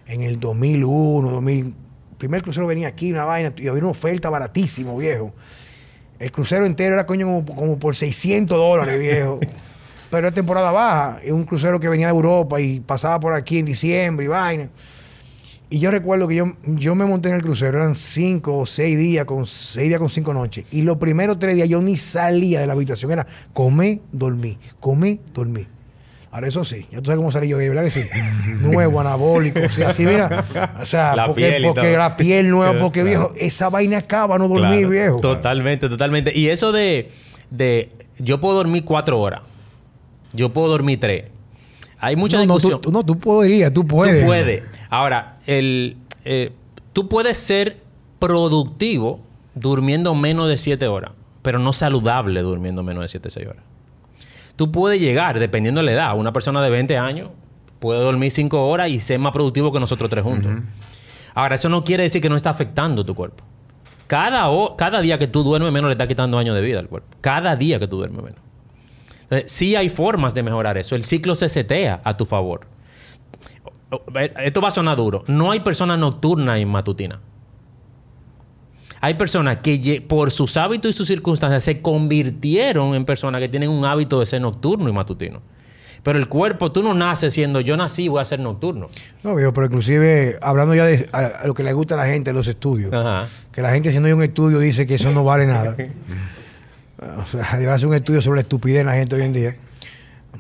en 0.06 0.22
el 0.22 0.40
2001, 0.40 1.32
2000. 1.32 1.66
El 1.66 1.74
primer 2.20 2.44
crucero 2.44 2.68
venía 2.68 2.88
aquí, 2.88 3.12
una 3.12 3.26
vaina, 3.26 3.52
y 3.58 3.68
había 3.68 3.82
una 3.82 3.92
oferta 3.92 4.30
baratísimo, 4.30 4.96
viejo. 4.96 5.34
El 6.20 6.32
crucero 6.32 6.68
entero 6.68 6.94
era 6.94 7.08
coño 7.08 7.26
como, 7.26 7.46
como 7.46 7.80
por 7.80 7.96
600 7.96 8.56
dólares, 8.56 9.00
viejo. 9.00 9.40
Pero 10.12 10.28
es 10.28 10.34
temporada 10.36 10.72
baja, 10.72 11.20
es 11.24 11.32
un 11.32 11.44
crucero 11.44 11.80
que 11.80 11.90
venía 11.90 12.08
de 12.08 12.14
Europa 12.14 12.62
y 12.62 12.80
pasaba 12.80 13.20
por 13.20 13.34
aquí 13.34 13.58
en 13.58 13.66
diciembre 13.66 14.26
y 14.26 14.30
vaina. 14.30 14.70
Y 15.70 15.80
yo 15.80 15.92
recuerdo 15.92 16.30
que 16.30 16.36
yo, 16.36 16.46
yo 16.66 16.96
me 16.96 17.04
monté 17.06 17.28
en 17.30 17.36
el 17.36 17.42
crucero, 17.42 17.78
eran 17.80 17.96
cinco 17.96 18.58
o 18.58 18.66
seis 18.66 18.98
días, 18.98 19.26
con 19.26 19.46
seis 19.46 19.90
días 19.90 20.00
con 20.00 20.10
cinco 20.10 20.34
noches. 20.34 20.66
Y 20.72 20.84
los 20.84 20.98
primeros 20.98 21.40
tres 21.40 21.56
días 21.56 21.68
yo 21.68 21.82
ni 21.82 21.98
salía 21.98 22.62
de 22.62 22.68
la 22.68 22.74
habitación, 22.74 23.12
era 23.12 23.28
comer, 23.54 24.00
dormir, 24.14 24.58
comer, 24.80 25.20
dormir. 25.34 25.68
Ahora 26.32 26.48
eso 26.48 26.64
sí, 26.64 26.86
ya 26.92 27.00
tú 27.00 27.06
sabes 27.06 27.18
cómo 27.18 27.32
salí 27.32 27.50
yo, 27.50 27.58
¿verdad 27.58 27.84
que 27.84 27.92
sí? 27.92 28.02
Nuevo, 28.62 29.02
anabólico, 29.02 29.60
o 29.66 29.70
sea, 29.70 29.90
así 29.90 30.06
mira, 30.06 30.46
o 30.80 30.86
sea, 30.86 31.16
La 31.16 31.26
porque, 31.26 31.42
piel 31.48 31.64
porque 31.64 31.98
la 31.98 32.16
piel 32.16 32.50
nueva, 32.50 32.74
porque 32.80 33.02
Claro. 33.02 33.30
viejo, 33.30 33.34
esa 33.38 33.70
vaina 33.70 33.98
acaba, 33.98 34.38
no 34.38 34.50
Claro. 34.54 34.90
viejo. 34.90 35.20
Totalmente, 35.20 35.90
totalmente. 35.90 36.32
Y 36.38 36.48
eso 36.48 36.72
de, 36.72 37.12
de 37.50 37.92
yo 38.20 38.40
puedo 38.40 38.56
dormir 38.56 38.86
cuatro 38.86 39.20
horas, 39.20 39.42
yo 40.34 40.54
puedo 40.54 40.70
dormir 40.70 41.00
tres. 41.00 41.26
Hay 42.00 42.16
mucha 42.16 42.38
no, 42.38 42.46
no, 42.46 42.54
discusión. 42.56 42.82
tú, 42.82 42.90
tú- 42.90 42.92
no, 42.92 43.04
tú 43.06 43.18
podrías, 43.18 43.74
tú 43.74 43.86
puedes. 43.86 44.22
Tú 44.22 44.26
puedes. 44.28 44.64
Ahora, 44.90 45.38
el, 45.46 45.98
eh, 46.26 46.52
tú 46.94 47.08
puedes 47.10 47.38
ser 47.38 47.82
productivo 48.20 49.20
durmiendo 49.56 50.14
menos 50.16 50.48
de 50.48 50.58
7 50.58 50.88
horas, 50.88 51.12
pero 51.42 51.60
no 51.60 51.74
saludable 51.74 52.42
durmiendo 52.42 52.84
menos 52.84 53.04
de 53.04 53.08
7, 53.08 53.30
6 53.30 53.48
horas. 53.48 53.64
Tú 54.56 54.72
puedes 54.72 55.00
llegar, 55.00 55.40
dependiendo 55.40 55.80
de 55.80 55.86
la 55.86 55.92
edad, 55.92 56.18
una 56.18 56.34
persona 56.34 56.62
de 56.62 56.70
20 56.70 56.98
años 56.98 57.30
puedo 57.80 58.02
dormir 58.02 58.32
cinco 58.32 58.68
horas 58.68 58.90
y 58.90 58.98
ser 59.00 59.20
más 59.20 59.32
productivo 59.32 59.72
que 59.72 59.80
nosotros 59.80 60.10
tres 60.10 60.24
juntos. 60.24 60.52
Ahora, 61.36 61.56
eso 61.56 61.70
no 61.70 61.84
quiere 61.84 62.04
decir 62.04 62.22
que 62.22 62.30
no 62.30 62.36
está 62.36 62.50
afectando 62.50 63.06
tu 63.06 63.14
cuerpo. 63.14 63.44
Cada, 64.08 64.48
cada 64.78 65.02
día 65.02 65.20
que 65.20 65.28
tú 65.28 65.44
duermes 65.44 65.72
menos 65.72 65.90
le 65.90 65.94
está 65.94 66.08
quitando 66.08 66.38
años 66.40 66.56
de 66.56 66.62
vida 66.62 66.80
al 66.80 66.88
cuerpo. 66.88 67.08
Cada 67.22 67.56
día 67.56 67.78
que 67.78 67.88
tú 67.88 67.98
duermes 67.98 68.24
menos. 68.24 68.40
Sí 69.46 69.76
hay 69.76 69.90
formas 69.90 70.34
de 70.34 70.44
mejorar 70.44 70.78
eso. 70.78 70.96
El 70.96 71.04
ciclo 71.04 71.36
se 71.36 71.50
setea 71.50 72.02
a 72.04 72.16
tu 72.16 72.26
favor. 72.26 72.68
Esto 74.44 74.62
va 74.62 74.68
a 74.68 74.72
sonar 74.72 74.98
duro. 74.98 75.24
No 75.28 75.52
hay 75.52 75.62
persona 75.62 75.98
nocturna 75.98 76.60
y 76.60 76.66
matutina. 76.66 77.20
Hay 79.00 79.14
personas 79.14 79.60
que 79.62 80.04
por 80.08 80.32
sus 80.32 80.58
hábitos 80.58 80.92
y 80.92 80.94
sus 80.94 81.08
circunstancias 81.08 81.64
se 81.64 81.82
convirtieron 81.82 82.96
en 82.96 83.06
personas 83.06 83.42
que 83.42 83.50
tienen 83.50 83.70
un 83.70 83.86
hábito 83.86 84.20
de 84.20 84.26
ser 84.26 84.42
nocturno 84.42 84.90
y 84.90 84.92
matutino. 84.92 85.42
Pero 86.04 86.20
el 86.20 86.28
cuerpo, 86.28 86.72
tú 86.72 86.84
no 86.84 86.94
naces 86.94 87.34
siendo 87.34 87.60
yo 87.60 87.76
nací, 87.76 88.08
voy 88.08 88.22
a 88.22 88.26
ser 88.26 88.40
nocturno. 88.40 88.90
No, 89.24 89.36
viejo, 89.36 89.54
pero 89.54 89.68
inclusive 89.68 90.38
hablando 90.42 90.74
ya 90.74 90.86
de 90.86 91.08
lo 91.46 91.54
que 91.54 91.64
le 91.64 91.74
gusta 91.74 91.96
a 91.96 91.98
la 91.98 92.06
gente, 92.06 92.34
los 92.34 92.48
estudios. 92.48 92.92
Que 93.52 93.62
la 93.62 93.72
gente 93.72 93.90
haciendo 93.90 94.14
un 94.16 94.24
estudio 94.24 94.60
dice 94.60 94.86
que 94.86 94.96
eso 94.96 95.12
no 95.12 95.24
vale 95.24 95.46
nada. 95.46 95.76
o 97.00 97.26
sea, 97.26 97.42
hacer 97.74 97.88
un 97.88 97.96
estudio 97.96 98.22
sobre 98.22 98.38
la 98.38 98.42
estupidez 98.42 98.80
de 98.80 98.84
la 98.86 98.94
gente 98.94 99.16
hoy 99.16 99.24
en 99.24 99.34
día. 99.34 99.56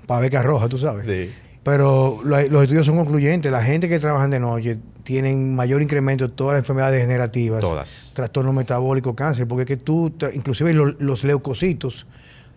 Para 0.05 0.29
que 0.29 0.37
arroja, 0.37 0.69
tú 0.69 0.77
sabes. 0.77 1.05
Sí. 1.05 1.31
Pero 1.63 2.21
los 2.23 2.63
estudios 2.63 2.85
son 2.85 2.95
concluyentes. 2.95 3.51
La 3.51 3.61
gente 3.61 3.89
que 3.89 3.99
trabaja 3.99 4.27
de 4.29 4.39
noche 4.39 4.77
tienen 5.03 5.53
mayor 5.53 5.81
incremento 5.81 6.27
de 6.27 6.33
todas 6.33 6.53
las 6.53 6.59
enfermedades 6.59 6.95
degenerativas. 6.95 7.59
Todas. 7.59 8.13
Trastorno 8.15 8.53
metabólico, 8.53 9.15
cáncer. 9.15 9.47
Porque 9.47 9.65
que 9.65 9.75
tú, 9.75 10.13
inclusive 10.33 10.73
los, 10.73 11.23
leucocitos 11.23 12.07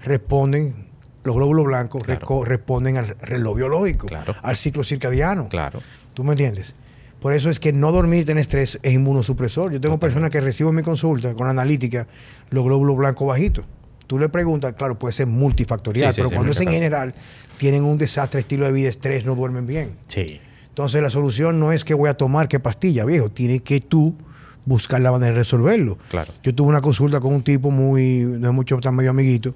responden 0.04 0.88
los 1.22 1.36
glóbulos 1.36 1.66
blancos 1.66 2.02
responden 2.46 2.96
al 2.96 3.08
reloj 3.20 3.56
biológico, 3.56 4.06
al 4.42 4.56
ciclo 4.56 4.84
circadiano. 4.84 5.48
Claro. 5.48 5.80
¿Tú 6.14 6.24
me 6.24 6.30
entiendes? 6.30 6.74
Por 7.20 7.34
eso 7.34 7.50
es 7.50 7.60
que 7.60 7.72
no 7.72 7.92
dormir 7.92 8.30
en 8.30 8.38
estrés 8.38 8.78
es 8.82 8.94
inmunosupresor. 8.94 9.72
Yo 9.72 9.80
tengo 9.80 9.98
personas 9.98 10.30
que 10.30 10.40
recibo 10.40 10.72
mi 10.72 10.82
consulta 10.82 11.34
con 11.34 11.48
analítica 11.48 12.06
los 12.50 12.64
glóbulos 12.64 12.96
blancos 12.96 13.28
bajitos. 13.28 13.64
Tú 14.10 14.18
le 14.18 14.28
preguntas, 14.28 14.74
claro, 14.76 14.98
puede 14.98 15.12
ser 15.12 15.28
multifactorial, 15.28 16.12
pero 16.16 16.30
cuando 16.32 16.50
es 16.50 16.60
en 16.60 16.68
general, 16.68 17.14
tienen 17.58 17.84
un 17.84 17.96
desastre, 17.96 18.40
estilo 18.40 18.64
de 18.64 18.72
vida, 18.72 18.88
estrés, 18.88 19.24
no 19.24 19.36
duermen 19.36 19.68
bien. 19.68 19.92
Sí. 20.08 20.40
Entonces 20.66 21.00
la 21.00 21.10
solución 21.10 21.60
no 21.60 21.70
es 21.70 21.84
que 21.84 21.94
voy 21.94 22.10
a 22.10 22.14
tomar 22.14 22.48
qué 22.48 22.58
pastilla, 22.58 23.04
viejo. 23.04 23.30
Tiene 23.30 23.60
que 23.60 23.80
tú 23.80 24.16
buscar 24.64 25.00
la 25.00 25.12
manera 25.12 25.32
de 25.32 25.38
resolverlo. 25.38 25.96
Claro. 26.10 26.32
Yo 26.42 26.52
tuve 26.52 26.70
una 26.70 26.80
consulta 26.80 27.20
con 27.20 27.32
un 27.32 27.44
tipo 27.44 27.70
muy, 27.70 28.24
no 28.24 28.48
es 28.48 28.52
mucho, 28.52 28.76
tan 28.80 28.96
medio 28.96 29.10
amiguito, 29.10 29.54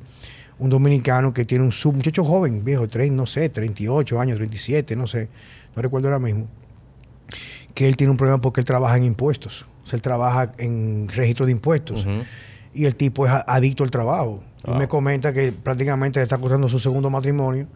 un 0.60 0.70
dominicano 0.70 1.34
que 1.34 1.44
tiene 1.44 1.64
un 1.64 1.72
sub, 1.72 1.96
muchacho 1.96 2.24
joven, 2.24 2.64
viejo, 2.64 2.86
no 3.10 3.26
sé, 3.26 3.48
38 3.48 4.20
años, 4.20 4.36
37, 4.36 4.94
no 4.94 5.08
sé, 5.08 5.30
no 5.74 5.82
recuerdo 5.82 6.06
ahora 6.06 6.20
mismo, 6.20 6.46
que 7.74 7.88
él 7.88 7.96
tiene 7.96 8.12
un 8.12 8.16
problema 8.16 8.40
porque 8.40 8.60
él 8.60 8.64
trabaja 8.64 8.96
en 8.98 9.02
impuestos, 9.02 9.66
o 9.82 9.88
sea, 9.88 9.96
él 9.96 10.02
trabaja 10.02 10.52
en 10.58 11.08
registro 11.08 11.44
de 11.44 11.50
impuestos 11.50 12.06
y 12.74 12.84
el 12.86 12.96
tipo 12.96 13.26
es 13.26 13.32
adicto 13.46 13.84
al 13.84 13.90
trabajo. 13.90 14.42
Y 14.66 14.72
me 14.72 14.88
comenta 14.88 15.32
que 15.32 15.52
prácticamente 15.52 16.18
le 16.18 16.24
está 16.24 16.38
costando 16.38 16.68
su 16.68 16.78
segundo 16.78 17.10
matrimonio 17.10 17.66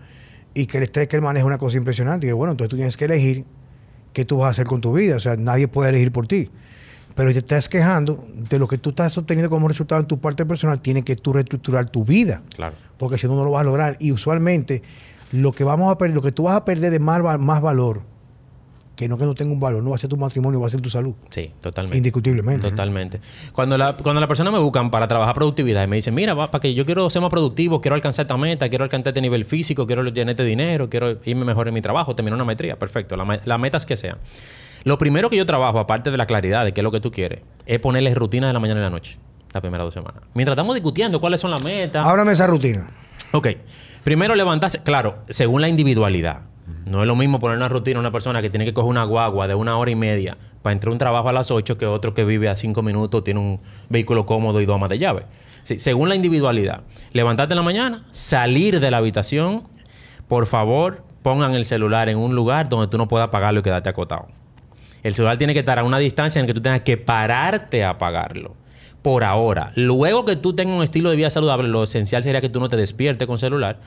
y 0.54 0.66
que 0.66 0.78
el 0.78 0.84
estrés 0.84 1.06
que 1.06 1.16
él 1.16 1.22
maneja 1.22 1.44
es 1.44 1.46
una 1.46 1.58
cosa 1.58 1.76
impresionante. 1.76 2.26
Y 2.26 2.30
que 2.30 2.34
bueno, 2.34 2.52
entonces 2.52 2.70
tú 2.70 2.76
tienes 2.76 2.96
que 2.96 3.04
elegir 3.04 3.44
qué 4.12 4.24
tú 4.24 4.38
vas 4.38 4.48
a 4.48 4.50
hacer 4.50 4.66
con 4.66 4.80
tu 4.80 4.92
vida, 4.92 5.16
o 5.16 5.20
sea, 5.20 5.36
nadie 5.36 5.68
puede 5.68 5.90
elegir 5.90 6.12
por 6.12 6.26
ti 6.26 6.50
pero 7.18 7.32
te 7.32 7.40
estás 7.40 7.68
quejando 7.68 8.28
de 8.48 8.60
lo 8.60 8.68
que 8.68 8.78
tú 8.78 8.90
estás 8.90 9.18
obteniendo 9.18 9.50
como 9.50 9.66
resultado 9.66 10.00
en 10.00 10.06
tu 10.06 10.20
parte 10.20 10.46
personal, 10.46 10.78
tienes 10.78 11.02
que 11.02 11.16
tú 11.16 11.32
reestructurar 11.32 11.90
tu 11.90 12.04
vida. 12.04 12.42
Claro. 12.54 12.76
Porque 12.96 13.18
si 13.18 13.26
no, 13.26 13.34
no 13.34 13.42
lo 13.42 13.50
vas 13.50 13.62
a 13.62 13.64
lograr. 13.64 13.96
Y 13.98 14.12
usualmente, 14.12 14.84
lo 15.32 15.50
que 15.50 15.64
vamos 15.64 15.90
a 15.90 15.98
perder, 15.98 16.14
lo 16.14 16.22
que 16.22 16.30
tú 16.30 16.44
vas 16.44 16.54
a 16.54 16.64
perder 16.64 16.92
de 16.92 17.00
más, 17.00 17.40
más 17.40 17.60
valor, 17.60 18.02
que 18.98 19.06
no 19.06 19.16
que 19.16 19.24
no 19.24 19.32
tenga 19.32 19.52
un 19.52 19.60
valor, 19.60 19.80
no 19.80 19.90
va 19.90 19.96
a 19.96 19.98
ser 20.00 20.10
tu 20.10 20.16
matrimonio, 20.16 20.58
va 20.60 20.66
a 20.66 20.70
ser 20.70 20.80
tu 20.80 20.90
salud. 20.90 21.14
Sí, 21.30 21.52
totalmente. 21.60 21.98
Indiscutiblemente. 21.98 22.68
Totalmente. 22.68 23.20
Cuando 23.52 23.78
la, 23.78 23.96
cuando 23.96 24.20
la 24.20 24.26
persona 24.26 24.50
me 24.50 24.58
buscan 24.58 24.90
para 24.90 25.06
trabajar 25.06 25.36
productividad 25.36 25.84
y 25.84 25.86
me 25.86 25.94
dicen, 25.94 26.16
mira, 26.16 26.34
para 26.34 26.60
que 26.60 26.74
yo 26.74 26.84
quiero 26.84 27.08
ser 27.08 27.22
más 27.22 27.30
productivo, 27.30 27.80
quiero 27.80 27.94
alcanzar 27.94 28.24
esta 28.24 28.36
meta, 28.36 28.68
quiero 28.68 28.82
alcanzar 28.82 29.12
este 29.12 29.20
nivel 29.20 29.44
físico, 29.44 29.86
quiero 29.86 30.02
llenar 30.02 30.30
este 30.30 30.42
dinero, 30.42 30.90
quiero 30.90 31.20
irme 31.24 31.44
mejor 31.44 31.68
en 31.68 31.74
mi 31.74 31.80
trabajo, 31.80 32.16
terminar 32.16 32.34
una 32.34 32.44
maestría, 32.44 32.76
perfecto. 32.76 33.16
La, 33.16 33.40
la 33.44 33.56
meta 33.56 33.76
es 33.76 33.86
que 33.86 33.94
sea. 33.94 34.18
Lo 34.82 34.98
primero 34.98 35.30
que 35.30 35.36
yo 35.36 35.46
trabajo, 35.46 35.78
aparte 35.78 36.10
de 36.10 36.16
la 36.16 36.26
claridad 36.26 36.64
de 36.64 36.72
qué 36.72 36.80
es 36.80 36.84
lo 36.84 36.90
que 36.90 37.00
tú 37.00 37.12
quieres, 37.12 37.42
es 37.66 37.78
ponerle 37.78 38.12
rutina 38.16 38.48
de 38.48 38.52
la 38.52 38.58
mañana 38.58 38.80
y 38.80 38.82
la 38.82 38.90
noche, 38.90 39.16
la 39.54 39.60
primera 39.60 39.84
dos 39.84 39.94
semanas. 39.94 40.24
Mientras 40.34 40.54
estamos 40.56 40.74
discutiendo 40.74 41.20
cuáles 41.20 41.38
son 41.38 41.52
las 41.52 41.62
metas. 41.62 42.04
Ábrame 42.04 42.32
esa 42.32 42.48
rutina. 42.48 42.88
Ok. 43.30 43.46
Primero 44.02 44.34
levantarse, 44.34 44.80
claro, 44.80 45.18
según 45.28 45.60
la 45.60 45.68
individualidad. 45.68 46.40
No 46.86 47.02
es 47.02 47.06
lo 47.06 47.16
mismo 47.16 47.38
poner 47.38 47.56
una 47.56 47.68
rutina 47.68 47.98
a 47.98 48.00
una 48.00 48.10
persona 48.10 48.40
que 48.42 48.50
tiene 48.50 48.64
que 48.64 48.72
coger 48.72 48.90
una 48.90 49.04
guagua 49.04 49.46
de 49.46 49.54
una 49.54 49.76
hora 49.76 49.90
y 49.90 49.94
media 49.94 50.36
para 50.62 50.72
entrar 50.72 50.90
a 50.90 50.92
un 50.92 50.98
trabajo 50.98 51.28
a 51.28 51.32
las 51.32 51.50
8 51.50 51.78
que 51.78 51.86
otro 51.86 52.14
que 52.14 52.24
vive 52.24 52.48
a 52.48 52.56
cinco 52.56 52.82
minutos, 52.82 53.24
tiene 53.24 53.40
un 53.40 53.60
vehículo 53.88 54.26
cómodo 54.26 54.60
y 54.60 54.66
dos 54.66 54.76
amas 54.76 54.90
de 54.90 54.98
llave. 54.98 55.24
según 55.64 56.08
la 56.08 56.14
individualidad. 56.14 56.82
Levantarte 57.12 57.52
en 57.52 57.56
la 57.56 57.62
mañana, 57.62 58.06
salir 58.10 58.80
de 58.80 58.90
la 58.90 58.98
habitación. 58.98 59.62
Por 60.28 60.46
favor, 60.46 61.04
pongan 61.22 61.54
el 61.54 61.64
celular 61.64 62.08
en 62.08 62.18
un 62.18 62.34
lugar 62.34 62.68
donde 62.68 62.88
tú 62.88 62.96
no 62.96 63.08
puedas 63.08 63.28
apagarlo 63.28 63.60
y 63.60 63.62
quedarte 63.62 63.90
acotado. 63.90 64.28
El 65.02 65.14
celular 65.14 65.38
tiene 65.38 65.52
que 65.52 65.60
estar 65.60 65.78
a 65.78 65.84
una 65.84 65.98
distancia 65.98 66.40
en 66.40 66.44
la 66.44 66.46
que 66.48 66.54
tú 66.54 66.62
tengas 66.62 66.80
que 66.80 66.96
pararte 66.96 67.84
a 67.84 67.90
apagarlo. 67.90 68.56
Por 69.02 69.24
ahora. 69.24 69.72
Luego 69.76 70.24
que 70.24 70.36
tú 70.36 70.54
tengas 70.54 70.76
un 70.76 70.82
estilo 70.82 71.10
de 71.10 71.16
vida 71.16 71.30
saludable, 71.30 71.68
lo 71.68 71.84
esencial 71.84 72.22
sería 72.22 72.40
que 72.40 72.48
tú 72.48 72.60
no 72.60 72.68
te 72.68 72.76
despiertes 72.76 73.28
con 73.28 73.38
celular, 73.38 73.78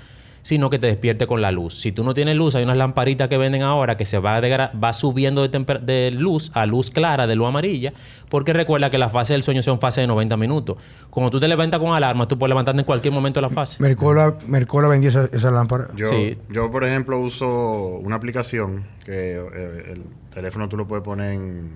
sino 0.41 0.69
que 0.69 0.79
te 0.79 0.87
despiertes 0.87 1.27
con 1.27 1.41
la 1.41 1.51
luz. 1.51 1.79
Si 1.79 1.91
tú 1.91 2.03
no 2.03 2.13
tienes 2.13 2.35
luz, 2.35 2.55
hay 2.55 2.63
unas 2.63 2.77
lamparitas 2.77 3.29
que 3.29 3.37
venden 3.37 3.61
ahora 3.61 3.97
que 3.97 4.05
se 4.05 4.19
va, 4.19 4.39
va 4.39 4.93
subiendo 4.93 5.47
de, 5.47 5.79
de, 5.81 6.11
luz 6.11 6.51
a 6.53 6.65
luz 6.65 6.89
clara, 6.89 7.27
de 7.27 7.35
luz 7.35 7.47
amarilla, 7.47 7.93
porque 8.29 8.53
recuerda 8.53 8.89
que 8.89 8.97
las 8.97 9.11
fases 9.11 9.35
del 9.35 9.43
sueño 9.43 9.61
son 9.61 9.79
fases 9.79 10.03
de 10.03 10.07
90 10.07 10.37
minutos. 10.37 10.77
Cuando 11.09 11.29
tú 11.29 11.39
te 11.39 11.47
levantas 11.47 11.79
con 11.79 11.93
alarma, 11.93 12.27
tú 12.27 12.37
puedes 12.37 12.49
levantarte 12.49 12.81
en 12.81 12.85
cualquier 12.85 13.13
momento 13.13 13.39
de 13.39 13.43
la 13.43 13.49
fase. 13.49 13.81
Mercola, 13.81 14.37
Mercola 14.47 14.87
vendía 14.87 15.09
esa, 15.09 15.25
esa 15.31 15.51
lámpara. 15.51 15.89
Yo, 15.95 16.07
yo, 16.49 16.71
por 16.71 16.83
ejemplo, 16.83 17.19
uso 17.19 17.97
una 17.97 18.15
aplicación 18.15 18.85
que 19.05 19.35
eh, 19.35 19.93
el 19.93 20.03
teléfono 20.33 20.69
tú 20.69 20.77
lo 20.77 20.87
puedes 20.87 21.03
poner 21.03 21.33
en, 21.33 21.71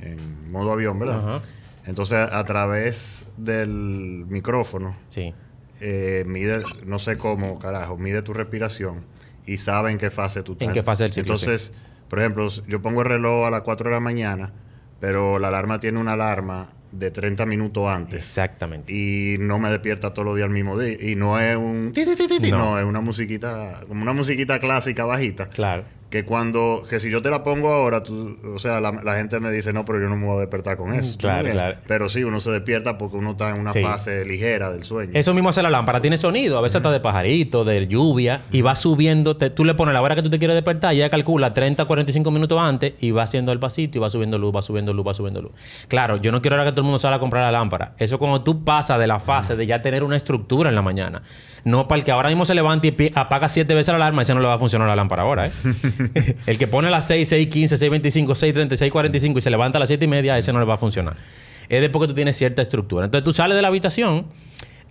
en 0.00 0.50
modo 0.50 0.72
avión, 0.72 0.98
¿verdad? 0.98 1.42
Entonces, 1.86 2.18
a 2.18 2.44
través 2.44 3.24
del 3.36 4.24
micrófono, 4.28 4.96
sí. 5.08 5.32
Eh, 5.80 6.24
mide, 6.26 6.62
no 6.84 6.98
sé 6.98 7.16
cómo, 7.18 7.58
carajo, 7.58 7.96
mide 7.96 8.22
tu 8.22 8.32
respiración 8.32 9.04
y 9.46 9.58
sabe 9.58 9.90
en 9.90 9.98
qué 9.98 10.10
fase 10.10 10.42
tú 10.42 10.52
estás. 10.52 10.68
En 10.68 10.74
qué 10.74 10.82
fase 10.82 11.04
del 11.04 11.12
ciclo, 11.12 11.34
Entonces, 11.34 11.72
por 12.08 12.18
ejemplo, 12.18 12.48
yo 12.66 12.82
pongo 12.82 13.02
el 13.02 13.08
reloj 13.08 13.46
a 13.46 13.50
las 13.50 13.62
4 13.62 13.90
de 13.90 13.94
la 13.94 14.00
mañana, 14.00 14.52
pero 15.00 15.38
la 15.38 15.48
alarma 15.48 15.78
tiene 15.78 16.00
una 16.00 16.12
alarma 16.12 16.72
de 16.92 17.10
30 17.10 17.46
minutos 17.46 17.88
antes. 17.88 18.20
Exactamente. 18.20 18.92
Y 18.92 19.36
no 19.38 19.58
me 19.58 19.70
despierta 19.70 20.14
todos 20.14 20.26
los 20.26 20.36
días 20.36 20.46
al 20.46 20.52
mismo 20.52 20.78
día. 20.78 20.96
Y 21.00 21.14
no 21.14 21.38
es 21.38 21.56
un... 21.56 21.92
No. 22.50 22.58
no, 22.58 22.78
es 22.78 22.84
una 22.84 23.00
musiquita, 23.00 23.80
como 23.86 24.02
una 24.02 24.12
musiquita 24.12 24.58
clásica 24.58 25.04
bajita. 25.04 25.48
Claro 25.50 25.84
que 26.16 26.24
cuando, 26.24 26.82
que 26.88 26.98
si 26.98 27.10
yo 27.10 27.20
te 27.20 27.28
la 27.28 27.42
pongo 27.42 27.70
ahora, 27.70 28.02
tú, 28.02 28.38
o 28.54 28.58
sea, 28.58 28.80
la, 28.80 29.16
gente 29.16 29.38
me 29.38 29.50
dice, 29.50 29.74
no, 29.74 29.84
pero 29.84 30.00
yo 30.00 30.08
no 30.08 30.16
me 30.16 30.24
voy 30.24 30.38
a 30.38 30.40
despertar 30.40 30.78
con 30.78 30.94
eso. 30.94 31.18
Claro, 31.18 31.50
claro. 31.50 31.76
Pero 31.86 32.08
sí, 32.08 32.24
uno 32.24 32.40
se 32.40 32.50
despierta 32.50 32.96
porque 32.96 33.18
uno 33.18 33.32
está 33.32 33.50
en 33.50 33.60
una 33.60 33.74
fase 33.74 34.24
ligera 34.24 34.72
del 34.72 34.82
sueño. 34.82 35.10
Eso 35.12 35.34
mismo 35.34 35.50
hace 35.50 35.62
la 35.62 35.68
lámpara, 35.68 36.00
tiene 36.00 36.16
sonido, 36.16 36.56
a 36.56 36.62
veces 36.62 36.76
está 36.76 36.90
de 36.90 37.00
pajarito, 37.00 37.64
de 37.64 37.86
lluvia, 37.86 38.44
y 38.50 38.62
va 38.62 38.76
subiendo, 38.76 39.36
tú 39.36 39.64
le 39.66 39.74
pones 39.74 39.92
la 39.92 40.00
hora 40.00 40.14
que 40.14 40.22
tú 40.22 40.30
te 40.30 40.38
quieres 40.38 40.54
despertar, 40.54 40.94
y 40.94 40.98
ella 40.98 41.10
calcula 41.10 41.52
30, 41.52 41.84
45 41.84 42.30
minutos 42.30 42.58
antes, 42.58 42.94
y 42.98 43.10
va 43.10 43.24
haciendo 43.24 43.52
el 43.52 43.58
pasito, 43.58 43.98
y 43.98 44.00
va 44.00 44.08
subiendo 44.08 44.38
luz, 44.38 44.56
va 44.56 44.62
subiendo 44.62 44.94
luz, 44.94 45.06
va 45.06 45.12
subiendo 45.12 45.42
luz. 45.42 45.52
Claro, 45.88 46.16
yo 46.16 46.32
no 46.32 46.40
quiero 46.40 46.56
ahora 46.56 46.64
que 46.64 46.72
todo 46.72 46.80
el 46.80 46.86
mundo 46.86 46.98
salga 46.98 47.16
a 47.16 47.20
comprar 47.20 47.42
la 47.44 47.52
lámpara. 47.52 47.94
Eso 47.98 48.18
cuando 48.18 48.42
tú 48.42 48.64
pasas 48.64 48.98
de 48.98 49.06
la 49.06 49.20
fase 49.20 49.54
de 49.54 49.66
ya 49.66 49.82
tener 49.82 50.02
una 50.02 50.16
estructura 50.16 50.70
en 50.70 50.76
la 50.76 50.82
mañana. 50.82 51.22
No 51.66 51.88
para 51.88 51.98
el 51.98 52.04
que 52.04 52.12
ahora 52.12 52.28
mismo 52.28 52.44
se 52.44 52.54
levante 52.54 52.94
y 52.96 53.12
apaga 53.16 53.48
siete 53.48 53.74
veces 53.74 53.88
la 53.88 53.96
alarma, 53.96 54.22
ese 54.22 54.32
no 54.34 54.40
le 54.40 54.46
va 54.46 54.54
a 54.54 54.58
funcionar 54.58 54.86
la 54.86 54.94
lámpara 54.94 55.24
ahora, 55.24 55.48
¿eh? 55.48 55.50
el 56.46 56.58
que 56.58 56.68
pone 56.68 56.86
a 56.86 56.92
las 56.92 57.08
6, 57.08 57.28
6, 57.28 57.48
15, 57.48 57.76
6, 57.76 57.90
25, 57.90 58.34
6, 58.36 58.54
30, 58.54 58.76
6, 58.76 58.92
45 58.92 59.40
y 59.40 59.42
se 59.42 59.50
levanta 59.50 59.76
a 59.78 59.80
las 59.80 59.88
7 59.88 60.04
y 60.04 60.06
media, 60.06 60.38
ese 60.38 60.52
no 60.52 60.60
le 60.60 60.64
va 60.64 60.74
a 60.74 60.76
funcionar. 60.76 61.16
Es 61.68 61.80
de 61.80 61.90
porque 61.90 62.06
tú 62.06 62.14
tienes 62.14 62.36
cierta 62.36 62.62
estructura. 62.62 63.06
Entonces 63.06 63.24
tú 63.24 63.32
sales 63.32 63.56
de 63.56 63.62
la 63.62 63.66
habitación, 63.66 64.26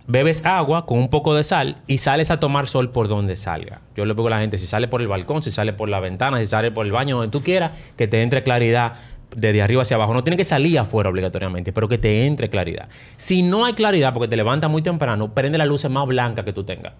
bebes 0.06 0.44
agua 0.44 0.84
con 0.84 0.98
un 0.98 1.08
poco 1.08 1.34
de 1.34 1.44
sal 1.44 1.78
y 1.86 1.96
sales 1.96 2.30
a 2.30 2.40
tomar 2.40 2.66
sol 2.66 2.90
por 2.90 3.08
donde 3.08 3.36
salga. 3.36 3.80
Yo 3.96 4.04
le 4.04 4.12
digo 4.12 4.26
a 4.26 4.30
la 4.32 4.40
gente, 4.40 4.58
si 4.58 4.66
sale 4.66 4.86
por 4.86 5.00
el 5.00 5.08
balcón, 5.08 5.42
si 5.42 5.50
sale 5.50 5.72
por 5.72 5.88
la 5.88 6.00
ventana, 6.00 6.40
si 6.40 6.44
sale 6.44 6.72
por 6.72 6.84
el 6.84 6.92
baño, 6.92 7.16
donde 7.16 7.32
tú 7.32 7.42
quieras, 7.42 7.72
que 7.96 8.06
te 8.06 8.20
entre 8.20 8.42
claridad 8.42 8.96
desde 9.34 9.62
arriba 9.62 9.82
hacia 9.82 9.96
abajo. 9.96 10.14
No 10.14 10.22
tiene 10.24 10.36
que 10.36 10.44
salir 10.44 10.78
afuera 10.78 11.10
obligatoriamente, 11.10 11.72
pero 11.72 11.88
que 11.88 11.98
te 11.98 12.26
entre 12.26 12.48
claridad. 12.50 12.88
Si 13.16 13.42
no 13.42 13.64
hay 13.64 13.72
claridad 13.74 14.12
porque 14.14 14.28
te 14.28 14.36
levantas 14.36 14.70
muy 14.70 14.82
temprano, 14.82 15.34
prende 15.34 15.58
la 15.58 15.66
luz 15.66 15.88
más 15.90 16.06
blanca 16.06 16.44
que 16.44 16.52
tú 16.52 16.64
tengas. 16.64 16.94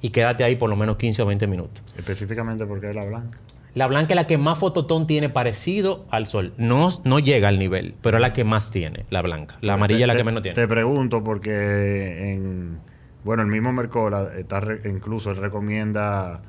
Y 0.00 0.10
quédate 0.10 0.42
ahí 0.44 0.56
por 0.56 0.68
lo 0.68 0.76
menos 0.76 0.96
15 0.96 1.22
o 1.22 1.26
20 1.26 1.46
minutos. 1.46 1.82
Específicamente 1.96 2.66
porque 2.66 2.90
es 2.90 2.96
la 2.96 3.04
blanca. 3.04 3.38
La 3.74 3.86
blanca 3.86 4.12
es 4.12 4.16
la 4.16 4.26
que 4.26 4.36
más 4.36 4.58
fototón 4.58 5.06
tiene 5.06 5.30
parecido 5.30 6.04
al 6.10 6.26
sol. 6.26 6.52
No, 6.58 6.88
no 7.04 7.18
llega 7.20 7.48
al 7.48 7.58
nivel, 7.58 7.94
pero 8.02 8.18
es 8.18 8.20
la 8.20 8.32
que 8.34 8.44
más 8.44 8.70
tiene, 8.70 9.06
la 9.08 9.22
blanca. 9.22 9.56
La 9.62 9.74
amarilla 9.74 10.00
es 10.02 10.08
la 10.08 10.16
que 10.16 10.24
menos 10.24 10.42
tiene. 10.42 10.54
Te 10.56 10.68
pregunto 10.68 11.24
porque 11.24 12.32
en... 12.34 12.80
Bueno, 13.24 13.42
el 13.44 13.48
mismo 13.48 13.72
Mercola 13.72 14.30
está 14.36 14.60
incluso 14.84 15.30
él 15.30 15.36
recomienda 15.36 16.42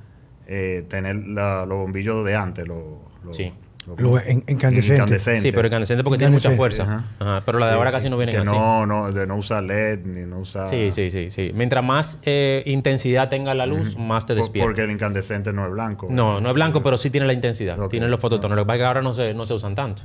eh, 0.47 0.83
tener 0.89 1.15
la- 1.27 1.65
los 1.65 1.77
bombillos 1.77 2.25
de 2.25 2.35
antes, 2.35 2.67
los, 2.67 2.79
los- 3.23 3.35
Sí. 3.35 3.53
Lo 3.97 4.19
en- 4.19 4.43
incandescente. 4.47 5.19
Sí, 5.19 5.51
pero 5.51 5.67
incandescente 5.67 6.03
porque 6.03 6.17
tiene 6.17 6.31
mucha 6.33 6.51
fuerza. 6.51 6.83
Ajá. 6.83 7.05
Ajá, 7.19 7.41
Pero 7.45 7.59
la 7.59 7.67
de 7.67 7.73
ahora 7.73 7.91
casi 7.91 8.09
no 8.09 8.17
vienen 8.17 8.35
que 8.35 8.41
así. 8.41 8.49
no, 8.49 8.85
no, 8.85 9.11
de 9.11 9.27
no 9.27 9.35
usar 9.35 9.63
LED 9.63 10.05
ni 10.05 10.25
no 10.25 10.39
usar. 10.39 10.69
Sí, 10.69 10.91
sí, 10.91 11.09
sí, 11.11 11.29
sí. 11.29 11.51
Mientras 11.53 11.83
más 11.83 12.19
eh, 12.23 12.63
intensidad 12.65 13.29
tenga 13.29 13.53
la 13.53 13.65
luz, 13.65 13.97
más 13.97 14.25
te 14.25 14.35
despierta. 14.35 14.67
Porque 14.67 14.83
el 14.83 14.91
incandescente 14.91 15.51
no 15.53 15.65
es 15.65 15.71
blanco. 15.71 16.07
No, 16.09 16.39
no 16.41 16.49
es 16.49 16.55
blanco, 16.55 16.81
pero 16.83 16.97
sí 16.97 17.09
tiene 17.09 17.27
la 17.27 17.33
intensidad. 17.33 17.77
Tiene 17.89 18.07
los 18.07 18.19
fototonos. 18.19 18.55
Lo 18.55 18.63
que 18.63 18.67
pasa 18.67 18.75
es 18.75 18.79
que 18.81 18.85
ahora 18.85 19.01
no 19.01 19.13
se, 19.13 19.33
no 19.33 19.45
se 19.45 19.53
usan 19.53 19.75
tanto. 19.75 20.03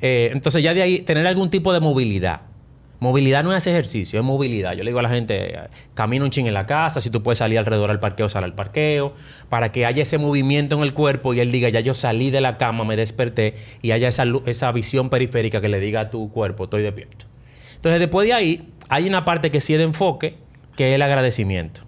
Eh, 0.00 0.30
entonces, 0.32 0.62
ya 0.62 0.74
de 0.74 0.82
ahí, 0.82 1.00
tener 1.00 1.26
algún 1.26 1.50
tipo 1.50 1.72
de 1.72 1.80
movilidad. 1.80 2.42
Movilidad 3.00 3.42
no 3.42 3.56
es 3.56 3.66
ejercicio, 3.66 4.20
es 4.20 4.24
movilidad. 4.24 4.74
Yo 4.74 4.84
le 4.84 4.90
digo 4.90 4.98
a 4.98 5.02
la 5.02 5.08
gente, 5.08 5.58
camina 5.94 6.22
un 6.22 6.30
ching 6.30 6.46
en 6.46 6.52
la 6.52 6.66
casa, 6.66 7.00
si 7.00 7.08
tú 7.08 7.22
puedes 7.22 7.38
salir 7.38 7.58
alrededor 7.58 7.90
al 7.90 7.98
parqueo, 7.98 8.28
sal 8.28 8.44
al 8.44 8.54
parqueo, 8.54 9.14
para 9.48 9.72
que 9.72 9.86
haya 9.86 10.02
ese 10.02 10.18
movimiento 10.18 10.76
en 10.76 10.82
el 10.82 10.92
cuerpo 10.92 11.32
y 11.32 11.40
él 11.40 11.50
diga, 11.50 11.70
ya 11.70 11.80
yo 11.80 11.94
salí 11.94 12.30
de 12.30 12.42
la 12.42 12.58
cama, 12.58 12.84
me 12.84 12.96
desperté, 12.96 13.54
y 13.80 13.92
haya 13.92 14.08
esa, 14.08 14.24
esa 14.44 14.70
visión 14.72 15.08
periférica 15.08 15.62
que 15.62 15.70
le 15.70 15.80
diga 15.80 16.02
a 16.02 16.10
tu 16.10 16.30
cuerpo, 16.30 16.64
estoy 16.64 16.82
despierto. 16.82 17.24
Entonces, 17.76 18.00
después 18.00 18.28
de 18.28 18.34
ahí, 18.34 18.68
hay 18.90 19.08
una 19.08 19.24
parte 19.24 19.50
que 19.50 19.62
sí 19.62 19.72
es 19.72 19.78
de 19.78 19.86
enfoque, 19.86 20.36
que 20.76 20.90
es 20.90 20.94
el 20.94 21.00
agradecimiento. 21.00 21.80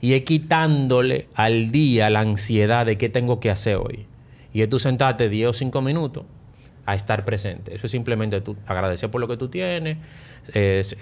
Y 0.00 0.12
es 0.14 0.22
quitándole 0.22 1.26
al 1.34 1.72
día 1.72 2.10
la 2.10 2.20
ansiedad 2.20 2.86
de 2.86 2.96
qué 2.96 3.08
tengo 3.08 3.40
que 3.40 3.50
hacer 3.50 3.76
hoy. 3.76 4.06
Y 4.52 4.62
es 4.62 4.68
tú 4.68 4.78
sentarte 4.78 5.28
10 5.28 5.48
o 5.48 5.52
5 5.52 5.82
minutos 5.82 6.24
a 6.84 6.94
estar 6.94 7.24
presente. 7.24 7.74
Eso 7.74 7.86
es 7.86 7.92
simplemente 7.92 8.40
tú 8.40 8.56
agradecer 8.66 9.10
por 9.10 9.20
lo 9.20 9.28
que 9.28 9.36
tú 9.36 9.48
tienes, 9.48 9.98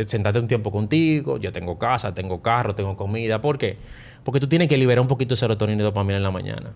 sentarte 0.07 0.39
un 0.39 0.49
tiempo 0.49 0.71
contigo. 0.71 1.39
Yo 1.39 1.53
tengo 1.53 1.79
casa, 1.79 2.15
tengo 2.15 2.43
carro, 2.43 2.75
tengo 2.75 2.97
comida. 2.97 3.41
¿Por 3.41 3.59
qué? 3.59 3.79
Porque 4.23 4.41
tú 4.41 4.49
tienes 4.49 4.69
que 4.69 4.77
liberar 4.77 5.01
un 5.01 5.09
poquito 5.09 5.31
de 5.31 5.37
serotonina 5.37 5.81
y 5.81 5.85
dopamina 5.85 6.19
en 6.19 6.23
la 6.23 6.31
mañana. 6.31 6.73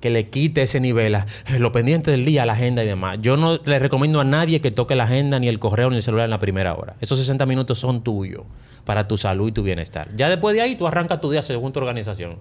Que 0.00 0.10
le 0.10 0.28
quite 0.28 0.62
ese 0.62 0.78
nivel 0.78 1.14
a 1.14 1.26
lo 1.58 1.72
pendiente 1.72 2.10
del 2.10 2.24
día, 2.24 2.46
la 2.46 2.52
agenda 2.52 2.84
y 2.84 2.86
demás. 2.86 3.18
Yo 3.22 3.36
no 3.36 3.58
le 3.64 3.78
recomiendo 3.78 4.20
a 4.20 4.24
nadie 4.24 4.60
que 4.60 4.70
toque 4.70 4.94
la 4.94 5.04
agenda, 5.04 5.40
ni 5.40 5.48
el 5.48 5.58
correo, 5.58 5.90
ni 5.90 5.96
el 5.96 6.02
celular 6.02 6.26
en 6.26 6.30
la 6.30 6.38
primera 6.38 6.74
hora. 6.74 6.96
Esos 7.00 7.18
60 7.18 7.46
minutos 7.46 7.78
son 7.78 8.04
tuyos 8.04 8.42
para 8.84 9.08
tu 9.08 9.16
salud 9.16 9.48
y 9.48 9.52
tu 9.52 9.62
bienestar. 9.62 10.10
Ya 10.14 10.28
después 10.28 10.54
de 10.54 10.60
ahí, 10.60 10.76
tú 10.76 10.86
arrancas 10.86 11.20
tu 11.20 11.30
día 11.30 11.42
según 11.42 11.72
tu 11.72 11.80
organización. 11.80 12.36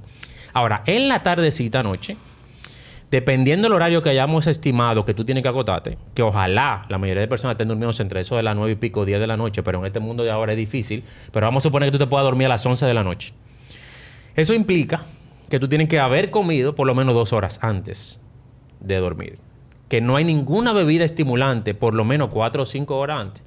Ahora, 0.53 0.83
en 0.85 1.07
la 1.07 1.23
tardecita, 1.23 1.81
noche, 1.81 2.17
dependiendo 3.15 3.67
del 3.67 3.73
horario 3.73 4.01
que 4.01 4.09
hayamos 4.09 4.45
estimado 4.45 5.05
que 5.05 5.13
tú 5.13 5.23
tienes 5.23 5.41
que 5.41 5.47
agotarte, 5.47 5.97
que 6.13 6.21
ojalá 6.21 6.81
la 6.89 6.97
mayoría 6.97 7.21
de 7.21 7.29
personas 7.29 7.53
estén 7.53 7.69
durmiendo 7.69 7.95
entre 7.97 8.19
eso 8.19 8.35
de 8.35 8.43
las 8.43 8.57
9 8.57 8.73
y 8.73 8.75
pico, 8.75 9.05
10 9.05 9.21
de 9.21 9.25
la 9.25 9.37
noche, 9.37 9.63
pero 9.63 9.79
en 9.79 9.85
este 9.85 10.01
mundo 10.01 10.25
de 10.25 10.31
ahora 10.31 10.51
es 10.51 10.57
difícil, 10.57 11.01
pero 11.31 11.47
vamos 11.47 11.61
a 11.61 11.69
suponer 11.69 11.87
que 11.87 11.93
tú 11.93 12.03
te 12.03 12.07
puedas 12.07 12.25
dormir 12.25 12.47
a 12.47 12.49
las 12.49 12.65
11 12.65 12.85
de 12.85 12.93
la 12.93 13.05
noche. 13.05 13.33
Eso 14.35 14.53
implica 14.53 15.05
que 15.49 15.61
tú 15.61 15.69
tienes 15.69 15.87
que 15.87 15.97
haber 15.97 16.29
comido 16.29 16.75
por 16.75 16.87
lo 16.87 16.93
menos 16.93 17.15
dos 17.15 17.31
horas 17.31 17.57
antes 17.61 18.19
de 18.81 18.97
dormir. 18.97 19.37
Que 19.87 20.01
no 20.01 20.17
hay 20.17 20.25
ninguna 20.25 20.73
bebida 20.73 21.05
estimulante 21.05 21.73
por 21.73 21.93
lo 21.93 22.03
menos 22.03 22.31
cuatro 22.31 22.63
o 22.63 22.65
cinco 22.65 22.97
horas 22.97 23.21
antes. 23.21 23.43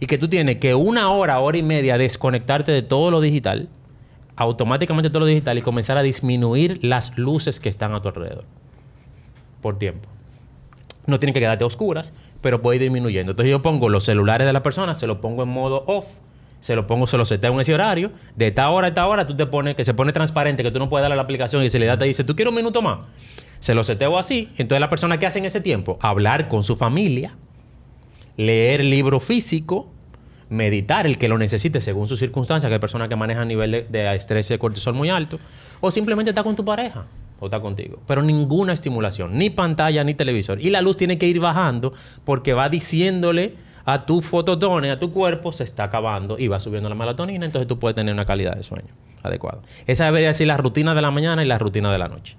Y 0.00 0.06
que 0.06 0.18
tú 0.18 0.26
tienes 0.26 0.56
que 0.56 0.74
una 0.74 1.12
hora, 1.12 1.38
hora 1.38 1.58
y 1.58 1.62
media 1.62 1.96
desconectarte 1.96 2.72
de 2.72 2.82
todo 2.82 3.12
lo 3.12 3.20
digital, 3.20 3.68
automáticamente 4.34 5.10
todo 5.10 5.20
lo 5.20 5.26
digital 5.26 5.58
y 5.58 5.62
comenzar 5.62 5.96
a 5.96 6.02
disminuir 6.02 6.80
las 6.82 7.16
luces 7.16 7.60
que 7.60 7.68
están 7.68 7.94
a 7.94 8.02
tu 8.02 8.08
alrededor. 8.08 8.61
Por 9.62 9.78
tiempo. 9.78 10.08
No 11.06 11.18
tienen 11.18 11.32
que 11.32 11.40
quedarte 11.40 11.64
a 11.64 11.66
oscuras, 11.66 12.12
pero 12.42 12.60
puede 12.60 12.76
ir 12.76 12.82
disminuyendo. 12.82 13.32
Entonces 13.32 13.50
yo 13.50 13.62
pongo 13.62 13.88
los 13.88 14.04
celulares 14.04 14.46
de 14.46 14.52
la 14.52 14.62
persona, 14.62 14.94
se 14.94 15.06
los 15.06 15.18
pongo 15.18 15.42
en 15.44 15.48
modo 15.48 15.84
off, 15.86 16.06
se 16.60 16.76
lo 16.76 16.86
pongo, 16.86 17.06
se 17.06 17.16
lo 17.16 17.24
seteo 17.24 17.52
en 17.54 17.60
ese 17.60 17.74
horario, 17.74 18.12
de 18.36 18.48
esta 18.48 18.68
hora 18.70 18.86
a 18.86 18.88
esta 18.88 19.06
hora 19.06 19.26
tú 19.26 19.34
te 19.34 19.46
pones, 19.46 19.74
que 19.74 19.84
se 19.84 19.94
pone 19.94 20.12
transparente, 20.12 20.62
que 20.62 20.70
tú 20.70 20.78
no 20.78 20.88
puedes 20.88 21.02
darle 21.02 21.14
a 21.14 21.16
la 21.16 21.22
aplicación 21.22 21.62
y 21.64 21.70
se 21.70 21.78
le 21.78 21.86
da, 21.86 21.98
te 21.98 22.04
dice, 22.04 22.22
¿tú 22.22 22.36
quieres 22.36 22.50
un 22.50 22.56
minuto 22.56 22.82
más? 22.82 23.00
Se 23.58 23.74
lo 23.74 23.82
seteo 23.82 24.18
así. 24.18 24.50
Entonces 24.58 24.80
la 24.80 24.88
persona 24.88 25.18
que 25.18 25.26
hace 25.26 25.38
en 25.38 25.44
ese 25.44 25.60
tiempo, 25.60 25.98
hablar 26.00 26.48
con 26.48 26.62
su 26.62 26.76
familia, 26.76 27.34
leer 28.36 28.84
libro 28.84 29.18
físico, 29.18 29.88
meditar 30.50 31.06
el 31.06 31.18
que 31.18 31.26
lo 31.26 31.38
necesite 31.38 31.80
según 31.80 32.06
sus 32.06 32.20
circunstancias, 32.20 32.68
que 32.68 32.74
hay 32.74 32.80
personas 32.80 33.08
que 33.08 33.16
manejan 33.16 33.48
nivel 33.48 33.70
de, 33.72 33.82
de 33.82 34.14
estrés 34.14 34.48
y 34.50 34.54
de 34.54 34.58
cortisol 34.58 34.94
muy 34.94 35.08
alto, 35.08 35.40
o 35.80 35.90
simplemente 35.90 36.30
está 36.30 36.44
con 36.44 36.54
tu 36.54 36.64
pareja 36.64 37.06
o 37.42 37.46
está 37.46 37.60
contigo. 37.60 37.98
Pero 38.06 38.22
ninguna 38.22 38.72
estimulación, 38.72 39.36
ni 39.36 39.50
pantalla, 39.50 40.04
ni 40.04 40.14
televisor. 40.14 40.60
Y 40.60 40.70
la 40.70 40.80
luz 40.80 40.96
tiene 40.96 41.18
que 41.18 41.26
ir 41.26 41.40
bajando 41.40 41.92
porque 42.24 42.52
va 42.52 42.68
diciéndole 42.68 43.56
a 43.84 44.06
tu 44.06 44.22
fototones, 44.22 44.92
a 44.92 44.98
tu 45.00 45.10
cuerpo, 45.10 45.50
se 45.50 45.64
está 45.64 45.84
acabando 45.84 46.38
y 46.38 46.46
va 46.46 46.60
subiendo 46.60 46.88
la 46.88 46.94
melatonina, 46.94 47.44
entonces 47.44 47.66
tú 47.66 47.80
puedes 47.80 47.96
tener 47.96 48.14
una 48.14 48.24
calidad 48.24 48.54
de 48.54 48.62
sueño 48.62 48.94
adecuada. 49.24 49.58
Esa 49.88 50.04
debería 50.04 50.32
ser 50.32 50.46
la 50.46 50.56
rutina 50.56 50.94
de 50.94 51.02
la 51.02 51.10
mañana 51.10 51.42
y 51.42 51.46
la 51.46 51.58
rutina 51.58 51.90
de 51.90 51.98
la 51.98 52.06
noche. 52.06 52.36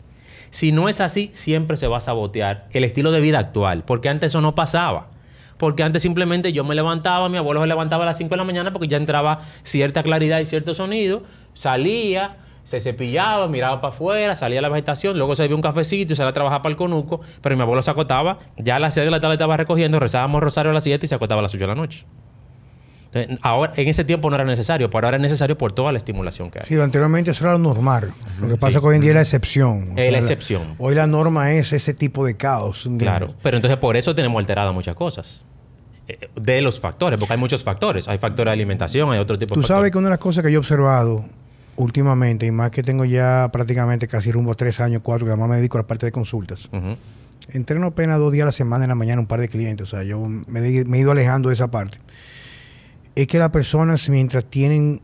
Si 0.51 0.71
no 0.71 0.87
es 0.87 1.01
así, 1.01 1.29
siempre 1.33 1.75
se 1.75 1.87
va 1.87 1.97
a 1.97 2.01
sabotear 2.01 2.67
el 2.71 2.85
estilo 2.85 3.11
de 3.11 3.19
vida 3.19 3.39
actual, 3.39 3.83
porque 3.83 4.07
antes 4.07 4.31
eso 4.31 4.39
no 4.39 4.55
pasaba. 4.55 5.09
Porque 5.57 5.83
antes 5.83 6.01
simplemente 6.01 6.51
yo 6.51 6.63
me 6.63 6.75
levantaba, 6.75 7.29
mi 7.29 7.37
abuelo 7.37 7.61
se 7.61 7.67
levantaba 7.67 8.03
a 8.03 8.05
las 8.07 8.17
5 8.17 8.29
de 8.29 8.37
la 8.37 8.43
mañana 8.43 8.73
porque 8.73 8.87
ya 8.87 8.97
entraba 8.97 9.41
cierta 9.63 10.01
claridad 10.03 10.39
y 10.39 10.45
cierto 10.45 10.73
sonido, 10.73 11.23
salía, 11.53 12.37
se 12.63 12.79
cepillaba, 12.79 13.47
miraba 13.47 13.81
para 13.81 13.93
afuera, 13.93 14.35
salía 14.35 14.59
a 14.59 14.61
la 14.61 14.69
vegetación, 14.69 15.17
luego 15.17 15.35
se 15.35 15.43
bebía 15.43 15.55
un 15.55 15.61
cafecito 15.61 16.13
y 16.13 16.15
salía 16.15 16.29
a 16.29 16.33
trabajar 16.33 16.61
para 16.61 16.71
el 16.71 16.77
conuco, 16.77 17.19
pero 17.41 17.55
mi 17.55 17.61
abuelo 17.61 17.81
se 17.81 17.91
acotaba, 17.91 18.39
ya 18.57 18.77
a 18.77 18.79
las 18.79 18.93
6 18.93 19.05
de 19.05 19.11
la 19.11 19.19
tarde 19.19 19.35
estaba 19.35 19.57
recogiendo, 19.57 19.99
rezábamos 19.99 20.41
rosario 20.41 20.71
a 20.71 20.73
las 20.73 20.83
7 20.83 21.05
y 21.05 21.09
se 21.09 21.15
acotaba 21.15 21.39
a 21.39 21.43
las 21.43 21.53
8 21.53 21.59
de 21.63 21.67
la 21.67 21.75
noche. 21.75 22.05
Entonces, 23.15 23.37
ahora, 23.43 23.73
en 23.75 23.87
ese 23.87 24.03
tiempo 24.03 24.29
no 24.29 24.35
era 24.35 24.43
necesario, 24.45 24.89
pero 24.89 25.05
ahora 25.05 25.17
es 25.17 25.21
necesario 25.21 25.55
por 25.55 25.71
toda 25.71 25.91
la 25.91 25.97
estimulación 25.99 26.49
que 26.49 26.59
hay. 26.59 26.65
Sí, 26.65 26.79
anteriormente 26.79 27.29
eso 27.29 27.43
era 27.43 27.53
lo 27.53 27.59
normal. 27.59 28.11
Lo 28.41 28.47
que 28.47 28.55
pasa 28.57 28.77
es 28.77 28.81
que 28.81 28.87
hoy 28.87 28.95
en 28.95 29.01
día 29.01 29.11
es 29.11 29.15
la 29.15 29.21
excepción. 29.21 29.91
O 29.95 29.97
Es 29.99 30.05
la 30.07 30.11
la- 30.13 30.17
excepción. 30.17 30.75
hoy 30.79 30.95
la 30.95 31.05
norma 31.05 31.51
es 31.51 31.73
ese 31.73 31.93
tipo 31.93 32.25
de 32.25 32.35
caos. 32.37 32.89
Claro, 32.97 33.35
pero 33.43 33.57
entonces 33.57 33.77
por 33.77 33.97
eso 33.97 34.15
tenemos 34.15 34.39
alteradas 34.39 34.73
muchas 34.73 34.95
cosas. 34.95 35.45
Eh, 36.07 36.27
De 36.35 36.61
los 36.61 36.79
factores, 36.79 37.19
porque 37.19 37.33
hay 37.33 37.39
muchos 37.39 37.63
factores. 37.63 38.07
Hay 38.07 38.17
factores 38.17 38.49
de 38.49 38.53
alimentación, 38.53 39.11
hay 39.11 39.19
otro 39.19 39.37
tipo 39.37 39.53
de 39.53 39.61
Tú 39.61 39.67
sabes 39.67 39.75
factores. 39.75 39.91
que 39.91 39.97
una 39.99 40.07
de 40.07 40.13
las 40.13 40.19
cosas 40.19 40.43
que 40.43 40.51
yo 40.51 40.55
he 40.55 40.59
observado 40.59 41.23
últimamente, 41.75 42.45
y 42.45 42.51
más 42.51 42.71
que 42.71 42.81
tengo 42.83 43.05
ya 43.05 43.49
prácticamente 43.51 44.07
casi 44.07 44.31
rumbo 44.31 44.51
a 44.51 44.55
tres 44.55 44.79
años, 44.79 45.01
cuatro, 45.03 45.25
que 45.25 45.31
además 45.31 45.49
me 45.49 45.55
dedico 45.57 45.77
a 45.77 45.81
la 45.81 45.87
parte 45.87 46.05
de 46.05 46.11
consultas. 46.11 46.69
Entreno 47.49 47.87
apenas 47.87 48.19
dos 48.19 48.31
días 48.31 48.43
a 48.43 48.45
la 48.47 48.51
semana 48.51 48.85
en 48.85 48.89
la 48.89 48.95
mañana 48.95 49.19
un 49.19 49.27
par 49.27 49.39
de 49.41 49.49
clientes. 49.49 49.87
O 49.87 49.89
sea, 49.97 50.03
yo 50.03 50.23
me, 50.25 50.59
he- 50.59 50.85
me 50.85 50.97
he 50.97 51.01
ido 51.01 51.11
alejando 51.11 51.49
de 51.49 51.53
esa 51.55 51.69
parte. 51.69 51.97
Es 53.15 53.27
que 53.27 53.37
las 53.37 53.49
personas, 53.49 54.07
mientras 54.09 54.45
tienen 54.45 55.01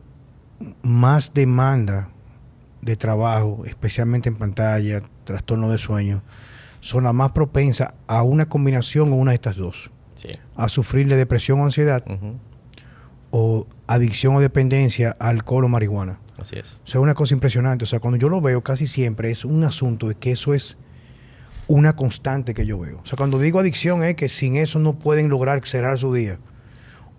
más 0.81 1.33
demanda 1.33 2.09
de 2.81 2.95
trabajo, 2.95 3.63
especialmente 3.65 4.29
en 4.29 4.35
pantalla, 4.35 5.01
trastorno 5.25 5.69
de 5.69 5.77
sueño, 5.77 6.23
son 6.79 7.03
las 7.03 7.13
más 7.13 7.31
propensas 7.31 7.93
a 8.07 8.23
una 8.23 8.47
combinación 8.47 9.11
o 9.11 9.15
una 9.15 9.31
de 9.31 9.35
estas 9.35 9.57
dos. 9.57 9.91
Sí. 10.15 10.29
A 10.55 10.69
sufrir 10.69 11.07
de 11.07 11.17
depresión 11.17 11.59
o 11.59 11.65
ansiedad. 11.65 12.03
O 13.31 13.67
adicción 13.87 14.35
o 14.35 14.39
dependencia 14.39 15.15
a 15.19 15.29
alcohol 15.29 15.65
o 15.65 15.67
marihuana. 15.67 16.19
Así 16.37 16.57
es. 16.57 16.79
O 16.85 16.87
sea, 16.87 17.01
una 17.01 17.13
cosa 17.13 17.33
impresionante. 17.33 17.83
O 17.83 17.87
sea, 17.87 17.99
cuando 17.99 18.17
yo 18.17 18.29
lo 18.29 18.41
veo 18.41 18.61
casi 18.61 18.87
siempre 18.87 19.31
es 19.31 19.45
un 19.45 19.63
asunto 19.63 20.07
de 20.07 20.15
que 20.15 20.31
eso 20.31 20.53
es 20.53 20.77
una 21.67 21.95
constante 21.95 22.53
que 22.53 22.65
yo 22.65 22.79
veo. 22.79 22.99
O 23.03 23.05
sea, 23.05 23.17
cuando 23.17 23.39
digo 23.39 23.59
adicción 23.59 24.03
es 24.03 24.15
que 24.15 24.29
sin 24.29 24.55
eso 24.55 24.79
no 24.79 24.97
pueden 24.97 25.29
lograr 25.29 25.65
cerrar 25.67 25.97
su 25.97 26.13
día. 26.13 26.39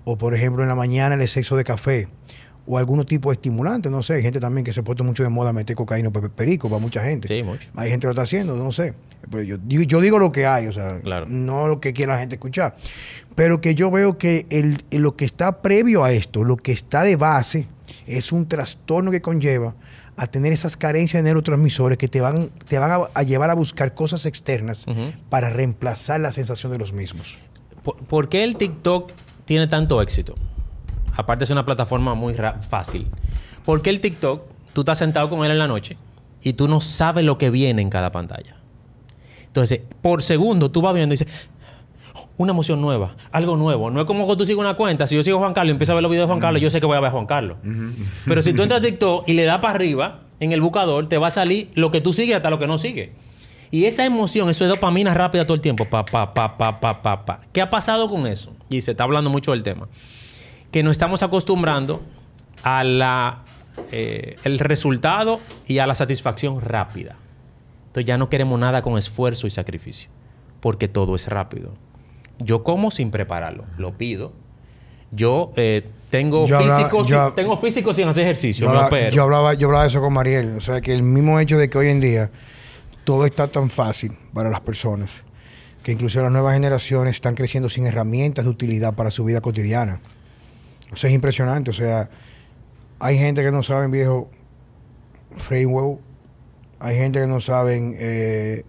O 0.05 0.19
por 0.19 0.35
ejemplo 0.35 0.63
en 0.63 0.69
la 0.69 0.75
mañana 0.75 1.15
el 1.15 1.23
exceso 1.23 1.57
de 1.57 1.65
café. 1.65 2.09
O 2.73 2.79
algún 2.79 3.05
tipo 3.05 3.31
de 3.31 3.35
estimulante, 3.35 3.91
no 3.91 4.01
sé. 4.01 4.15
Hay 4.15 4.23
gente 4.23 4.39
también 4.39 4.65
que 4.65 4.73
se 4.73 4.79
ha 4.79 4.83
puesto 4.85 5.03
mucho 5.03 5.25
de 5.25 5.29
moda 5.29 5.53
meter 5.53 5.75
cocaína 5.75 6.11
perico 6.13 6.69
para 6.69 6.81
mucha 6.81 7.03
gente. 7.03 7.27
Sí, 7.27 7.43
mucho. 7.43 7.69
Hay 7.75 7.91
gente 7.91 8.03
que 8.05 8.07
lo 8.07 8.13
está 8.13 8.23
haciendo, 8.23 8.55
no 8.55 8.71
sé. 8.71 8.95
Pero 9.29 9.43
yo, 9.43 9.59
digo- 9.59 9.83
yo 9.83 10.01
digo 10.01 10.19
lo 10.21 10.31
que 10.31 10.47
hay, 10.47 10.69
o 10.69 10.73
sea, 10.73 11.01
Claro. 11.01 11.27
no 11.29 11.67
lo 11.67 11.81
que 11.81 11.93
quiera 11.93 12.13
la 12.15 12.21
gente 12.21 12.37
escuchar. 12.37 12.77
Pero 13.35 13.61
que 13.61 13.75
yo 13.75 13.91
veo 13.91 14.19
que 14.19 14.47
el, 14.51 14.85
lo 14.93 15.17
que 15.17 15.25
está 15.25 15.63
previo 15.63 16.05
a 16.05 16.13
esto, 16.13 16.45
lo 16.45 16.57
que 16.57 16.71
está 16.71 17.03
de 17.03 17.17
base, 17.17 17.67
es 18.07 18.31
un 18.31 18.47
trastorno 18.47 19.11
que 19.11 19.21
conlleva 19.21 19.75
a 20.17 20.27
tener 20.29 20.53
esas 20.53 20.77
carencias 20.77 21.23
de 21.23 21.25
neurotransmisores 21.25 21.99
que 21.99 22.07
te 22.07 22.21
van, 22.21 22.51
te 22.69 22.79
van 22.79 22.93
a, 22.93 22.99
a 23.15 23.23
llevar 23.25 23.51
a 23.51 23.55
buscar 23.55 23.95
cosas 23.95 24.27
externas 24.27 24.85
para 25.29 25.51
reemplazar 25.51 26.21
la 26.21 26.31
sensación 26.31 26.71
de 26.71 26.79
los 26.79 26.93
mismos. 26.93 27.41
¿Por, 27.83 27.97
por 28.05 28.29
qué 28.29 28.45
el 28.45 28.57
TikTok 28.57 29.11
tiene 29.45 29.67
tanto 29.67 30.01
éxito? 30.03 30.35
Aparte 31.17 31.45
es 31.45 31.51
una 31.51 31.65
plataforma 31.65 32.15
muy 32.15 32.35
fácil. 32.69 33.07
¿Por 33.65 33.83
qué 33.83 33.91
el 33.91 34.01
TikTok, 34.01 34.43
tú 34.73 34.81
estás 34.83 34.99
sentado 34.99 35.29
con 35.29 35.45
él 35.45 35.51
en 35.51 35.59
la 35.59 35.69
noche 35.69 35.97
y 36.43 36.55
tú 36.55 36.69
no 36.69 36.81
sabes 36.81 37.25
lo 37.25 37.39
que 37.39 37.51
viene 37.51 37.83
en 37.83 37.91
cada 37.91 38.13
pantalla? 38.13 38.57
Entonces, 39.47 39.81
por 40.01 40.23
segundo 40.23 40.71
tú 40.71 40.81
vas 40.81 40.95
viendo 40.95 41.15
y 41.15 41.19
dices, 41.19 41.33
una 42.37 42.53
emoción 42.53 42.81
nueva, 42.81 43.17
algo 43.33 43.57
nuevo. 43.57 43.91
No 43.91 44.01
es 44.01 44.07
como 44.07 44.27
que 44.27 44.37
tú 44.37 44.47
sigues 44.47 44.61
una 44.61 44.75
cuenta. 44.75 45.07
Si 45.07 45.15
yo 45.15 45.23
sigo 45.23 45.37
a 45.39 45.41
Juan 45.41 45.53
Carlos 45.53 45.71
y 45.71 45.73
empiezo 45.73 45.93
a 45.93 45.95
ver 45.97 46.03
los 46.03 46.11
videos 46.11 46.27
de 46.27 46.33
Juan 46.33 46.41
Carlos, 46.41 46.63
yo 46.63 46.71
sé 46.71 46.81
que 46.81 46.87
voy 46.87 46.97
a 46.97 47.01
ver 47.01 47.09
a 47.09 47.13
Juan 47.13 47.27
Carlos. 47.27 47.59
Pero 48.25 48.43
si 48.43 48.53
tú 48.53 48.63
entras 48.63 48.81
a 48.81 48.83
TikTok 48.83 49.29
y 49.29 49.35
le 49.35 49.45
das 49.45 49.59
para 49.59 49.75
arriba, 49.75 50.21
en 50.41 50.53
el 50.53 50.61
buscador, 50.63 51.07
te 51.09 51.19
va 51.19 51.27
a 51.27 51.31
salir 51.31 51.71
lo 51.75 51.91
que 51.91 52.01
tú 52.01 52.13
sigues 52.13 52.35
hasta 52.35 52.49
lo 52.49 52.59
que 52.59 52.67
no 52.67 52.79
sigues. 52.79 53.11
Y 53.71 53.85
esa 53.85 54.05
emoción, 54.05 54.49
eso 54.49 54.65
es 54.65 54.71
dopamina 54.71 55.15
rápida 55.15 55.45
todo 55.45 55.55
el 55.55 55.61
tiempo. 55.61 55.85
Pa, 55.85 56.05
pa, 56.05 56.33
pa, 56.33 56.57
pa, 56.57 56.81
pa, 56.81 57.03
pa, 57.03 57.25
pa. 57.25 57.41
¿Qué 57.53 57.61
ha 57.61 57.71
pasado 57.71 58.09
con 58.09 58.27
eso? 58.27 58.53
Y 58.69 58.81
se 58.81 58.93
está 58.93 59.05
hablando 59.05 59.31
mucho 59.31 59.53
del 59.53 59.63
tema. 59.63 59.87
Que 60.71 60.83
nos 60.83 60.93
estamos 60.93 61.23
acostumbrando 61.23 62.03
a 62.63 62.85
la, 62.85 63.45
eh, 63.93 64.37
el 64.45 64.59
resultado 64.59 65.41
y 65.67 65.79
a 65.79 65.87
la 65.87 65.95
satisfacción 65.95 66.61
rápida. 66.61 67.17
Entonces 67.89 68.05
ya 68.07 68.19
no 68.19 68.29
queremos 68.29 68.59
nada 68.61 68.83
con 68.83 68.97
esfuerzo 68.97 69.47
y 69.47 69.51
sacrificio, 69.51 70.11
porque 70.61 70.87
todo 70.89 71.17
es 71.17 71.27
rápido. 71.29 71.73
Yo 72.39 72.63
como 72.63 72.91
sin 72.91 73.11
prepararlo, 73.11 73.65
lo 73.79 73.99
pido. 73.99 74.33
Yo 75.13 75.51
eh, 75.57 75.89
tengo, 76.09 76.47
Yo 76.47 76.59
hablaba- 76.59 76.79
físico, 76.79 77.05
yo- 77.05 77.27
sin, 77.27 77.35
tengo 77.35 77.57
físico 77.57 77.93
sin 77.93 78.07
hacer 78.09 78.23
ejercicio, 78.23 78.67
Yo 78.67 78.71
hablaba, 78.71 79.09
yo, 79.11 79.23
hablaba, 79.25 79.55
yo 79.55 79.67
hablaba 79.67 79.83
de 79.85 79.89
eso 79.91 80.01
con 80.01 80.13
Mariel. 80.13 80.55
O 80.57 80.61
sea, 80.61 80.81
que 80.81 80.93
el 80.93 81.03
mismo 81.03 81.41
hecho 81.41 81.59
de 81.59 81.69
que 81.69 81.79
hoy 81.79 81.89
en 81.89 81.99
día 81.99 82.31
todo 83.03 83.27
está 83.27 83.49
tan 83.49 83.71
fácil 83.71 84.13
para 84.33 84.51
las 84.51 84.61
personas, 84.61 85.25
que 85.83 85.91
incluso 85.91 86.23
las 86.23 86.31
nuevas 86.31 86.55
generaciones 86.55 87.17
están 87.17 87.35
creciendo 87.35 87.69
sin 87.69 87.87
herramientas 87.87 88.45
de 88.45 88.51
utilidad 88.53 88.95
para 88.95 89.11
su 89.11 89.25
vida 89.25 89.41
cotidiana. 89.41 90.01
O 90.93 90.97
sea, 90.97 91.09
es 91.11 91.15
impresionante. 91.15 91.71
O 91.71 91.75
sea, 91.75 92.09
hay 92.99 93.17
gente 93.19 93.43
que 93.43 93.51
no 93.51 93.63
saben, 93.63 93.91
viejo, 93.91 94.29
freír 95.37 95.67
huevo. 95.67 96.01
Hay 96.79 96.97
gente 96.97 97.21
que 97.21 97.27
no 97.27 97.41
saben, 97.41 97.95
eh, 97.99 98.65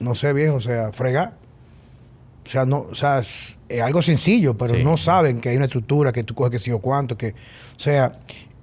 no 0.00 0.14
sé, 0.14 0.32
viejo, 0.32 0.56
o 0.56 0.60
sea, 0.60 0.92
fregar. 0.92 1.34
O 2.46 2.50
sea, 2.50 2.66
no, 2.66 2.80
o 2.90 2.94
sea, 2.94 3.20
es, 3.20 3.58
algo 3.82 4.02
sencillo, 4.02 4.56
pero 4.58 4.74
Sí. 4.74 4.84
no 4.84 4.96
saben 4.96 5.40
que 5.40 5.48
hay 5.48 5.56
una 5.56 5.64
estructura, 5.66 6.12
que 6.12 6.24
tú 6.24 6.34
coges 6.34 6.50
que 6.52 6.58
sé 6.58 6.70
yo 6.70 6.78
cuánto, 6.80 7.16
que, 7.16 7.28
o 7.30 7.78
sea, 7.78 8.12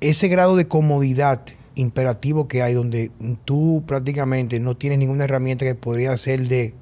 ese 0.02 0.28
grado 0.28 0.56
de 0.56 0.68
comodidad 0.68 1.42
imperativo 1.74 2.48
que 2.48 2.62
hay 2.62 2.74
donde 2.76 3.12
tú 3.46 3.84
prácticamente 3.88 4.60
no 4.60 4.76
tienes 4.78 5.00
ninguna 5.00 5.24
herramienta 5.24 5.66
que 5.66 5.74
podría 5.74 6.16
ser 6.18 6.42
de 6.48 6.76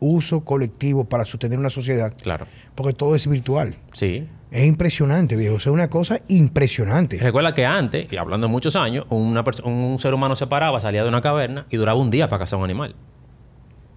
uso 0.00 0.44
colectivo 0.44 1.04
para 1.04 1.24
sostener 1.26 1.58
una 1.58 1.70
sociedad, 1.70 2.14
Claro. 2.22 2.46
porque 2.74 2.94
todo 2.94 3.14
es 3.14 3.26
virtual. 3.26 3.76
Sí. 3.92 4.26
Es 4.50 4.66
impresionante, 4.66 5.36
viejo. 5.36 5.56
O 5.56 5.60
sea, 5.60 5.72
una 5.72 5.90
cosa 5.90 6.20
impresionante. 6.28 7.18
Recuerda 7.18 7.54
que 7.54 7.66
antes, 7.66 8.10
y 8.10 8.16
hablando 8.16 8.46
de 8.46 8.50
muchos 8.50 8.76
años, 8.76 9.04
una 9.10 9.44
un 9.64 9.98
ser 9.98 10.14
humano 10.14 10.36
se 10.36 10.46
paraba, 10.46 10.80
salía 10.80 11.02
de 11.02 11.08
una 11.08 11.20
caverna 11.20 11.66
y 11.70 11.76
duraba 11.76 12.00
un 12.00 12.10
día 12.10 12.28
para 12.28 12.40
cazar 12.40 12.58
un 12.58 12.64
animal. 12.64 12.94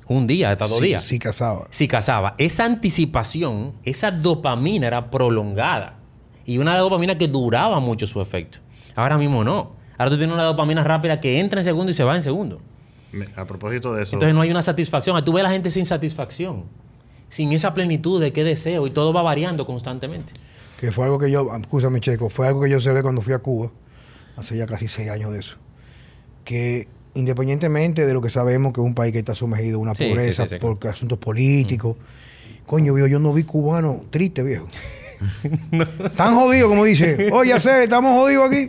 Un 0.08 0.28
día, 0.28 0.50
hasta 0.50 0.68
dos 0.68 0.80
sí, 0.80 0.88
días. 0.88 1.04
Sí, 1.04 1.20
casaba. 1.20 1.68
Si 1.70 1.88
cazaba. 1.88 2.36
Esa 2.38 2.66
anticipación, 2.66 3.76
esa 3.84 4.12
dopamina 4.12 4.88
era 4.88 5.10
prolongada. 5.10 6.00
Y 6.46 6.58
una 6.58 6.78
dopamina 6.78 7.18
que 7.18 7.30
duraba 7.30 7.80
mucho 7.80 8.06
su 8.08 8.20
efecto. 8.20 8.60
Ahora 8.96 9.18
mismo 9.18 9.44
no. 9.44 9.74
Ahora 9.98 10.12
tú 10.12 10.18
tienes 10.18 10.34
una 10.34 10.44
dopamina 10.44 10.84
rápida 10.84 11.22
que 11.22 11.40
entra 11.40 11.62
en 11.62 11.64
segundo 11.64 11.92
y 11.92 11.94
se 11.94 12.04
va 12.04 12.16
en 12.16 12.24
segundo. 12.24 12.60
A 13.36 13.46
propósito 13.46 13.94
de 13.94 14.04
eso, 14.04 14.16
Entonces 14.16 14.34
no 14.34 14.42
hay 14.42 14.52
una 14.52 14.62
satisfacción. 14.62 15.24
Tú 15.24 15.34
ves 15.34 15.42
a 15.42 15.44
la 15.44 15.52
gente 15.52 15.72
sin 15.72 15.86
satisfacción. 15.86 16.66
Sin 17.32 17.52
esa 17.54 17.74
plenitud 17.74 18.22
de 18.22 18.32
qué 18.32 18.44
deseo. 18.44 18.86
Y 18.86 18.92
todo 18.92 19.12
va 19.14 19.24
variando 19.24 19.66
constantemente. 19.66 20.34
Que 20.80 20.92
fue 20.92 21.06
algo 21.06 21.18
que 21.18 21.32
yo, 21.32 21.48
escúchame, 21.60 22.00
Checo, 22.00 22.30
fue 22.30 22.48
algo 22.48 22.62
que 22.62 22.70
yo 22.70 22.78
observé 22.78 23.02
cuando 23.02 23.22
fui 23.22 23.34
a 23.34 23.40
Cuba, 23.40 23.72
hace 24.36 24.56
ya 24.56 24.68
casi 24.68 24.88
seis 24.88 25.10
años 25.10 25.34
de 25.34 25.40
eso. 25.40 25.58
Que 26.44 26.88
independientemente 27.14 28.06
de 28.06 28.14
lo 28.14 28.22
que 28.22 28.30
sabemos 28.30 28.74
que 28.74 28.82
es 28.82 28.86
un 28.86 28.94
país 28.94 29.12
que 29.12 29.20
está 29.20 29.34
sumergido 29.36 29.78
en 29.78 29.82
una 29.82 29.96
Sí, 29.96 30.08
pobreza 30.08 30.48
sí, 30.48 30.58
por 30.58 30.78
asuntos 30.88 31.18
políticos, 31.18 31.98
coño, 32.66 32.94
viejo, 32.94 33.08
yo 33.08 33.20
no 33.20 33.34
vi 33.34 33.44
cubano 33.44 34.06
triste, 34.10 34.44
viejo. 34.44 34.68
Tan 36.16 36.36
jodidos, 36.36 36.70
como 36.70 36.84
dice. 36.84 37.30
Oye, 37.32 37.60
sé, 37.60 37.84
estamos 37.84 38.14
jodidos 38.18 38.50
aquí. 38.50 38.68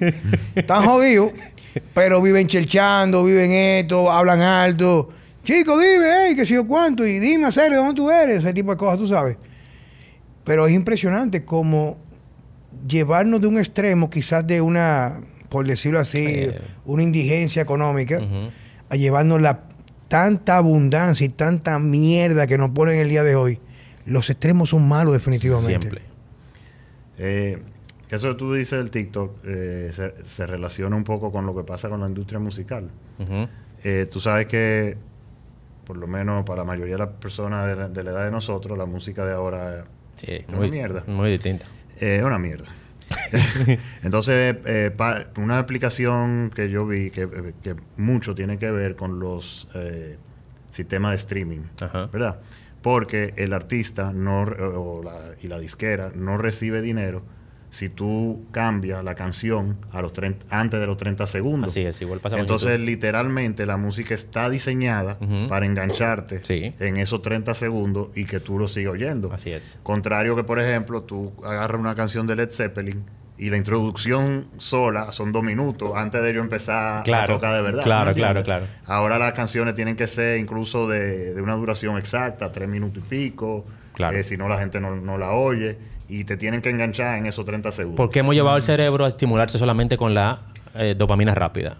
Están 0.54 0.84
jodidos, 0.84 1.32
pero 1.94 2.20
viven 2.20 2.46
chelchando, 2.46 3.24
viven 3.24 3.52
esto, 3.52 4.10
hablan 4.10 4.40
alto. 4.40 5.08
Chico, 5.44 5.78
dime, 5.78 6.04
hey, 6.28 6.36
que 6.36 6.46
sé 6.46 6.54
yo 6.54 6.66
cuánto, 6.66 7.04
y 7.06 7.18
dime, 7.18 7.48
de 7.50 7.76
dónde 7.76 7.94
tú 7.94 8.10
eres, 8.10 8.38
ese 8.44 8.52
tipo 8.52 8.70
de 8.70 8.76
cosas, 8.76 8.98
tú 8.98 9.06
sabes. 9.06 9.36
Pero 10.44 10.66
es 10.66 10.72
impresionante 10.74 11.44
como 11.44 11.98
llevarnos 12.86 13.40
de 13.40 13.46
un 13.48 13.58
extremo, 13.58 14.08
quizás 14.08 14.46
de 14.46 14.60
una, 14.60 15.20
por 15.48 15.66
decirlo 15.66 15.98
así, 16.00 16.24
Eh. 16.26 16.60
una 16.84 17.02
indigencia 17.02 17.62
económica, 17.62 18.20
a 18.88 18.96
llevarnos 18.96 19.40
la 19.40 19.64
tanta 20.08 20.58
abundancia 20.58 21.24
y 21.26 21.30
tanta 21.30 21.78
mierda 21.78 22.46
que 22.46 22.58
nos 22.58 22.70
ponen 22.70 22.96
el 22.98 23.08
día 23.08 23.22
de 23.24 23.34
hoy. 23.34 23.58
Los 24.04 24.30
extremos 24.30 24.70
son 24.70 24.86
malos 24.86 25.12
definitivamente. 25.14 25.80
Siempre. 25.80 26.02
eh, 27.18 27.62
que 28.08 28.16
eso 28.16 28.28
que 28.30 28.34
tú 28.34 28.52
dices 28.52 28.78
del 28.78 28.90
TikTok 28.90 29.36
eh, 29.44 29.90
se, 29.94 30.12
se 30.24 30.46
relaciona 30.46 30.94
un 30.96 31.04
poco 31.04 31.30
con 31.32 31.46
lo 31.46 31.54
que 31.56 31.62
pasa 31.62 31.88
con 31.88 32.00
la 32.00 32.08
industria 32.08 32.38
musical. 32.40 32.90
Eh, 33.84 34.06
tú 34.10 34.20
sabes 34.20 34.46
que, 34.46 34.96
por 35.92 35.98
lo 36.00 36.06
menos 36.06 36.42
para 36.46 36.62
la 36.62 36.64
mayoría 36.64 36.94
de 36.94 37.00
las 37.00 37.08
personas 37.10 37.66
de 37.68 37.76
la, 37.76 37.88
de 37.90 38.02
la 38.02 38.10
edad 38.12 38.24
de 38.24 38.30
nosotros, 38.30 38.78
la 38.78 38.86
música 38.86 39.26
de 39.26 39.34
ahora 39.34 39.84
Sí, 40.16 40.42
Una 40.48 40.56
muy, 40.56 40.70
mierda. 40.70 41.04
Muy 41.06 41.30
distinta. 41.30 41.66
eh, 42.00 42.16
es 42.16 42.24
una 42.24 42.38
mierda. 42.38 42.64
Entonces, 44.02 44.56
eh, 44.64 44.90
pa- 44.96 45.26
una 45.36 45.58
aplicación 45.58 46.50
que 46.54 46.70
yo 46.70 46.86
vi 46.86 47.10
que, 47.10 47.22
eh, 47.24 47.52
que 47.62 47.76
mucho 47.98 48.34
tiene 48.34 48.58
que 48.58 48.70
ver 48.70 48.96
con 48.96 49.18
los 49.18 49.68
eh, 49.74 50.16
sistemas 50.70 51.10
de 51.12 51.16
streaming, 51.16 51.60
Ajá. 51.80 52.06
¿verdad? 52.10 52.38
Porque 52.80 53.34
el 53.36 53.52
artista 53.52 54.12
no, 54.14 54.42
o 54.44 55.02
la- 55.02 55.32
y 55.42 55.48
la 55.48 55.58
disquera 55.58 56.10
no 56.14 56.38
recibe 56.38 56.80
dinero 56.80 57.22
si 57.72 57.88
tú 57.88 58.44
cambias 58.50 59.02
la 59.02 59.14
canción 59.14 59.78
a 59.92 60.02
los 60.02 60.12
30 60.12 60.44
antes 60.50 60.78
de 60.78 60.86
los 60.86 60.98
30 60.98 61.26
segundos. 61.26 61.70
Así 61.72 61.80
es, 61.80 62.02
igual 62.02 62.20
pasa 62.20 62.38
Entonces, 62.38 62.68
YouTube. 62.72 62.84
literalmente, 62.84 63.64
la 63.64 63.78
música 63.78 64.12
está 64.14 64.50
diseñada 64.50 65.16
para 65.48 65.64
engancharte 65.64 66.40
Sí. 66.44 66.74
en 66.78 66.98
esos 66.98 67.22
30 67.22 67.54
segundos 67.54 68.08
y 68.14 68.26
que 68.26 68.40
tú 68.40 68.58
lo 68.58 68.68
sigas 68.68 68.92
oyendo. 68.92 69.32
Así 69.32 69.52
es. 69.52 69.78
Contrario 69.82 70.36
que, 70.36 70.44
por 70.44 70.60
ejemplo, 70.60 71.04
tú 71.04 71.32
agarras 71.42 71.80
una 71.80 71.94
canción 71.94 72.26
de 72.26 72.36
Led 72.36 72.50
Zeppelin 72.50 73.04
y 73.38 73.48
la 73.48 73.56
introducción 73.56 74.48
sola 74.58 75.10
son 75.10 75.32
dos 75.32 75.42
minutos 75.42 75.92
antes 75.96 76.22
de 76.22 76.34
yo 76.34 76.40
empezar 76.42 77.02
Claro, 77.04 77.32
a 77.32 77.36
tocar 77.36 77.54
de 77.56 77.62
verdad. 77.62 77.82
claro, 77.84 78.04
¿me 78.04 78.10
entiendes? 78.10 78.44
claro, 78.44 78.66
Ahora 78.84 79.18
las 79.18 79.32
canciones 79.32 79.74
tienen 79.74 79.96
que 79.96 80.06
ser 80.06 80.38
incluso 80.38 80.86
de, 80.88 81.32
de 81.32 81.40
una 81.40 81.54
duración 81.54 81.96
exacta, 81.96 82.52
tres 82.52 82.68
minutos 82.68 83.02
y 83.02 83.06
pico. 83.08 83.64
Claro. 83.94 84.16
eh, 84.16 84.22
si 84.22 84.36
no, 84.38 84.48
la 84.48 84.58
gente 84.58 84.78
no, 84.80 84.94
no 84.96 85.16
la 85.18 85.32
oye. 85.32 85.76
Y 86.14 86.24
te 86.24 86.36
tienen 86.36 86.60
que 86.60 86.68
enganchar 86.70 87.16
en 87.18 87.26
esos 87.26 87.44
30 87.44 87.72
segundos. 87.72 87.96
Porque 87.96 88.18
hemos 88.20 88.34
llevado 88.34 88.56
el 88.56 88.62
cerebro 88.62 89.04
a 89.04 89.08
estimularse 89.08 89.58
solamente 89.58 89.96
con 89.96 90.12
la 90.12 90.42
eh, 90.74 90.94
dopamina 90.96 91.34
rápida. 91.34 91.76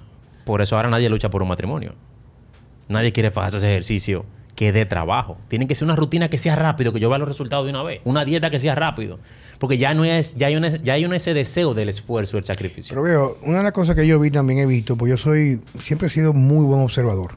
Por 0.47 0.62
eso 0.62 0.76
ahora 0.76 0.89
nadie 0.89 1.09
lucha 1.11 1.28
por 1.28 1.43
un 1.43 1.49
matrimonio. 1.49 1.95
Nadie 2.89 3.12
quiere 3.12 3.28
hacer 3.28 3.59
ese 3.59 3.68
ejercicio 3.70 4.24
que 4.55 4.72
dé 4.72 4.87
trabajo. 4.87 5.37
Tiene 5.49 5.66
que 5.66 5.74
ser 5.74 5.85
una 5.87 5.97
rutina 5.97 6.28
que 6.28 6.39
sea 6.39 6.57
rápido, 6.57 6.93
que 6.93 7.01
yo 7.01 7.09
vea 7.11 7.18
los 7.18 7.28
resultados 7.28 7.64
de 7.66 7.70
una 7.72 7.83
vez. 7.83 8.01
Una 8.05 8.24
dieta 8.24 8.49
que 8.51 8.59
sea 8.59 8.74
rápido. 8.74 9.18
Porque 9.59 9.76
ya 9.78 9.95
no 9.95 10.05
es, 10.05 10.35
ya 10.35 10.47
hay 10.49 10.57
un, 10.57 10.64
ya 10.83 10.95
hay 10.95 11.05
un 11.05 11.12
ese 11.14 11.35
deseo 11.35 11.74
del 11.74 11.89
esfuerzo, 11.91 12.37
del 12.39 12.45
sacrificio. 12.45 12.95
Pero 12.95 13.03
veo, 13.03 13.39
una 13.43 13.59
de 13.59 13.64
las 13.64 13.72
cosas 13.72 13.95
que 13.97 14.07
yo 14.07 14.18
vi 14.18 14.30
también 14.30 14.59
he 14.61 14.66
visto, 14.66 14.97
pues 14.97 15.11
yo 15.11 15.16
soy, 15.16 15.61
siempre 15.78 16.07
he 16.09 16.11
sido 16.11 16.33
muy 16.33 16.64
buen 16.64 16.80
observador. 16.80 17.37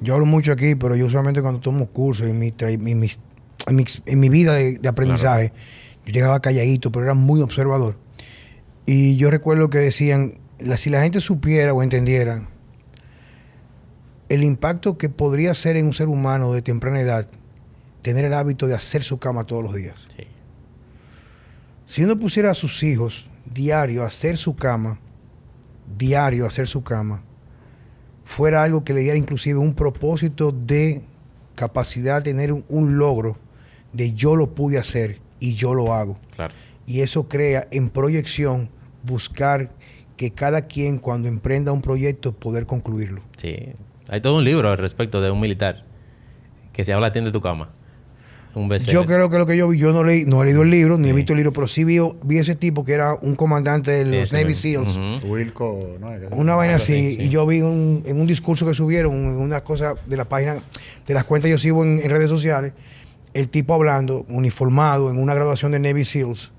Yo 0.00 0.14
hablo 0.14 0.26
mucho 0.26 0.52
aquí, 0.52 0.74
pero 0.74 0.96
yo 0.96 1.06
usualmente 1.06 1.42
cuando 1.42 1.60
tomo 1.60 1.86
cursos 1.86 2.26
en 2.28 2.38
mi, 2.38 2.50
tra- 2.52 2.72
en 2.72 2.98
mis- 3.00 3.18
en 3.66 3.76
mi, 3.76 3.84
en 4.06 4.20
mi 4.20 4.28
vida 4.28 4.54
de, 4.54 4.78
de 4.78 4.88
aprendizaje, 4.88 5.52
yo 6.06 6.12
llegaba 6.12 6.40
calladito, 6.40 6.92
pero 6.92 7.04
era 7.06 7.14
muy 7.14 7.40
observador. 7.40 7.96
Y 8.86 9.16
yo 9.16 9.30
recuerdo 9.30 9.70
que 9.70 9.78
decían, 9.78 10.34
la- 10.58 10.76
si 10.76 10.90
la 10.90 11.02
gente 11.02 11.20
supiera 11.20 11.72
o 11.72 11.82
entendiera 11.82 12.48
el 14.28 14.42
impacto 14.42 14.96
que 14.98 15.08
podría 15.08 15.54
ser 15.54 15.76
en 15.76 15.86
un 15.86 15.92
ser 15.92 16.08
humano 16.08 16.52
de 16.52 16.62
temprana 16.62 17.00
edad 17.00 17.28
tener 18.02 18.24
el 18.24 18.34
hábito 18.34 18.66
de 18.66 18.74
hacer 18.74 19.02
su 19.02 19.18
cama 19.18 19.44
todos 19.44 19.62
los 19.62 19.74
días. 19.74 20.06
Sí. 20.16 20.24
Si 21.86 22.04
uno 22.04 22.18
pusiera 22.18 22.50
a 22.50 22.54
sus 22.54 22.82
hijos 22.82 23.28
diario 23.52 24.02
a 24.02 24.06
hacer 24.06 24.36
su 24.36 24.56
cama, 24.56 24.98
diario 25.98 26.44
a 26.44 26.48
hacer 26.48 26.66
su 26.66 26.82
cama, 26.82 27.22
fuera 28.24 28.62
algo 28.62 28.84
que 28.84 28.94
le 28.94 29.00
diera 29.00 29.18
inclusive 29.18 29.58
un 29.58 29.74
propósito 29.74 30.50
de 30.52 31.02
capacidad 31.54 32.16
de 32.18 32.30
tener 32.32 32.52
un, 32.52 32.64
un 32.68 32.96
logro 32.98 33.36
de 33.94 34.12
yo 34.12 34.36
lo 34.36 34.54
pude 34.54 34.78
hacer 34.78 35.20
y 35.40 35.54
yo 35.54 35.72
lo 35.74 35.94
hago. 35.94 36.18
Claro. 36.36 36.52
Y 36.86 37.00
eso 37.00 37.28
crea 37.28 37.66
en 37.70 37.88
proyección 37.88 38.68
buscar 39.02 39.70
que 40.16 40.30
cada 40.32 40.62
quien 40.66 40.98
cuando 40.98 41.28
emprenda 41.28 41.72
un 41.72 41.80
proyecto 41.80 42.32
poder 42.32 42.66
concluirlo. 42.66 43.22
Sí. 43.36 43.56
Hay 44.08 44.20
todo 44.20 44.36
un 44.36 44.44
libro 44.44 44.68
al 44.70 44.76
respecto 44.78 45.20
de 45.20 45.30
un 45.30 45.40
militar 45.40 45.84
que 46.72 46.84
se 46.84 46.92
habla 46.92 47.06
Atiende 47.08 47.32
tu 47.32 47.40
cama. 47.40 47.70
Un. 48.56 48.70
Yo 48.78 49.04
creo 49.04 49.28
que 49.30 49.38
lo 49.38 49.46
que 49.46 49.56
yo 49.56 49.66
vi, 49.66 49.78
yo 49.78 49.92
no 49.92 50.04
leí, 50.04 50.24
no 50.26 50.40
he 50.42 50.46
leído 50.46 50.62
el 50.62 50.70
libro, 50.70 50.96
ni 50.96 51.08
he 51.08 51.12
visto 51.12 51.32
el 51.32 51.38
libro, 51.38 51.52
pero 51.52 51.66
sí 51.66 51.82
vi, 51.82 51.98
vi 52.22 52.38
ese 52.38 52.54
tipo 52.54 52.84
que 52.84 52.92
era 52.92 53.14
un 53.14 53.34
comandante 53.34 53.90
de 53.90 54.04
los 54.04 54.14
Ese 54.32 54.36
Navy 54.36 54.50
mismo. 54.50 54.84
SEALs. 54.86 55.24
Wilco, 55.24 55.96
¿no? 55.98 56.08
Una 56.36 56.54
vaina 56.54 56.76
así, 56.76 56.92
así, 56.92 57.16
sí. 57.16 57.22
y 57.24 57.28
yo 57.30 57.44
vi 57.46 57.62
un- 57.62 58.04
en 58.06 58.20
un 58.20 58.28
discurso 58.28 58.64
que 58.64 58.72
subieron, 58.72 59.12
en 59.12 59.36
una 59.38 59.64
cosa 59.64 59.94
de 60.06 60.16
la 60.16 60.28
página, 60.28 60.62
de 61.04 61.14
las 61.14 61.24
cuentas 61.24 61.48
que 61.48 61.50
yo 61.50 61.58
sigo 61.58 61.82
en, 61.82 61.98
en 62.00 62.08
redes 62.08 62.28
sociales, 62.28 62.74
el 63.34 63.48
tipo 63.48 63.74
hablando, 63.74 64.24
uniformado, 64.28 65.10
en 65.10 65.18
una 65.18 65.34
graduación 65.34 65.72
de 65.72 65.80
Navy 65.80 66.04
SEALs, 66.04 66.52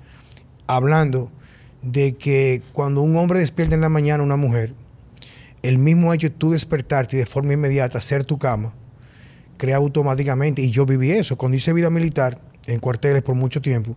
hablando 0.67 1.31
de 1.81 2.15
que 2.15 2.61
cuando 2.73 3.01
un 3.01 3.15
hombre 3.15 3.39
despierta 3.39 3.75
en 3.75 3.81
la 3.81 3.89
mañana 3.89 4.23
una 4.23 4.35
mujer, 4.35 4.73
el 5.63 5.77
mismo 5.77 6.13
hecho 6.13 6.27
de 6.27 6.35
tú 6.35 6.51
despertarte 6.51 7.15
y 7.15 7.19
de 7.19 7.25
forma 7.25 7.53
inmediata 7.53 7.97
hacer 7.97 8.23
tu 8.23 8.37
cama, 8.37 8.73
crea 9.57 9.77
automáticamente, 9.77 10.61
y 10.61 10.69
yo 10.69 10.85
viví 10.85 11.11
eso, 11.11 11.37
cuando 11.37 11.55
hice 11.55 11.73
vida 11.73 11.89
militar 11.89 12.39
en 12.67 12.79
cuarteles 12.79 13.21
por 13.21 13.35
mucho 13.35 13.61
tiempo, 13.61 13.95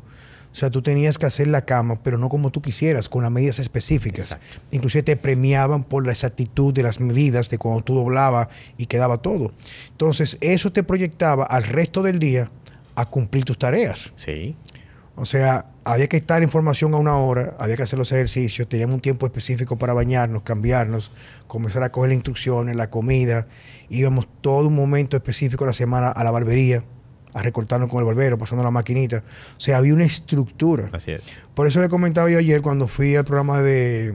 O 0.53 0.55
sea, 0.55 0.71
tú 0.71 0.83
tenías 0.83 1.19
que 1.19 1.27
hacer 1.27 1.47
la 1.49 1.65
cama, 1.65 2.03
pero 2.03 2.17
no 2.19 2.29
como 2.29 2.51
tú 2.51 2.63
quisieras, 2.63 3.09
con 3.09 3.23
las 3.23 3.31
medidas 3.31 3.59
específicas. 3.59 4.33
Exacto. 4.33 4.59
Inclusive 4.71 5.03
te 5.03 5.17
premiaban 5.17 5.85
por 5.85 6.07
la 6.07 6.13
exactitud 6.13 6.73
de 6.73 6.83
las 6.83 7.01
medidas, 7.01 7.51
de 7.51 7.59
cuando 7.59 7.83
tú 7.85 7.95
doblabas 7.95 8.49
y 8.77 8.87
quedaba 8.87 9.19
todo. 9.19 9.53
Entonces, 9.91 10.39
eso 10.41 10.73
te 10.73 10.83
proyectaba 10.83 11.45
al 11.45 11.65
resto 11.65 12.03
del 12.03 12.19
día 12.19 12.51
a 12.99 13.07
cumplir 13.07 13.45
tus 13.45 13.57
tareas. 13.57 14.13
Sí. 14.17 14.57
O 15.15 15.25
sea, 15.25 15.67
había 15.85 16.09
que 16.09 16.17
estar 16.17 16.43
en 16.43 16.51
formación 16.51 16.95
a 16.95 16.97
una 16.97 17.17
hora, 17.17 17.55
había 17.61 17.77
que 17.77 17.85
hacer 17.85 17.97
los 17.97 18.11
ejercicios, 18.11 18.69
teníamos 18.69 18.95
un 18.95 19.01
tiempo 19.01 19.25
específico 19.25 19.79
para 19.79 19.93
bañarnos, 19.93 20.43
cambiarnos, 20.43 21.13
comenzar 21.47 21.85
a 21.85 21.93
coger 21.93 22.11
las 22.11 22.17
instrucciones, 22.17 22.75
la 22.75 22.91
comida. 22.91 23.47
Íbamos 23.89 24.27
todo 24.41 24.67
un 24.67 24.75
momento 24.75 25.17
específico 25.17 25.65
de 25.65 25.69
la 25.69 25.75
semana 25.75 26.09
a 26.09 26.25
la 26.25 26.33
barbería, 26.33 26.83
a 27.35 27.43
recortarnos 27.43 27.89
con 27.89 28.01
el 28.01 28.05
barbero, 28.05 28.37
pasando 28.37 28.65
la 28.65 28.73
maquinita. 28.73 29.23
O 29.57 29.61
sea, 29.61 29.79
había 29.79 29.95
una 29.95 30.05
estructura. 30.05 30.91
Así 30.93 31.13
es. 31.13 31.41
Por 31.55 31.69
eso 31.69 31.81
le 31.81 31.89
comentaba 31.89 32.29
yo 32.31 32.39
ayer 32.39 32.63
cuando 32.63 32.89
fui 32.89 33.15
al 33.15 33.25
programa 33.25 33.63
de, 33.63 34.15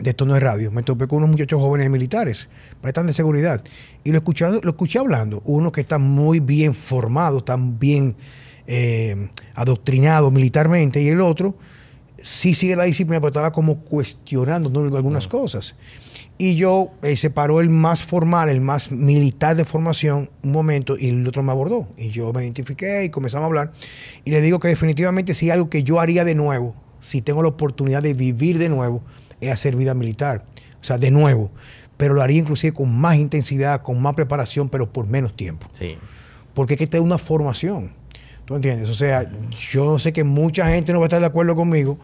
de 0.00 0.14
Tono 0.14 0.34
de 0.34 0.40
Radio, 0.40 0.70
me 0.70 0.82
topé 0.82 1.06
con 1.06 1.18
unos 1.18 1.30
muchachos 1.30 1.60
jóvenes 1.60 1.90
militares, 1.90 2.48
prestan 2.80 3.06
de 3.06 3.12
seguridad, 3.12 3.62
y 4.04 4.10
lo 4.10 4.18
escuché, 4.18 4.46
lo 4.62 4.70
escuché 4.70 4.98
hablando, 4.98 5.42
uno 5.44 5.72
que 5.72 5.80
está 5.80 5.98
muy 5.98 6.40
bien 6.40 6.74
formado, 6.74 7.38
están 7.38 7.78
bien 7.78 8.16
eh, 8.66 9.28
adoctrinado 9.54 10.30
militarmente, 10.30 11.02
y 11.02 11.08
el 11.08 11.20
otro 11.20 11.56
sí 12.22 12.54
sigue 12.54 12.76
la 12.76 12.84
disciplina, 12.84 13.20
pero 13.20 13.28
estaba 13.28 13.52
como 13.52 13.80
cuestionando 13.80 14.70
¿no? 14.70 14.96
algunas 14.96 15.28
cosas. 15.28 15.74
Y 16.38 16.54
yo 16.56 16.90
eh, 17.02 17.16
se 17.16 17.30
paró 17.30 17.60
el 17.60 17.70
más 17.70 18.02
formal, 18.02 18.48
el 18.48 18.60
más 18.60 18.90
militar 18.90 19.56
de 19.56 19.64
formación, 19.64 20.30
un 20.42 20.52
momento, 20.52 20.96
y 20.98 21.08
el 21.08 21.26
otro 21.26 21.42
me 21.42 21.52
abordó. 21.52 21.88
Y 21.96 22.08
yo 22.08 22.32
me 22.32 22.42
identifiqué 22.42 23.04
y 23.04 23.10
comenzamos 23.10 23.44
a 23.44 23.46
hablar. 23.46 23.72
Y 24.24 24.30
le 24.30 24.40
digo 24.40 24.58
que 24.58 24.68
definitivamente 24.68 25.34
si 25.34 25.46
hay 25.46 25.52
algo 25.52 25.68
que 25.68 25.82
yo 25.82 26.00
haría 26.00 26.24
de 26.24 26.34
nuevo, 26.34 26.74
si 27.00 27.22
tengo 27.22 27.42
la 27.42 27.48
oportunidad 27.48 28.02
de 28.02 28.14
vivir 28.14 28.58
de 28.58 28.68
nuevo, 28.68 29.02
es 29.40 29.52
hacer 29.52 29.76
vida 29.76 29.94
militar. 29.94 30.44
O 30.80 30.84
sea, 30.84 30.98
de 30.98 31.10
nuevo. 31.10 31.50
Pero 31.96 32.14
lo 32.14 32.22
haría 32.22 32.38
inclusive 32.38 32.72
con 32.72 32.94
más 32.96 33.16
intensidad, 33.16 33.82
con 33.82 34.00
más 34.00 34.14
preparación, 34.14 34.68
pero 34.68 34.90
por 34.90 35.06
menos 35.06 35.36
tiempo. 35.36 35.66
Sí. 35.72 35.98
Porque 36.54 36.74
es 36.74 36.78
que 36.78 36.84
esta 36.84 36.96
es 36.96 37.02
una 37.02 37.18
formación. 37.18 37.92
¿Tú 38.44 38.54
entiendes? 38.54 38.88
O 38.88 38.94
sea, 38.94 39.30
yo 39.70 39.98
sé 39.98 40.12
que 40.12 40.24
mucha 40.24 40.68
gente 40.68 40.92
no 40.92 40.98
va 40.98 41.04
a 41.04 41.08
estar 41.08 41.20
de 41.20 41.26
acuerdo 41.26 41.54
conmigo, 41.54 41.98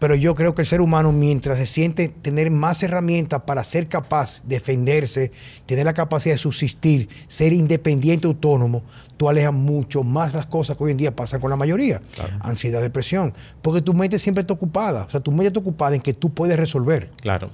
pero 0.00 0.14
yo 0.14 0.34
creo 0.34 0.54
que 0.54 0.62
el 0.62 0.66
ser 0.66 0.80
humano, 0.80 1.12
mientras 1.12 1.58
se 1.58 1.66
siente 1.66 2.08
tener 2.08 2.50
más 2.50 2.82
herramientas 2.82 3.42
para 3.42 3.62
ser 3.62 3.86
capaz 3.86 4.42
de 4.44 4.56
defenderse, 4.56 5.30
tener 5.66 5.84
la 5.84 5.92
capacidad 5.92 6.34
de 6.34 6.38
subsistir, 6.38 7.08
ser 7.28 7.52
independiente, 7.52 8.26
autónomo, 8.26 8.82
tú 9.18 9.28
alejas 9.28 9.52
mucho 9.52 10.02
más 10.02 10.32
las 10.32 10.46
cosas 10.46 10.78
que 10.78 10.84
hoy 10.84 10.92
en 10.92 10.96
día 10.96 11.14
pasan 11.14 11.38
con 11.38 11.50
la 11.50 11.56
mayoría. 11.56 12.00
Ansiedad, 12.40 12.80
depresión. 12.80 13.34
Porque 13.60 13.82
tu 13.82 13.92
mente 13.92 14.18
siempre 14.18 14.40
está 14.40 14.54
ocupada. 14.54 15.04
O 15.04 15.10
sea, 15.10 15.20
tu 15.20 15.32
mente 15.32 15.48
está 15.48 15.60
ocupada 15.60 15.94
en 15.94 16.00
que 16.00 16.14
tú 16.14 16.32
puedes 16.32 16.58
resolver. 16.58 17.10
Claro. 17.20 17.50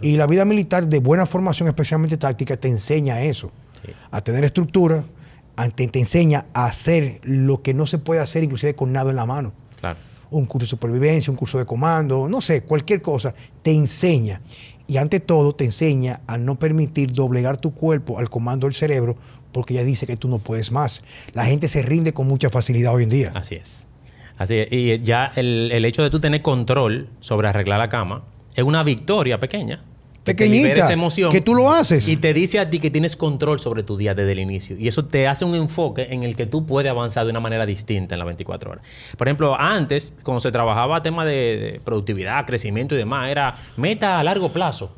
Y 0.00 0.16
la 0.16 0.26
vida 0.26 0.46
militar 0.46 0.88
de 0.88 0.98
buena 0.98 1.26
formación, 1.26 1.68
especialmente 1.68 2.16
táctica, 2.16 2.56
te 2.56 2.68
enseña 2.68 3.20
eso. 3.20 3.52
Sí. 3.84 3.92
A 4.10 4.22
tener 4.22 4.44
estructura, 4.44 5.04
te, 5.74 5.88
te 5.88 5.98
enseña 5.98 6.46
a 6.54 6.64
hacer 6.64 7.20
lo 7.22 7.60
que 7.60 7.74
no 7.74 7.86
se 7.86 7.98
puede 7.98 8.20
hacer 8.22 8.42
inclusive 8.44 8.74
con 8.74 8.92
nada 8.92 9.10
en 9.10 9.16
la 9.16 9.26
mano. 9.26 9.52
Un 10.32 10.46
curso 10.46 10.64
de 10.64 10.70
supervivencia, 10.70 11.30
un 11.30 11.36
curso 11.36 11.58
de 11.58 11.66
comando, 11.66 12.28
no 12.28 12.40
sé, 12.40 12.62
cualquier 12.62 13.00
cosa, 13.00 13.34
te 13.62 13.72
enseña. 13.72 14.40
Y 14.86 14.96
ante 14.96 15.20
todo 15.20 15.54
te 15.54 15.64
enseña 15.64 16.20
a 16.26 16.36
no 16.38 16.58
permitir 16.58 17.12
doblegar 17.12 17.56
tu 17.56 17.72
cuerpo 17.72 18.18
al 18.18 18.28
comando 18.28 18.66
del 18.66 18.74
cerebro 18.74 19.16
porque 19.52 19.74
ya 19.74 19.84
dice 19.84 20.06
que 20.06 20.16
tú 20.16 20.28
no 20.28 20.38
puedes 20.38 20.72
más. 20.72 21.02
La 21.34 21.44
gente 21.44 21.68
se 21.68 21.82
rinde 21.82 22.12
con 22.12 22.26
mucha 22.26 22.50
facilidad 22.50 22.94
hoy 22.94 23.04
en 23.04 23.08
día. 23.10 23.32
Así 23.34 23.54
es. 23.54 23.86
Así 24.38 24.58
es. 24.58 24.68
Y 24.70 25.00
ya 25.00 25.30
el, 25.36 25.70
el 25.70 25.84
hecho 25.84 26.02
de 26.02 26.10
tú 26.10 26.20
tener 26.20 26.42
control 26.42 27.08
sobre 27.20 27.48
arreglar 27.48 27.78
la 27.78 27.88
cama 27.88 28.24
es 28.54 28.64
una 28.64 28.82
victoria 28.82 29.38
pequeña. 29.38 29.84
Que 30.24 30.34
Pequeñita, 30.34 30.72
esa 30.72 30.92
emoción. 30.92 31.30
que 31.30 31.40
tú 31.40 31.54
lo 31.54 31.70
haces. 31.70 32.08
Y 32.08 32.16
te 32.16 32.32
dice 32.32 32.58
a 32.60 32.70
ti 32.70 32.78
que 32.78 32.90
tienes 32.90 33.16
control 33.16 33.58
sobre 33.58 33.82
tu 33.82 33.96
día 33.96 34.14
desde 34.14 34.32
el 34.32 34.38
inicio. 34.38 34.76
Y 34.78 34.88
eso 34.88 35.04
te 35.04 35.26
hace 35.26 35.44
un 35.44 35.54
enfoque 35.54 36.08
en 36.10 36.22
el 36.22 36.36
que 36.36 36.46
tú 36.46 36.64
puedes 36.64 36.90
avanzar 36.90 37.24
de 37.24 37.30
una 37.30 37.40
manera 37.40 37.66
distinta 37.66 38.14
en 38.14 38.20
las 38.20 38.26
24 38.26 38.70
horas. 38.70 38.84
Por 39.16 39.26
ejemplo, 39.26 39.58
antes, 39.58 40.14
cuando 40.22 40.40
se 40.40 40.52
trabajaba 40.52 41.02
tema 41.02 41.24
de, 41.24 41.32
de 41.32 41.80
productividad, 41.84 42.46
crecimiento 42.46 42.94
y 42.94 42.98
demás, 42.98 43.30
era 43.30 43.56
meta 43.76 44.20
a 44.20 44.24
largo 44.24 44.50
plazo. 44.50 44.92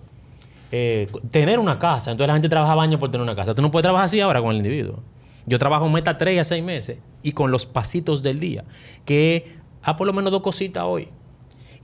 Eh, 0.77 1.07
tener 1.31 1.61
una 1.61 1.79
casa. 1.79 2.11
Entonces 2.11 2.27
la 2.27 2.35
gente 2.35 2.49
trabajaba 2.49 2.83
años 2.83 2.99
por 2.99 3.09
tener 3.09 3.23
una 3.23 3.37
casa. 3.37 3.55
Tú 3.55 3.63
no 3.63 3.71
puedes 3.71 3.85
trabajar 3.85 4.07
así 4.07 4.21
ahora 4.21 4.43
con 4.43 4.51
el 4.51 4.57
individuo. 4.57 5.05
Yo 5.47 5.57
trabajo 5.57 5.89
meta 5.89 6.19
3 6.19 6.41
a 6.41 6.45
6 6.45 6.65
meses 6.65 6.99
y 7.23 7.31
con 7.31 7.53
los 7.53 7.65
pasitos 7.65 8.25
del 8.25 8.41
día. 8.41 8.65
Que 9.05 9.57
a 9.83 9.95
por 9.95 10.07
lo 10.07 10.13
menos 10.13 10.33
dos 10.33 10.43
cositas 10.43 10.83
hoy. 10.85 11.11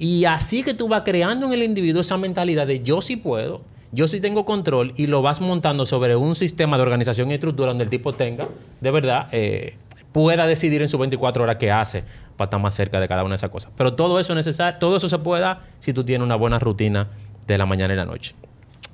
Y 0.00 0.24
así 0.24 0.62
que 0.62 0.72
tú 0.72 0.88
vas 0.88 1.02
creando 1.04 1.46
en 1.46 1.52
el 1.52 1.62
individuo 1.62 2.00
esa 2.00 2.16
mentalidad 2.16 2.66
de 2.66 2.80
yo 2.80 3.02
sí 3.02 3.16
puedo, 3.16 3.60
yo 3.92 4.08
sí 4.08 4.18
tengo 4.18 4.46
control 4.46 4.94
y 4.96 5.08
lo 5.08 5.20
vas 5.20 5.42
montando 5.42 5.84
sobre 5.84 6.16
un 6.16 6.34
sistema 6.34 6.78
de 6.78 6.84
organización 6.84 7.30
y 7.30 7.34
estructura 7.34 7.68
donde 7.68 7.84
el 7.84 7.90
tipo 7.90 8.14
tenga, 8.14 8.48
de 8.80 8.90
verdad, 8.90 9.28
eh, 9.32 9.76
pueda 10.10 10.46
decidir 10.46 10.80
en 10.80 10.88
sus 10.88 10.98
24 10.98 11.42
horas 11.42 11.56
qué 11.56 11.70
hace 11.70 12.02
para 12.38 12.46
estar 12.46 12.58
más 12.58 12.72
cerca 12.72 12.98
de 12.98 13.08
cada 13.08 13.24
una 13.24 13.32
de 13.32 13.36
esas 13.36 13.50
cosas. 13.50 13.72
Pero 13.76 13.92
todo 13.92 14.18
eso 14.18 14.32
es 14.32 14.36
necesario, 14.36 14.78
todo 14.78 14.96
eso 14.96 15.06
se 15.06 15.18
puede 15.18 15.42
dar 15.42 15.60
si 15.80 15.92
tú 15.92 16.02
tienes 16.02 16.24
una 16.24 16.36
buena 16.36 16.58
rutina 16.58 17.08
de 17.46 17.58
la 17.58 17.66
mañana 17.66 17.92
y 17.92 17.96
la 17.98 18.06
noche. 18.06 18.34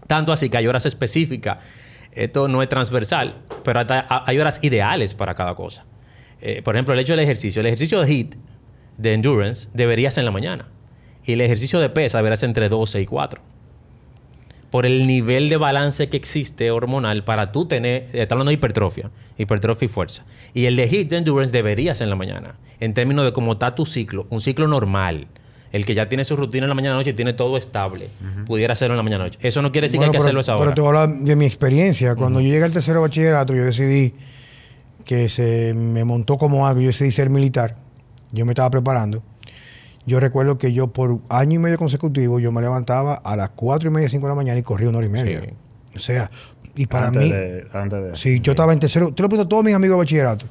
Tanto 0.08 0.32
así 0.32 0.50
que 0.50 0.56
hay 0.56 0.66
horas 0.66 0.86
específicas. 0.86 1.58
Esto 2.10 2.48
no 2.48 2.64
es 2.64 2.68
transversal, 2.68 3.36
pero 3.62 3.80
hay 4.08 4.38
horas 4.40 4.58
ideales 4.60 5.14
para 5.14 5.36
cada 5.36 5.54
cosa. 5.54 5.84
Eh, 6.40 6.62
por 6.64 6.74
ejemplo, 6.74 6.94
el 6.94 6.98
hecho 6.98 7.12
del 7.12 7.20
ejercicio. 7.20 7.60
El 7.60 7.66
ejercicio 7.66 8.00
de 8.00 8.12
HIIT, 8.12 8.34
de 8.98 9.14
endurance, 9.14 9.68
debería 9.72 10.10
ser 10.10 10.22
en 10.22 10.26
la 10.26 10.32
mañana. 10.32 10.68
Y 11.26 11.32
el 11.32 11.40
ejercicio 11.40 11.80
de 11.80 11.90
pesa 11.90 12.18
debería 12.18 12.36
ser 12.36 12.48
entre 12.48 12.68
12 12.68 13.00
y 13.00 13.06
4. 13.06 13.40
Por 14.70 14.86
el 14.86 15.06
nivel 15.06 15.48
de 15.48 15.56
balance 15.56 16.08
que 16.08 16.16
existe 16.16 16.70
hormonal 16.70 17.24
para 17.24 17.52
tú 17.52 17.66
tener, 17.66 18.08
está 18.12 18.34
hablando 18.34 18.50
de 18.50 18.54
hipertrofia, 18.54 19.10
hipertrofia 19.38 19.86
y 19.86 19.88
fuerza. 19.88 20.24
Y 20.54 20.66
el 20.66 20.76
de 20.76 20.88
HIIT 20.88 21.10
de 21.10 21.16
endurance 21.18 21.52
debería 21.52 21.94
ser 21.94 22.04
en 22.06 22.10
la 22.10 22.16
mañana. 22.16 22.56
En 22.80 22.94
términos 22.94 23.24
de 23.24 23.32
cómo 23.32 23.52
está 23.52 23.74
tu 23.74 23.86
ciclo, 23.86 24.26
un 24.30 24.40
ciclo 24.40 24.68
normal. 24.68 25.28
El 25.72 25.84
que 25.84 25.94
ya 25.94 26.08
tiene 26.08 26.24
su 26.24 26.36
rutina 26.36 26.64
en 26.64 26.68
la 26.68 26.74
mañana 26.74 26.94
noche 26.94 27.10
y 27.10 27.12
tiene 27.14 27.32
todo 27.32 27.56
estable, 27.56 28.08
pudiera 28.46 28.72
hacerlo 28.72 28.94
en 28.94 28.98
la 28.98 29.02
mañana 29.02 29.24
noche. 29.24 29.38
Eso 29.42 29.62
no 29.62 29.72
quiere 29.72 29.88
decir 29.88 29.98
Bueno, 29.98 30.12
que 30.12 30.18
hay 30.18 30.20
que 30.20 30.24
pero, 30.24 30.40
hacerlo 30.40 30.40
a 30.40 30.42
esa 30.42 30.52
pero 30.56 30.62
hora. 30.68 30.74
te 30.74 30.80
voy 30.80 30.96
a 30.96 31.02
hablar 31.02 31.18
de 31.24 31.36
mi 31.36 31.44
experiencia. 31.44 32.14
Cuando 32.14 32.40
yo 32.40 32.48
llegué 32.48 32.64
al 32.64 32.72
tercero 32.72 33.02
bachillerato, 33.02 33.54
yo 33.54 33.64
decidí 33.64 34.14
que 35.04 35.28
se 35.28 35.74
me 35.74 36.04
montó 36.04 36.38
como 36.38 36.66
algo. 36.66 36.80
Yo 36.80 36.88
decidí 36.88 37.10
ser 37.10 37.30
militar. 37.30 37.76
Yo 38.32 38.46
me 38.46 38.52
estaba 38.52 38.70
preparando. 38.70 39.22
Yo 40.06 40.20
recuerdo 40.20 40.56
que 40.56 40.72
yo 40.72 40.88
por 40.88 41.18
año 41.28 41.56
y 41.56 41.58
medio 41.58 41.78
consecutivo, 41.78 42.38
yo 42.38 42.52
me 42.52 42.60
levantaba 42.60 43.14
a 43.14 43.36
las 43.36 43.50
cuatro 43.50 43.90
y 43.90 43.92
media, 43.92 44.08
cinco 44.08 44.26
de 44.26 44.30
la 44.30 44.36
mañana 44.36 44.58
y 44.58 44.62
corría 44.62 44.88
una 44.88 44.98
hora 44.98 45.06
y 45.06 45.10
media. 45.10 45.40
Sí. 45.40 45.48
O 45.96 45.98
sea, 45.98 46.30
y 46.76 46.86
para 46.86 47.08
antes 47.08 47.22
mí... 47.22 47.30
De, 47.30 47.66
antes 47.72 48.02
de. 48.02 48.16
Sí, 48.16 48.40
yo 48.40 48.52
estaba 48.52 48.72
en 48.72 48.78
tercero. 48.78 49.12
Te 49.12 49.22
lo 49.22 49.28
pregunto 49.28 49.46
a 49.46 49.48
todos 49.48 49.64
mis 49.64 49.74
amigos 49.74 49.96
de 49.96 49.98
bachillerato. 49.98 50.46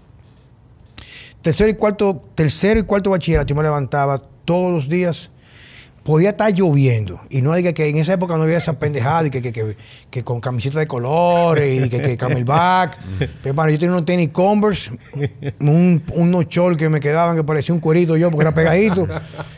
Tercero 1.41 1.69
y 1.69 1.75
cuarto, 1.75 2.23
tercero 2.33 2.79
y 2.79 2.83
cuarto 2.83 3.11
bachillerato, 3.11 3.47
yo 3.47 3.55
me 3.55 3.63
levantaba 3.63 4.17
todos 4.43 4.73
los 4.73 4.89
días. 4.89 5.31
Podía 6.05 6.29
estar 6.29 6.53
lloviendo. 6.53 7.19
Y 7.31 7.41
no 7.41 7.51
diga 7.55 7.73
que 7.73 7.89
en 7.89 7.97
esa 7.97 8.13
época 8.13 8.37
no 8.37 8.43
había 8.43 8.59
esa 8.59 8.77
pendejada 8.77 9.25
y 9.25 9.31
que, 9.31 9.41
que, 9.41 9.51
que, 9.51 9.75
que 10.11 10.23
con 10.23 10.39
camiseta 10.39 10.77
de 10.77 10.85
colores 10.85 11.83
y 11.83 11.89
que, 11.89 11.99
que 11.99 12.15
camelback. 12.15 12.99
Pero 13.17 13.29
hermano, 13.43 13.71
yo 13.71 13.79
tenía 13.79 13.93
unos 13.93 14.05
tenis 14.05 14.29
Converse, 14.29 14.91
un, 15.59 16.03
unos 16.13 16.47
shorts 16.47 16.77
que 16.77 16.89
me 16.89 16.99
quedaban 16.99 17.35
que 17.35 17.43
parecía 17.43 17.73
un 17.73 17.81
cuerito 17.81 18.15
yo 18.17 18.29
porque 18.29 18.43
era 18.43 18.53
pegadito. 18.53 19.07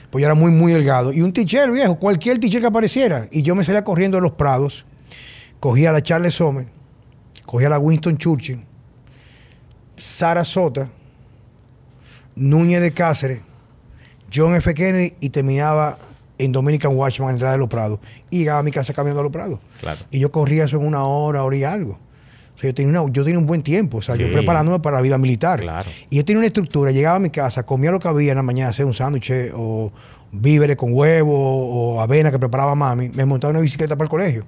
Pues 0.09 0.21
yo 0.21 0.25
era 0.25 0.35
muy, 0.35 0.51
muy 0.51 0.71
delgado. 0.71 1.11
Y 1.11 1.21
un 1.21 1.33
t-shirt 1.33 1.69
viejo, 1.73 1.99
cualquier 1.99 2.39
t-shirt 2.39 2.61
que 2.61 2.67
apareciera. 2.67 3.27
Y 3.29 3.41
yo 3.41 3.53
me 3.53 3.65
salía 3.65 3.83
corriendo 3.83 4.15
de 4.15 4.21
los 4.21 4.31
prados, 4.31 4.85
cogía 5.59 5.91
la 5.91 6.01
Charles 6.01 6.35
Sommer, 6.35 6.67
cogía 7.45 7.67
la 7.67 7.77
Winston 7.77 8.17
Churchill, 8.17 8.63
Sarasota, 9.97 10.87
Núñez 12.35 12.79
de 12.79 12.93
Cáceres, 12.93 13.41
John 14.33 14.55
F. 14.55 14.73
Kennedy 14.73 15.13
y 15.19 15.29
terminaba 15.29 15.99
en 16.37 16.51
Dominican 16.51 16.95
Watchman, 16.95 17.29
en 17.29 17.33
la 17.33 17.35
entrada 17.35 17.53
de 17.53 17.59
Los 17.59 17.67
Prados. 17.69 17.99
Y 18.29 18.39
llegaba 18.39 18.59
a 18.59 18.63
mi 18.63 18.71
casa 18.71 18.93
caminando 18.93 19.21
a 19.21 19.23
Los 19.23 19.31
Prados. 19.31 19.59
Claro. 19.81 19.99
Y 20.11 20.19
yo 20.19 20.31
corría 20.31 20.65
eso 20.65 20.77
en 20.77 20.85
una 20.85 21.03
hora, 21.05 21.43
hora 21.43 21.55
y 21.57 21.63
algo. 21.63 21.99
O 22.55 22.59
sea, 22.59 22.69
yo 22.69 22.73
tenía, 22.73 23.01
una- 23.01 23.11
yo 23.13 23.23
tenía 23.23 23.37
un 23.39 23.45
buen 23.45 23.61
tiempo. 23.61 23.97
O 23.97 24.01
sea, 24.01 24.15
yo 24.15 24.27
Sí. 24.27 24.33
preparándome 24.33 24.79
para 24.79 24.97
la 24.97 25.01
vida 25.01 25.17
militar. 25.17 25.59
Claro. 25.61 25.89
Y 26.09 26.17
yo 26.17 26.25
tenía 26.25 26.39
una 26.39 26.47
estructura. 26.47 26.91
Llegaba 26.91 27.17
a 27.17 27.19
mi 27.19 27.29
casa, 27.29 27.63
comía 27.63 27.91
lo 27.91 27.99
que 27.99 28.07
había 28.07 28.31
en 28.31 28.37
la 28.37 28.43
mañana, 28.43 28.69
hacía 28.71 28.85
un 28.85 28.93
sándwich 28.93 29.31
o 29.55 29.91
víveres 30.31 30.75
con 30.75 30.91
huevo 30.93 31.33
o 31.95 32.01
avena 32.01 32.31
que 32.31 32.39
preparaba 32.39 32.73
mami. 32.75 33.09
Me 33.09 33.25
montaba 33.25 33.51
una 33.51 33.59
bicicleta 33.59 33.95
para 33.95 34.05
el 34.05 34.09
colegio. 34.09 34.45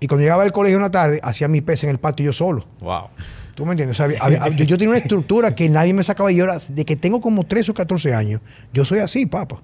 Y 0.00 0.06
cuando 0.06 0.22
llegaba 0.22 0.42
al 0.44 0.52
colegio 0.52 0.76
en 0.76 0.82
la 0.82 0.90
tarde, 0.90 1.20
hacía 1.22 1.48
mi 1.48 1.60
pez 1.60 1.84
en 1.84 1.90
el 1.90 1.98
patio 1.98 2.26
yo 2.26 2.32
solo. 2.32 2.64
Wow. 2.80 3.06
¿Tú 3.54 3.66
me 3.66 3.72
entiendes? 3.72 4.00
O 4.00 4.08
sea, 4.08 4.18
había- 4.24 4.48
yo, 4.48 4.64
yo 4.64 4.76
tenía 4.78 4.90
una 4.90 4.98
estructura 4.98 5.54
que 5.54 5.68
nadie 5.68 5.92
me 5.92 6.02
sacaba. 6.02 6.32
Y 6.32 6.40
ahora, 6.40 6.56
de 6.68 6.84
que 6.84 6.96
tengo 6.96 7.20
como 7.20 7.44
13 7.44 7.70
o 7.70 7.74
14 7.74 8.14
años, 8.14 8.40
yo 8.72 8.84
soy 8.84 9.00
así, 9.00 9.26
papá. 9.26 9.60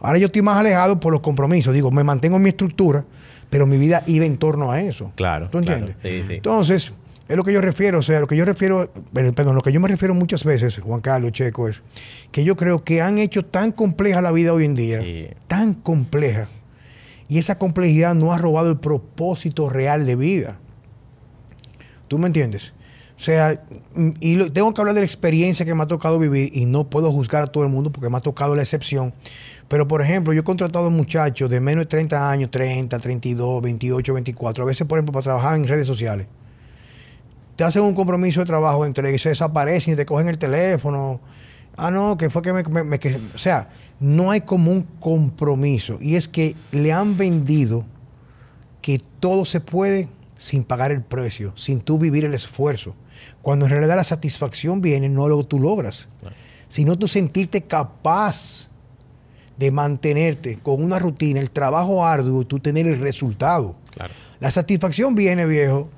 Ahora 0.00 0.18
yo 0.18 0.26
estoy 0.26 0.42
más 0.42 0.58
alejado 0.58 1.00
por 1.00 1.12
los 1.12 1.20
compromisos. 1.20 1.72
Digo, 1.74 1.90
me 1.90 2.04
mantengo 2.04 2.36
en 2.36 2.42
mi 2.42 2.50
estructura, 2.50 3.04
pero 3.50 3.66
mi 3.66 3.78
vida 3.78 4.02
iba 4.06 4.24
en 4.24 4.36
torno 4.36 4.70
a 4.70 4.80
eso. 4.80 5.12
Claro, 5.16 5.48
¿Tú 5.50 5.58
entiendes? 5.58 5.96
claro. 6.00 6.16
Sí, 6.16 6.24
sí. 6.26 6.34
Entonces, 6.34 6.92
Es 7.28 7.36
lo 7.36 7.42
que 7.42 7.52
yo 7.52 7.60
refiero, 7.60 7.98
o 7.98 8.02
sea, 8.02 8.20
lo 8.20 8.28
que 8.28 8.36
yo 8.36 8.44
refiero, 8.44 8.88
perdón, 9.12 9.56
lo 9.56 9.60
que 9.60 9.72
yo 9.72 9.80
me 9.80 9.88
refiero 9.88 10.14
muchas 10.14 10.44
veces, 10.44 10.78
Juan 10.78 11.00
Carlos 11.00 11.32
Checo, 11.32 11.68
es 11.68 11.82
que 12.30 12.44
yo 12.44 12.54
creo 12.54 12.84
que 12.84 13.02
han 13.02 13.18
hecho 13.18 13.44
tan 13.44 13.72
compleja 13.72 14.22
la 14.22 14.30
vida 14.30 14.52
hoy 14.52 14.64
en 14.64 14.76
día, 14.76 15.00
tan 15.48 15.74
compleja, 15.74 16.46
y 17.26 17.38
esa 17.38 17.58
complejidad 17.58 18.14
no 18.14 18.32
ha 18.32 18.38
robado 18.38 18.68
el 18.68 18.76
propósito 18.76 19.68
real 19.68 20.06
de 20.06 20.14
vida. 20.14 20.58
¿Tú 22.06 22.18
me 22.18 22.28
entiendes? 22.28 22.72
O 23.16 23.20
sea, 23.20 23.60
y 24.20 24.50
tengo 24.50 24.72
que 24.72 24.80
hablar 24.80 24.94
de 24.94 25.00
la 25.00 25.06
experiencia 25.06 25.64
que 25.64 25.74
me 25.74 25.82
ha 25.82 25.86
tocado 25.86 26.18
vivir 26.18 26.50
y 26.54 26.66
no 26.66 26.88
puedo 26.88 27.10
juzgar 27.10 27.42
a 27.42 27.46
todo 27.46 27.64
el 27.64 27.70
mundo 27.70 27.90
porque 27.90 28.10
me 28.10 28.18
ha 28.18 28.20
tocado 28.20 28.54
la 28.54 28.62
excepción. 28.62 29.12
Pero, 29.68 29.88
por 29.88 30.00
ejemplo, 30.00 30.32
yo 30.32 30.40
he 30.40 30.44
contratado 30.44 30.90
muchachos 30.90 31.50
de 31.50 31.60
menos 31.60 31.84
de 31.84 31.86
30 31.86 32.30
años, 32.30 32.50
30, 32.50 32.98
32, 32.98 33.62
28, 33.62 34.14
24, 34.14 34.62
a 34.62 34.66
veces, 34.66 34.86
por 34.86 34.98
ejemplo, 34.98 35.12
para 35.12 35.24
trabajar 35.24 35.56
en 35.56 35.64
redes 35.64 35.86
sociales. 35.86 36.26
Te 37.56 37.64
hacen 37.64 37.82
un 37.82 37.94
compromiso 37.94 38.40
de 38.40 38.46
trabajo 38.46 38.84
entre 38.84 39.08
ellos, 39.08 39.22
se 39.22 39.30
desaparecen 39.30 39.94
y 39.94 39.96
te 39.96 40.06
cogen 40.06 40.28
el 40.28 40.38
teléfono. 40.38 41.20
Ah, 41.76 41.90
no, 41.90 42.16
que 42.16 42.30
fue 42.30 42.42
que 42.42 42.52
me, 42.52 42.62
O 43.34 43.38
sea, 43.38 43.70
no 43.98 44.30
hay 44.30 44.42
como 44.42 44.70
un 44.70 44.82
compromiso. 45.00 45.98
Y 46.00 46.16
es 46.16 46.28
que 46.28 46.54
le 46.70 46.92
han 46.92 47.16
vendido 47.16 47.84
que 48.82 49.02
todo 49.20 49.44
se 49.44 49.60
puede 49.60 50.08
sin 50.36 50.64
pagar 50.64 50.92
el 50.92 51.02
precio, 51.02 51.52
sin 51.56 51.80
tú 51.80 51.98
vivir 51.98 52.24
el 52.24 52.34
esfuerzo. 52.34 52.94
Cuando 53.42 53.64
en 53.64 53.72
realidad 53.72 53.96
la 53.96 54.04
satisfacción 54.04 54.80
viene, 54.80 55.08
no 55.08 55.28
lo 55.28 55.42
tú 55.44 55.58
logras, 55.58 56.08
sino 56.68 56.96
tú 56.98 57.08
sentirte 57.08 57.62
capaz 57.62 58.68
de 59.56 59.70
mantenerte 59.70 60.58
con 60.62 60.82
una 60.82 60.98
rutina, 60.98 61.40
el 61.40 61.50
trabajo 61.50 62.04
arduo, 62.04 62.44
tú 62.44 62.58
tener 62.58 62.86
el 62.86 62.98
resultado. 62.98 63.74
La 64.40 64.50
satisfacción 64.50 65.14
viene, 65.14 65.46
viejo, 65.46 65.88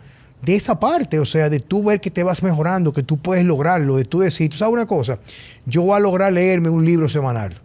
de 0.43 0.55
esa 0.55 0.79
parte, 0.79 1.19
o 1.19 1.25
sea, 1.25 1.51
de 1.51 1.61
tú 1.61 1.83
ver 1.83 2.01
que 2.01 2.11
te 2.11 2.23
vas 2.23 2.43
mejorando, 2.43 2.93
que 2.93 3.03
tú 3.03 3.19
puedes 3.19 3.45
lograrlo, 3.45 3.97
de 3.97 4.05
tú 4.05 4.21
decir, 4.21 4.51
tú 4.51 4.57
sabes 4.57 4.73
una 4.73 4.87
cosa, 4.87 5.19
yo 5.67 5.83
voy 5.83 5.97
a 5.97 6.01
lograr 6.01 6.33
leerme 6.33 6.69
un 6.69 6.85
libro 6.85 7.09
semanal. 7.09 7.61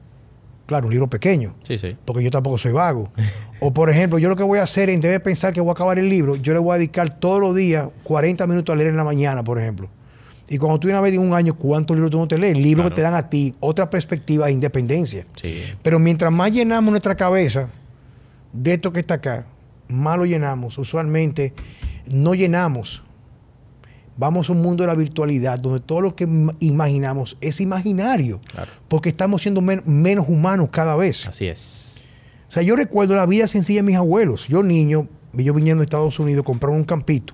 Claro, 0.66 0.88
un 0.88 0.92
libro 0.92 1.10
pequeño. 1.10 1.56
Sí, 1.64 1.78
sí. 1.78 1.96
Porque 2.06 2.24
yo 2.24 2.32
tampoco 2.32 2.58
soy 2.58 2.72
vago. 2.72 3.12
o 3.60 3.74
por 3.74 3.90
ejemplo, 3.90 4.18
yo 4.18 4.30
lo 4.30 4.36
que 4.36 4.44
voy 4.44 4.60
a 4.60 4.64
hacer 4.64 4.90
en 4.90 5.02
vez 5.02 5.12
de 5.12 5.20
pensar 5.20 5.54
que 5.54 5.62
voy 5.62 5.70
a 5.70 5.74
acabar 5.74 6.00
el 6.00 6.10
libro, 6.10 6.36
yo 6.36 6.54
le 6.54 6.60
voy 6.60 6.74
a 6.74 6.78
dedicar 6.78 7.20
todos 7.20 7.42
los 7.42 7.54
días 7.54 7.90
40 8.04 8.48
minutos 8.48 8.74
a 8.74 8.78
leer 8.78 8.90
en 8.90 8.98
la 8.98 9.04
mañana, 9.04 9.44
por 9.44 9.60
ejemplo. 9.60 9.90
Y 10.50 10.58
cuando 10.58 10.80
tú 10.80 10.88
una 10.88 11.02
vez 11.02 11.14
en 11.14 11.22
un 11.22 11.34
año, 11.34 11.56
¿cuántos 11.56 11.96
libros 11.96 12.12
tú 12.12 12.18
no 12.18 12.28
te 12.28 12.38
lees? 12.38 12.58
Libros 12.58 12.90
que 12.90 12.96
te 12.96 13.02
dan 13.02 13.14
a 13.14 13.30
ti 13.30 13.56
otra 13.60 13.90
perspectiva 13.90 14.48
de 14.48 14.52
independencia. 14.52 15.26
Sí. 15.42 15.62
Pero 15.82 16.00
mientras 16.00 16.32
más 16.32 16.52
llenamos 16.52 16.92
nuestra 16.92 17.16
cabeza 17.16 17.70
de 18.52 18.74
esto 18.74 18.92
que 18.92 19.00
está 19.00 19.16
acá, 19.16 19.46
más 19.88 20.18
lo 20.18 20.26
llenamos. 20.26 20.78
Usualmente 20.78 21.54
no 22.08 22.36
llenamos 22.36 23.04
Vamos 24.16 24.50
a 24.50 24.54
un 24.54 24.62
mundo 24.62 24.84
de 24.84 24.88
la 24.88 24.96
virtualidad 24.96 25.60
donde 25.60 25.80
todo 25.80 26.02
lo 26.02 26.16
que 26.16 26.28
imaginamos 26.60 27.36
es 27.42 27.60
imaginario. 27.60 28.40
Porque 28.88 29.10
estamos 29.10 29.42
siendo 29.42 29.62
menos 29.62 30.26
humanos 30.28 30.70
cada 30.72 30.96
vez. 30.96 31.28
Así 31.28 31.48
es. 31.48 32.04
O 32.48 32.52
sea, 32.52 32.62
yo 32.62 32.76
recuerdo 32.76 33.16
la 33.16 33.26
vida 33.26 33.48
sencilla 33.48 33.80
de 33.80 33.84
mis 33.84 33.96
abuelos. 33.96 34.48
Yo 34.48 34.62
niño, 34.62 35.08
yo 35.34 35.54
viniendo 35.54 35.82
de 35.82 35.86
Estados 35.86 36.20
Unidos, 36.20 36.46
compraron 36.46 36.78
un 36.78 36.84
campito 36.84 37.34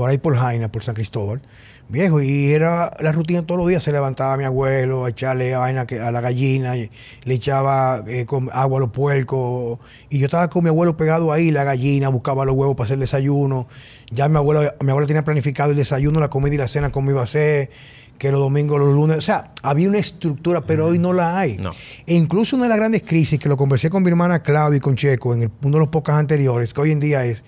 por 0.00 0.08
ahí 0.08 0.16
por 0.16 0.34
Jaina, 0.34 0.72
por 0.72 0.82
San 0.82 0.94
Cristóbal. 0.94 1.42
Viejo, 1.90 2.22
y 2.22 2.52
era 2.52 2.96
la 3.00 3.12
rutina 3.12 3.42
todos 3.42 3.58
los 3.58 3.68
días. 3.68 3.82
Se 3.82 3.92
levantaba 3.92 4.38
mi 4.38 4.44
abuelo 4.44 5.04
a 5.04 5.10
echarle 5.10 5.54
vaina 5.54 5.82
a 5.82 6.10
la 6.10 6.22
gallina, 6.22 6.72
le 6.74 7.34
echaba 7.34 8.02
eh, 8.06 8.24
agua 8.50 8.78
a 8.78 8.80
los 8.80 8.88
puercos. 8.92 9.78
Y 10.08 10.18
yo 10.18 10.24
estaba 10.24 10.48
con 10.48 10.64
mi 10.64 10.70
abuelo 10.70 10.96
pegado 10.96 11.32
ahí, 11.32 11.50
la 11.50 11.64
gallina, 11.64 12.08
buscaba 12.08 12.46
los 12.46 12.54
huevos 12.54 12.76
para 12.76 12.86
hacer 12.86 12.98
desayuno. 12.98 13.68
Ya 14.10 14.26
mi 14.30 14.38
abuelo, 14.38 14.72
mi 14.80 14.88
abuelo 14.88 15.06
tenía 15.06 15.22
planificado 15.22 15.72
el 15.72 15.76
desayuno, 15.76 16.18
la 16.18 16.30
comida 16.30 16.54
y 16.54 16.56
la 16.56 16.68
cena, 16.68 16.90
cómo 16.90 17.10
iba 17.10 17.22
a 17.22 17.26
ser, 17.26 17.68
que 18.16 18.32
los 18.32 18.40
domingos, 18.40 18.80
los 18.80 18.94
lunes. 18.94 19.18
O 19.18 19.20
sea, 19.20 19.52
había 19.62 19.90
una 19.90 19.98
estructura, 19.98 20.62
pero 20.62 20.86
hoy 20.86 20.98
no 20.98 21.12
la 21.12 21.38
hay. 21.38 21.60
E 22.06 22.14
incluso 22.14 22.56
una 22.56 22.64
de 22.64 22.68
las 22.70 22.78
grandes 22.78 23.02
crisis 23.02 23.38
que 23.38 23.50
lo 23.50 23.58
conversé 23.58 23.90
con 23.90 24.02
mi 24.02 24.08
hermana 24.08 24.42
Claudia 24.42 24.78
y 24.78 24.80
con 24.80 24.96
Checo 24.96 25.34
en 25.34 25.42
el, 25.42 25.50
uno 25.60 25.74
de 25.74 25.80
los 25.80 25.88
pocos 25.88 26.14
anteriores, 26.14 26.72
que 26.72 26.80
hoy 26.80 26.90
en 26.90 27.00
día 27.00 27.26
es 27.26 27.44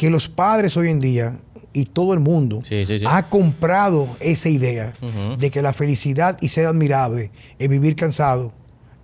que 0.00 0.08
los 0.08 0.30
padres 0.30 0.78
hoy 0.78 0.88
en 0.88 0.98
día 0.98 1.36
y 1.72 1.84
todo 1.86 2.14
el 2.14 2.20
mundo 2.20 2.62
ha 3.06 3.28
comprado 3.28 4.08
esa 4.20 4.48
idea 4.48 4.92
de 5.38 5.50
que 5.50 5.62
la 5.62 5.72
felicidad 5.72 6.36
y 6.40 6.48
ser 6.48 6.66
admirado 6.66 7.18
es 7.18 7.68
vivir 7.68 7.94
cansado, 7.96 8.52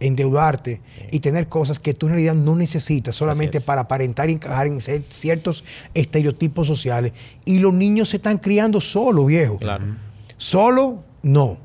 endeudarte 0.01 0.81
y 1.11 1.21
tener 1.21 1.49
cosas 1.49 1.79
que 1.79 1.95
tú 1.95 2.07
en 2.07 2.15
realidad 2.15 2.35
no 2.35 2.57
necesitas 2.57 3.15
solamente 3.15 3.61
para 3.61 3.83
aparentar 3.83 4.31
y 4.31 4.35
encajar 4.35 4.67
en 4.67 4.81
ciertos 4.81 5.65
estereotipos 5.95 6.67
sociales. 6.67 7.13
Y 7.45 7.61
los 7.61 7.73
niños 7.73 8.11
se 8.11 8.17
están 8.17 8.39
criando 8.39 8.81
solo, 8.81 9.25
viejo. 9.25 9.59
Claro. 9.59 9.85
Solo, 10.37 11.03
no. 11.23 11.59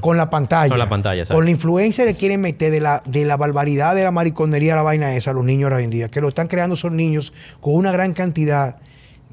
con 0.00 0.16
la 0.16 0.28
pantalla. 0.28 0.68
Con 0.68 0.78
la 0.78 0.88
pantalla, 0.88 1.24
Con 1.24 1.44
la 1.44 1.50
influencia 1.50 2.04
que 2.04 2.14
quieren 2.14 2.40
meter 2.40 2.72
de 2.72 2.80
la, 2.80 3.02
de 3.06 3.24
la 3.24 3.36
barbaridad, 3.36 3.94
de 3.94 4.02
la 4.02 4.10
mariconería, 4.10 4.74
la 4.74 4.82
vaina 4.82 5.14
esa, 5.14 5.32
los 5.32 5.44
niños 5.44 5.72
hoy 5.72 5.84
en 5.84 5.90
día. 5.90 6.08
Que 6.08 6.20
lo 6.20 6.28
están 6.28 6.48
creando 6.48 6.76
son 6.76 6.96
niños 6.96 7.32
con 7.60 7.74
una 7.74 7.92
gran 7.92 8.12
cantidad 8.12 8.76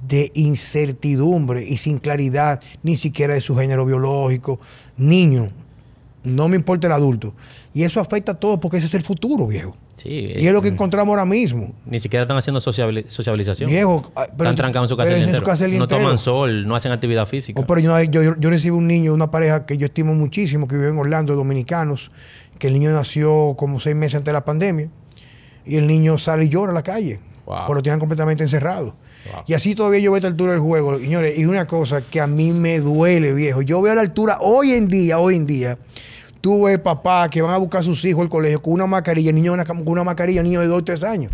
de 0.07 0.31
incertidumbre 0.33 1.63
y 1.63 1.77
sin 1.77 1.99
claridad 1.99 2.61
ni 2.83 2.95
siquiera 2.95 3.33
de 3.33 3.41
su 3.41 3.55
género 3.55 3.85
biológico. 3.85 4.59
Niño, 4.97 5.49
no 6.23 6.47
me 6.47 6.55
importa 6.55 6.87
el 6.87 6.93
adulto. 6.93 7.33
Y 7.73 7.83
eso 7.83 7.99
afecta 7.99 8.33
a 8.33 8.35
todo 8.35 8.59
porque 8.59 8.77
ese 8.77 8.87
es 8.87 8.93
el 8.93 9.03
futuro, 9.03 9.47
viejo. 9.47 9.75
Sí, 9.95 10.25
y 10.29 10.47
es 10.47 10.53
lo 10.53 10.61
que 10.61 10.69
encontramos 10.69 11.11
ahora 11.11 11.25
mismo. 11.25 11.73
Ni 11.85 11.99
siquiera 11.99 12.23
están 12.23 12.37
haciendo 12.37 12.61
sociabilización. 12.61 13.69
Viejo, 13.69 14.01
ah, 14.15 14.27
están 14.31 14.55
trancados 14.55 14.89
en 14.89 14.95
su 15.37 15.43
casa, 15.43 15.67
No 15.67 15.87
toman 15.87 16.17
sol, 16.17 16.65
no 16.65 16.75
hacen 16.75 16.93
actividad 16.93 17.25
física. 17.25 17.59
Oh, 17.59 17.67
pero 17.67 17.81
yo, 17.81 18.01
yo, 18.03 18.35
yo, 18.39 18.49
recibo 18.49 18.77
un 18.77 18.87
niño, 18.87 19.13
una 19.13 19.29
pareja 19.29 19.65
que 19.65 19.77
yo 19.77 19.85
estimo 19.85 20.13
muchísimo, 20.13 20.69
que 20.69 20.75
vive 20.75 20.87
en 20.87 20.97
Orlando, 20.97 21.35
dominicanos, 21.35 22.11
que 22.57 22.67
el 22.67 22.73
niño 22.73 22.91
nació 22.91 23.55
como 23.57 23.81
seis 23.81 23.95
meses 23.95 24.15
antes 24.15 24.27
de 24.27 24.33
la 24.33 24.45
pandemia. 24.45 24.89
Y 25.65 25.75
el 25.75 25.85
niño 25.85 26.17
sale 26.17 26.45
y 26.45 26.49
llora 26.49 26.71
a 26.71 26.75
la 26.75 26.83
calle. 26.83 27.19
Porque 27.45 27.73
lo 27.73 27.81
tienen 27.81 27.99
completamente 27.99 28.43
encerrado. 28.43 28.95
Y 29.45 29.53
así 29.53 29.75
todavía 29.75 29.99
yo 29.99 30.11
veo 30.11 30.15
a 30.15 30.19
esta 30.19 30.27
altura 30.27 30.51
del 30.51 30.61
juego, 30.61 30.97
señores. 30.99 31.37
Y 31.37 31.45
una 31.45 31.65
cosa 31.65 32.01
que 32.01 32.19
a 32.21 32.27
mí 32.27 32.51
me 32.51 32.79
duele, 32.79 33.33
viejo. 33.33 33.61
Yo 33.61 33.81
veo 33.81 33.93
a 33.93 33.95
la 33.95 34.01
altura, 34.01 34.37
hoy 34.41 34.71
en 34.71 34.87
día, 34.87 35.19
hoy 35.19 35.35
en 35.35 35.45
día, 35.45 35.77
tú 36.41 36.63
ves 36.63 36.79
papá 36.79 37.29
que 37.29 37.41
van 37.41 37.53
a 37.53 37.57
buscar 37.57 37.81
a 37.81 37.83
sus 37.83 38.03
hijos 38.05 38.21
al 38.21 38.29
colegio 38.29 38.61
con 38.61 38.73
una 38.73 38.87
mascarilla, 38.87 39.31
niño 39.31 39.55
con 39.65 39.87
una 39.87 40.03
mascarilla, 40.03 40.43
niño 40.43 40.61
de 40.61 40.67
2 40.67 40.81
o 40.81 40.83
3 40.83 41.03
años. 41.03 41.31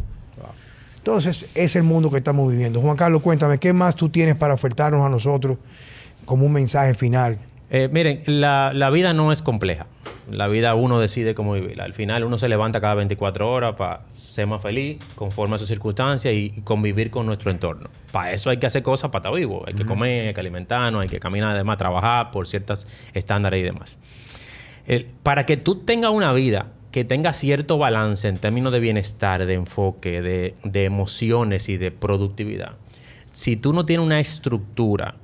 Entonces, 0.97 1.51
es 1.53 1.75
el 1.75 1.83
mundo 1.83 2.09
que 2.09 2.17
estamos 2.17 2.51
viviendo. 2.51 2.81
Juan 2.81 2.97
Carlos, 2.97 3.21
cuéntame, 3.21 3.59
¿qué 3.59 3.73
más 3.73 3.93
tú 3.93 4.09
tienes 4.09 4.35
para 4.35 4.55
ofertarnos 4.55 5.05
a 5.05 5.09
nosotros 5.09 5.57
como 6.25 6.47
un 6.47 6.51
mensaje 6.51 6.95
final? 6.95 7.37
Eh, 7.69 7.89
miren, 7.91 8.23
la, 8.25 8.71
la, 8.73 8.89
vida 8.89 9.13
no 9.13 9.31
es 9.31 9.43
compleja. 9.43 9.85
La 10.31 10.47
vida 10.47 10.73
uno 10.73 10.99
decide 10.99 11.35
cómo 11.35 11.53
vivirla. 11.53 11.83
Al 11.83 11.93
final 11.93 12.23
uno 12.23 12.39
se 12.39 12.49
levanta 12.49 12.81
cada 12.81 12.95
24 12.95 13.51
horas 13.51 13.75
para 13.75 14.01
ser 14.35 14.47
más 14.47 14.61
feliz, 14.61 14.97
conforme 15.15 15.55
a 15.55 15.57
sus 15.57 15.67
circunstancias 15.67 16.33
y, 16.33 16.61
convivir 16.63 17.09
con 17.09 17.25
nuestro 17.25 17.51
entorno. 17.51 17.89
Para 18.11 18.33
eso 18.33 18.49
hay 18.49 18.57
que 18.57 18.65
hacer 18.65 18.83
cosas 18.83 19.09
para 19.09 19.21
estar 19.21 19.33
vivo. 19.33 19.63
Hay 19.65 19.73
que 19.73 19.85
comer, 19.85 20.27
hay 20.27 20.33
que 20.33 20.39
alimentarnos, 20.39 21.01
hay 21.01 21.09
que 21.09 21.19
caminar, 21.19 21.51
además 21.51 21.77
trabajar 21.77 22.31
por 22.31 22.47
ciertos 22.47 22.87
estándares 23.13 23.59
y 23.59 23.63
demás. 23.63 23.99
para 25.23 25.45
que 25.45 25.57
tú 25.57 25.83
tengas 25.83 26.11
una 26.11 26.31
vida 26.33 26.67
que 26.91 27.03
tenga 27.03 27.33
cierto 27.33 27.77
balance 27.77 28.27
en 28.27 28.37
términos 28.37 28.71
de 28.71 28.79
bienestar, 28.79 29.45
de 29.45 29.53
enfoque, 29.53 30.21
de, 30.21 30.55
de 30.63 30.85
emociones 30.85 31.67
y 31.67 31.77
de 31.77 31.91
productividad, 31.91 32.77
si 33.33 33.57
tú 33.57 33.73
no 33.73 33.85
tienes 33.85 34.05
una 34.05 34.21
estructura 34.21 35.15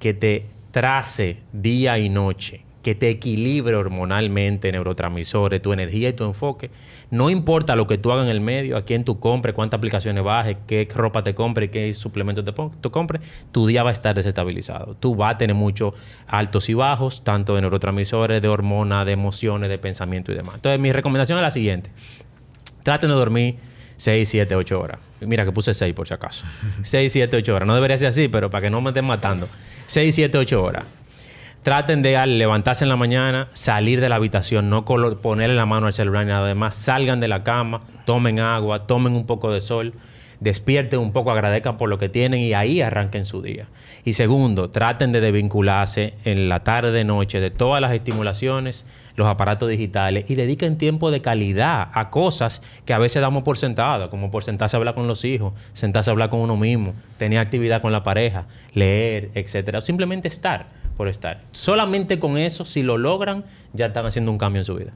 que 0.00 0.12
te 0.12 0.46
trace 0.72 1.38
día 1.52 1.98
y 2.00 2.08
noche, 2.08 2.64
que 2.82 2.94
te 2.94 3.10
equilibre 3.10 3.74
hormonalmente, 3.74 4.72
neurotransmisores, 4.72 5.60
tu 5.60 5.72
energía 5.72 6.08
y 6.08 6.12
tu 6.14 6.24
enfoque. 6.24 6.70
No 7.10 7.28
importa 7.28 7.76
lo 7.76 7.86
que 7.86 7.98
tú 7.98 8.10
hagas 8.12 8.24
en 8.24 8.30
el 8.30 8.40
medio, 8.40 8.76
a 8.76 8.84
quién 8.84 9.04
tú 9.04 9.20
compres, 9.20 9.54
cuántas 9.54 9.78
aplicaciones 9.78 10.24
bajes, 10.24 10.56
qué 10.66 10.88
ropa 10.94 11.22
te 11.22 11.34
compres, 11.34 11.70
qué 11.70 11.92
suplementos 11.92 12.44
te, 12.44 12.52
tú 12.80 12.90
compres, 12.90 13.22
tu 13.52 13.66
día 13.66 13.82
va 13.82 13.90
a 13.90 13.92
estar 13.92 14.14
desestabilizado. 14.14 14.96
Tú 14.98 15.14
vas 15.14 15.34
a 15.34 15.38
tener 15.38 15.54
muchos 15.54 15.94
altos 16.26 16.68
y 16.68 16.74
bajos, 16.74 17.22
tanto 17.22 17.54
de 17.54 17.60
neurotransmisores, 17.60 18.40
de 18.40 18.48
hormonas, 18.48 19.04
de 19.04 19.12
emociones, 19.12 19.68
de 19.68 19.78
pensamiento 19.78 20.32
y 20.32 20.36
demás. 20.36 20.56
Entonces, 20.56 20.80
mi 20.80 20.92
recomendación 20.92 21.38
es 21.38 21.42
la 21.42 21.50
siguiente. 21.50 21.90
Traten 22.82 23.10
de 23.10 23.14
dormir 23.14 23.56
6, 23.96 24.26
7, 24.26 24.54
8 24.54 24.80
horas. 24.80 24.98
Mira 25.20 25.44
que 25.44 25.52
puse 25.52 25.74
6 25.74 25.92
por 25.92 26.08
si 26.08 26.14
acaso. 26.14 26.46
6, 26.82 27.12
7, 27.12 27.36
8 27.36 27.54
horas. 27.54 27.66
No 27.66 27.74
debería 27.74 27.98
ser 27.98 28.08
así, 28.08 28.28
pero 28.28 28.48
para 28.48 28.62
que 28.62 28.70
no 28.70 28.80
me 28.80 28.90
estén 28.90 29.04
matando. 29.04 29.46
6, 29.86 30.14
7, 30.14 30.38
8 30.38 30.62
horas. 30.62 30.84
Traten 31.62 32.00
de 32.00 32.16
al 32.16 32.38
levantarse 32.38 32.84
en 32.84 32.88
la 32.88 32.96
mañana, 32.96 33.48
salir 33.52 34.00
de 34.00 34.08
la 34.08 34.16
habitación, 34.16 34.70
no 34.70 34.86
ponerle 34.86 35.54
la 35.54 35.66
mano 35.66 35.88
al 35.88 35.92
celular 35.92 36.24
ni 36.24 36.32
nada 36.32 36.54
más. 36.54 36.74
Salgan 36.74 37.20
de 37.20 37.28
la 37.28 37.44
cama, 37.44 37.82
tomen 38.06 38.40
agua, 38.40 38.86
tomen 38.86 39.14
un 39.14 39.26
poco 39.26 39.52
de 39.52 39.60
sol. 39.60 39.92
despierten 40.40 40.98
un 41.00 41.12
poco, 41.12 41.30
agradezcan 41.30 41.76
por 41.76 41.90
lo 41.90 41.98
que 41.98 42.08
tienen 42.08 42.40
y 42.40 42.54
ahí 42.54 42.80
arranquen 42.80 43.26
su 43.26 43.42
día. 43.42 43.66
Y 44.06 44.14
segundo, 44.14 44.70
traten 44.70 45.12
de 45.12 45.20
desvincularse 45.20 46.14
en 46.24 46.48
la 46.48 46.64
tarde, 46.64 47.04
noche 47.04 47.40
de 47.40 47.50
todas 47.50 47.82
las 47.82 47.92
estimulaciones, 47.92 48.86
los 49.16 49.28
aparatos 49.28 49.68
digitales 49.68 50.30
y 50.30 50.36
dediquen 50.36 50.78
tiempo 50.78 51.10
de 51.10 51.20
calidad 51.20 51.90
a 51.92 52.08
cosas 52.08 52.62
que 52.86 52.94
a 52.94 52.98
veces 52.98 53.20
damos 53.20 53.42
por 53.42 53.58
sentado, 53.58 54.08
como 54.08 54.30
por 54.30 54.42
sentarse 54.42 54.76
a 54.76 54.78
hablar 54.78 54.94
con 54.94 55.06
los 55.06 55.26
hijos, 55.26 55.52
sentarse 55.74 56.08
a 56.08 56.12
hablar 56.12 56.30
con 56.30 56.40
uno 56.40 56.56
mismo, 56.56 56.94
tener 57.18 57.38
actividad 57.38 57.82
con 57.82 57.92
la 57.92 58.02
pareja, 58.02 58.46
leer, 58.72 59.30
etcétera, 59.34 59.80
o 59.80 59.82
simplemente 59.82 60.26
estar 60.28 60.79
por 61.00 61.08
estar. 61.08 61.40
Solamente 61.52 62.20
con 62.20 62.36
eso, 62.36 62.66
si 62.66 62.82
lo 62.82 62.98
logran, 62.98 63.46
ya 63.72 63.86
están 63.86 64.04
haciendo 64.04 64.30
un 64.30 64.36
cambio 64.36 64.60
en 64.60 64.66
su 64.66 64.74
vida. 64.74 64.92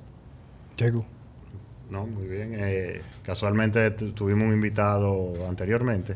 Checo. 0.76 1.02
No, 1.88 2.06
muy 2.06 2.26
bien. 2.26 2.54
Eh, 2.58 3.00
casualmente 3.22 3.90
tuvimos 3.90 4.46
un 4.46 4.52
invitado 4.52 5.48
anteriormente 5.48 6.14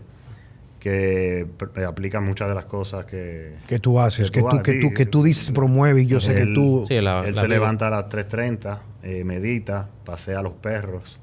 que 0.78 1.46
aplica 1.88 2.20
muchas 2.20 2.50
de 2.50 2.54
las 2.54 2.66
cosas 2.66 3.06
que, 3.06 3.54
que 3.66 3.78
tú 3.78 3.98
haces, 3.98 4.30
que, 4.30 4.42
tú, 4.42 4.60
que, 4.62 4.74
tú, 4.74 4.92
que 4.92 5.06
tú 5.06 5.22
dices 5.22 5.50
promueve 5.52 6.02
y 6.02 6.06
yo 6.06 6.20
sé 6.20 6.34
que 6.34 6.44
tú... 6.44 6.84
él 6.90 7.34
se 7.34 7.48
levanta 7.48 7.86
a 7.86 7.90
las 7.90 8.04
3.30, 8.10 8.78
eh, 9.04 9.24
medita, 9.24 9.88
pasea 10.04 10.40
a 10.40 10.42
los 10.42 10.52
perros. 10.52 11.18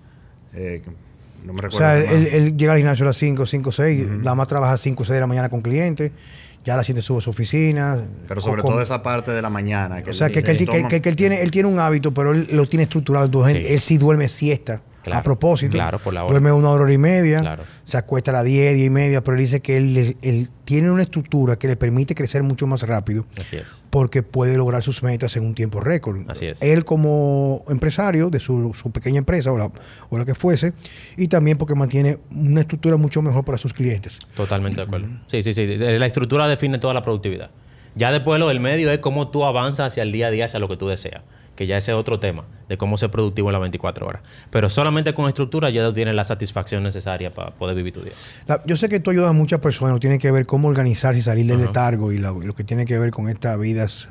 Eh, 0.55 0.81
no 1.45 1.53
me 1.53 1.61
recuerdo. 1.61 1.77
O 1.77 1.79
sea, 1.79 1.99
él, 1.99 2.57
llega 2.57 2.73
al 2.73 2.79
gimnasio 2.79 3.05
a 3.05 3.09
las 3.09 3.17
5, 3.17 3.45
5, 3.45 3.71
6, 3.71 4.07
nada 4.07 4.33
más 4.33 4.47
trabaja 4.47 4.73
a 4.73 4.77
5, 4.79 5.05
6 5.05 5.13
de 5.13 5.19
la 5.19 5.27
mañana 5.27 5.49
con 5.49 5.61
clientes 5.61 6.11
ya 6.65 6.73
a 6.73 6.77
las 6.77 6.85
7 6.85 7.01
sube 7.01 7.19
a 7.19 7.21
su 7.21 7.29
oficina. 7.29 8.03
Pero 8.27 8.41
sobre 8.41 8.63
todo 8.63 8.81
esa 8.81 9.03
parte 9.03 9.31
de 9.31 9.41
la 9.41 9.49
mañana. 9.49 10.01
Que 10.01 10.09
o 10.09 10.13
sea, 10.13 10.29
que, 10.29 10.39
él, 10.39 10.45
que, 10.45 11.09
él, 11.09 11.15
tiene, 11.15 11.41
él 11.41 11.51
tiene 11.51 11.69
un 11.69 11.79
hábito, 11.79 12.13
pero 12.13 12.31
él 12.31 12.47
lo 12.51 12.65
tiene 12.65 12.83
estructurado. 12.83 13.25
Entonces, 13.25 13.55
él, 13.55 13.65
él 13.67 13.81
sí 13.81 13.97
duerme 13.97 14.27
siesta 14.27 14.81
a 15.11 15.23
propósito. 15.23 15.73
Claro, 15.73 15.99
por 15.99 16.13
la 16.13 16.23
hora. 16.23 16.31
Duerme 16.31 16.51
una 16.51 16.69
hora 16.69 16.91
y 16.91 16.97
media, 16.97 17.57
se 17.83 17.97
acuesta 17.97 18.31
a 18.31 18.35
las 18.35 18.43
10, 18.43 18.75
10 18.75 18.87
y 18.87 18.89
media, 18.89 19.23
pero 19.23 19.37
él 19.37 19.43
dice 19.43 19.61
que 19.61 19.77
él, 19.77 20.49
tiene 20.65 20.89
una 20.89 21.03
estructura 21.03 21.57
que 21.57 21.67
le 21.67 21.75
permite 21.75 22.15
crecer 22.15 22.41
mucho 22.41 22.65
más 22.65 22.81
rápido. 22.83 23.25
Así 23.39 23.57
es. 23.57 23.85
Porque 23.89 24.23
puede 24.23 24.57
lograr 24.57 24.81
sus 24.81 25.03
metas 25.03 25.35
en 25.37 25.43
un 25.43 25.53
tiempo 25.53 25.79
récord. 25.79 26.21
Así 26.29 26.47
es. 26.47 26.61
Él 26.61 26.85
como 26.85 27.63
empresario 27.69 28.29
de 28.29 28.39
su, 28.39 28.73
pequeña 28.91 29.19
empresa 29.19 29.51
o 29.51 29.57
la, 29.57 29.71
o 30.09 30.17
la, 30.17 30.25
que 30.25 30.35
fuese, 30.35 30.73
y 31.17 31.27
también 31.27 31.57
porque 31.57 31.75
mantiene 31.75 32.17
una 32.31 32.61
estructura 32.61 32.97
mucho 32.97 33.21
mejor 33.21 33.45
para 33.45 33.57
sus 33.57 33.73
clientes. 33.73 34.19
Totalmente 34.35 34.77
de 34.77 34.83
acuerdo. 34.83 35.07
Sí, 35.27 35.41
sí, 35.43 35.53
sí. 35.53 35.65
La 35.77 36.05
estructura 36.05 36.47
define 36.47 36.79
toda 36.79 36.93
la 36.93 37.01
productividad. 37.01 37.51
Ya 37.95 38.11
después 38.11 38.39
lo 38.39 38.49
del 38.49 38.59
medio 38.59 38.91
es 38.91 38.99
cómo 38.99 39.29
tú 39.29 39.45
avanzas 39.45 39.93
hacia 39.93 40.03
el 40.03 40.11
día 40.11 40.27
a 40.27 40.31
día, 40.31 40.45
hacia 40.45 40.59
lo 40.59 40.67
que 40.67 40.75
tú 40.75 40.87
deseas 40.87 41.21
que 41.55 41.67
ya 41.67 41.77
ese 41.77 41.91
es 41.91 41.97
otro 41.97 42.19
tema, 42.19 42.43
de 42.67 42.77
cómo 42.77 42.97
ser 42.97 43.09
productivo 43.09 43.47
en 43.49 43.53
las 43.53 43.61
24 43.61 44.05
horas. 44.07 44.21
Pero 44.49 44.69
solamente 44.69 45.13
con 45.13 45.27
estructura 45.27 45.69
ya 45.69 45.93
tienes 45.93 46.15
la 46.15 46.25
satisfacción 46.25 46.83
necesaria 46.83 47.33
para 47.33 47.51
poder 47.51 47.75
vivir 47.75 47.93
tu 47.93 48.01
día. 48.01 48.13
yo 48.65 48.77
sé 48.77 48.89
que 48.89 48.99
tú 48.99 49.11
ayudas 49.11 49.29
a 49.29 49.33
muchas 49.33 49.59
personas, 49.59 49.99
tiene 49.99 50.17
que 50.19 50.31
ver 50.31 50.45
cómo 50.45 50.67
organizarse 50.67 51.19
y 51.19 51.23
salir 51.23 51.45
del 51.45 51.61
letargo 51.61 52.11
y 52.11 52.17
lo, 52.17 52.53
que 52.53 52.63
tiene 52.63 52.85
que 52.85 52.99
ver 52.99 53.11
con 53.11 53.29
estas 53.29 53.57
vidas, 53.59 54.09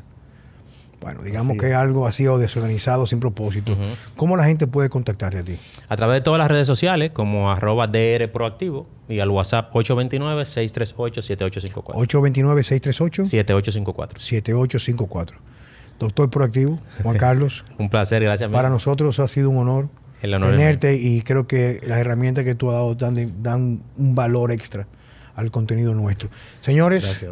bueno, 1.01 1.23
digamos 1.23 1.57
que 1.59 1.75
algo 1.75 2.07
así 2.07 2.27
o 2.27 2.39
desorganizado, 2.39 3.07
sin 3.07 3.21
propósito. 3.21 3.77
¿Cómo 4.17 4.37
la 4.37 4.45
gente 4.45 4.67
puede 4.67 4.89
contactarte 4.89 5.39
a 5.39 5.43
ti? 5.43 5.57
A 5.89 5.97
través 5.97 6.17
de 6.17 6.23
todas 6.23 6.39
las 6.39 6.51
redes 6.51 6.67
sociales, 6.67 7.11
como 7.13 7.51
arroba 7.51 7.87
DR 7.87 8.27
Proactivo 8.33 8.87
y 9.09 9.21
al 9.21 9.29
WhatsApp 9.29 9.71
829-638-7854. 9.75 11.95
829-638. 11.95 13.27
7854. 13.27 14.19
7854. 14.19 15.54
Doctor 15.99 16.31
Proactivo, 16.31 16.77
Juan 17.03 17.17
Carlos. 17.19 17.65
un 17.79 17.89
placer, 17.89 18.23
gracias. 18.23 18.51
Para 18.51 18.69
nosotros 18.69 19.19
ha 19.21 19.29
sido 19.29 19.51
un 19.51 19.59
honor, 19.59 19.89
tenerte 20.21 20.97
y 20.97 21.23
creo 21.23 21.47
que 21.47 21.81
las 21.87 21.99
herramientas 21.99 22.45
que 22.45 22.55
tú 22.55 22.71
has 22.71 22.75
dado 22.75 22.95
dan, 22.95 23.83
un 23.97 24.15
valor 24.15 24.53
extra 24.53 24.87
al 25.35 25.51
contenido 25.51 25.95
nuestro. 25.95 26.29
Señores, 26.61 27.25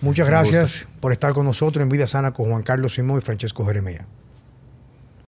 muchas 0.00 0.26
gracias 0.26 0.86
por 1.00 1.12
estar 1.12 1.32
con 1.32 1.46
nosotros 1.46 1.82
en 1.82 1.88
Vida 1.88 2.06
Sana 2.06 2.32
con 2.32 2.50
Juan 2.50 2.62
Carlos 2.62 2.94
Simón 2.94 3.18
y 3.18 3.20
Francesco 3.22 3.64
Jeremia. 3.66 4.06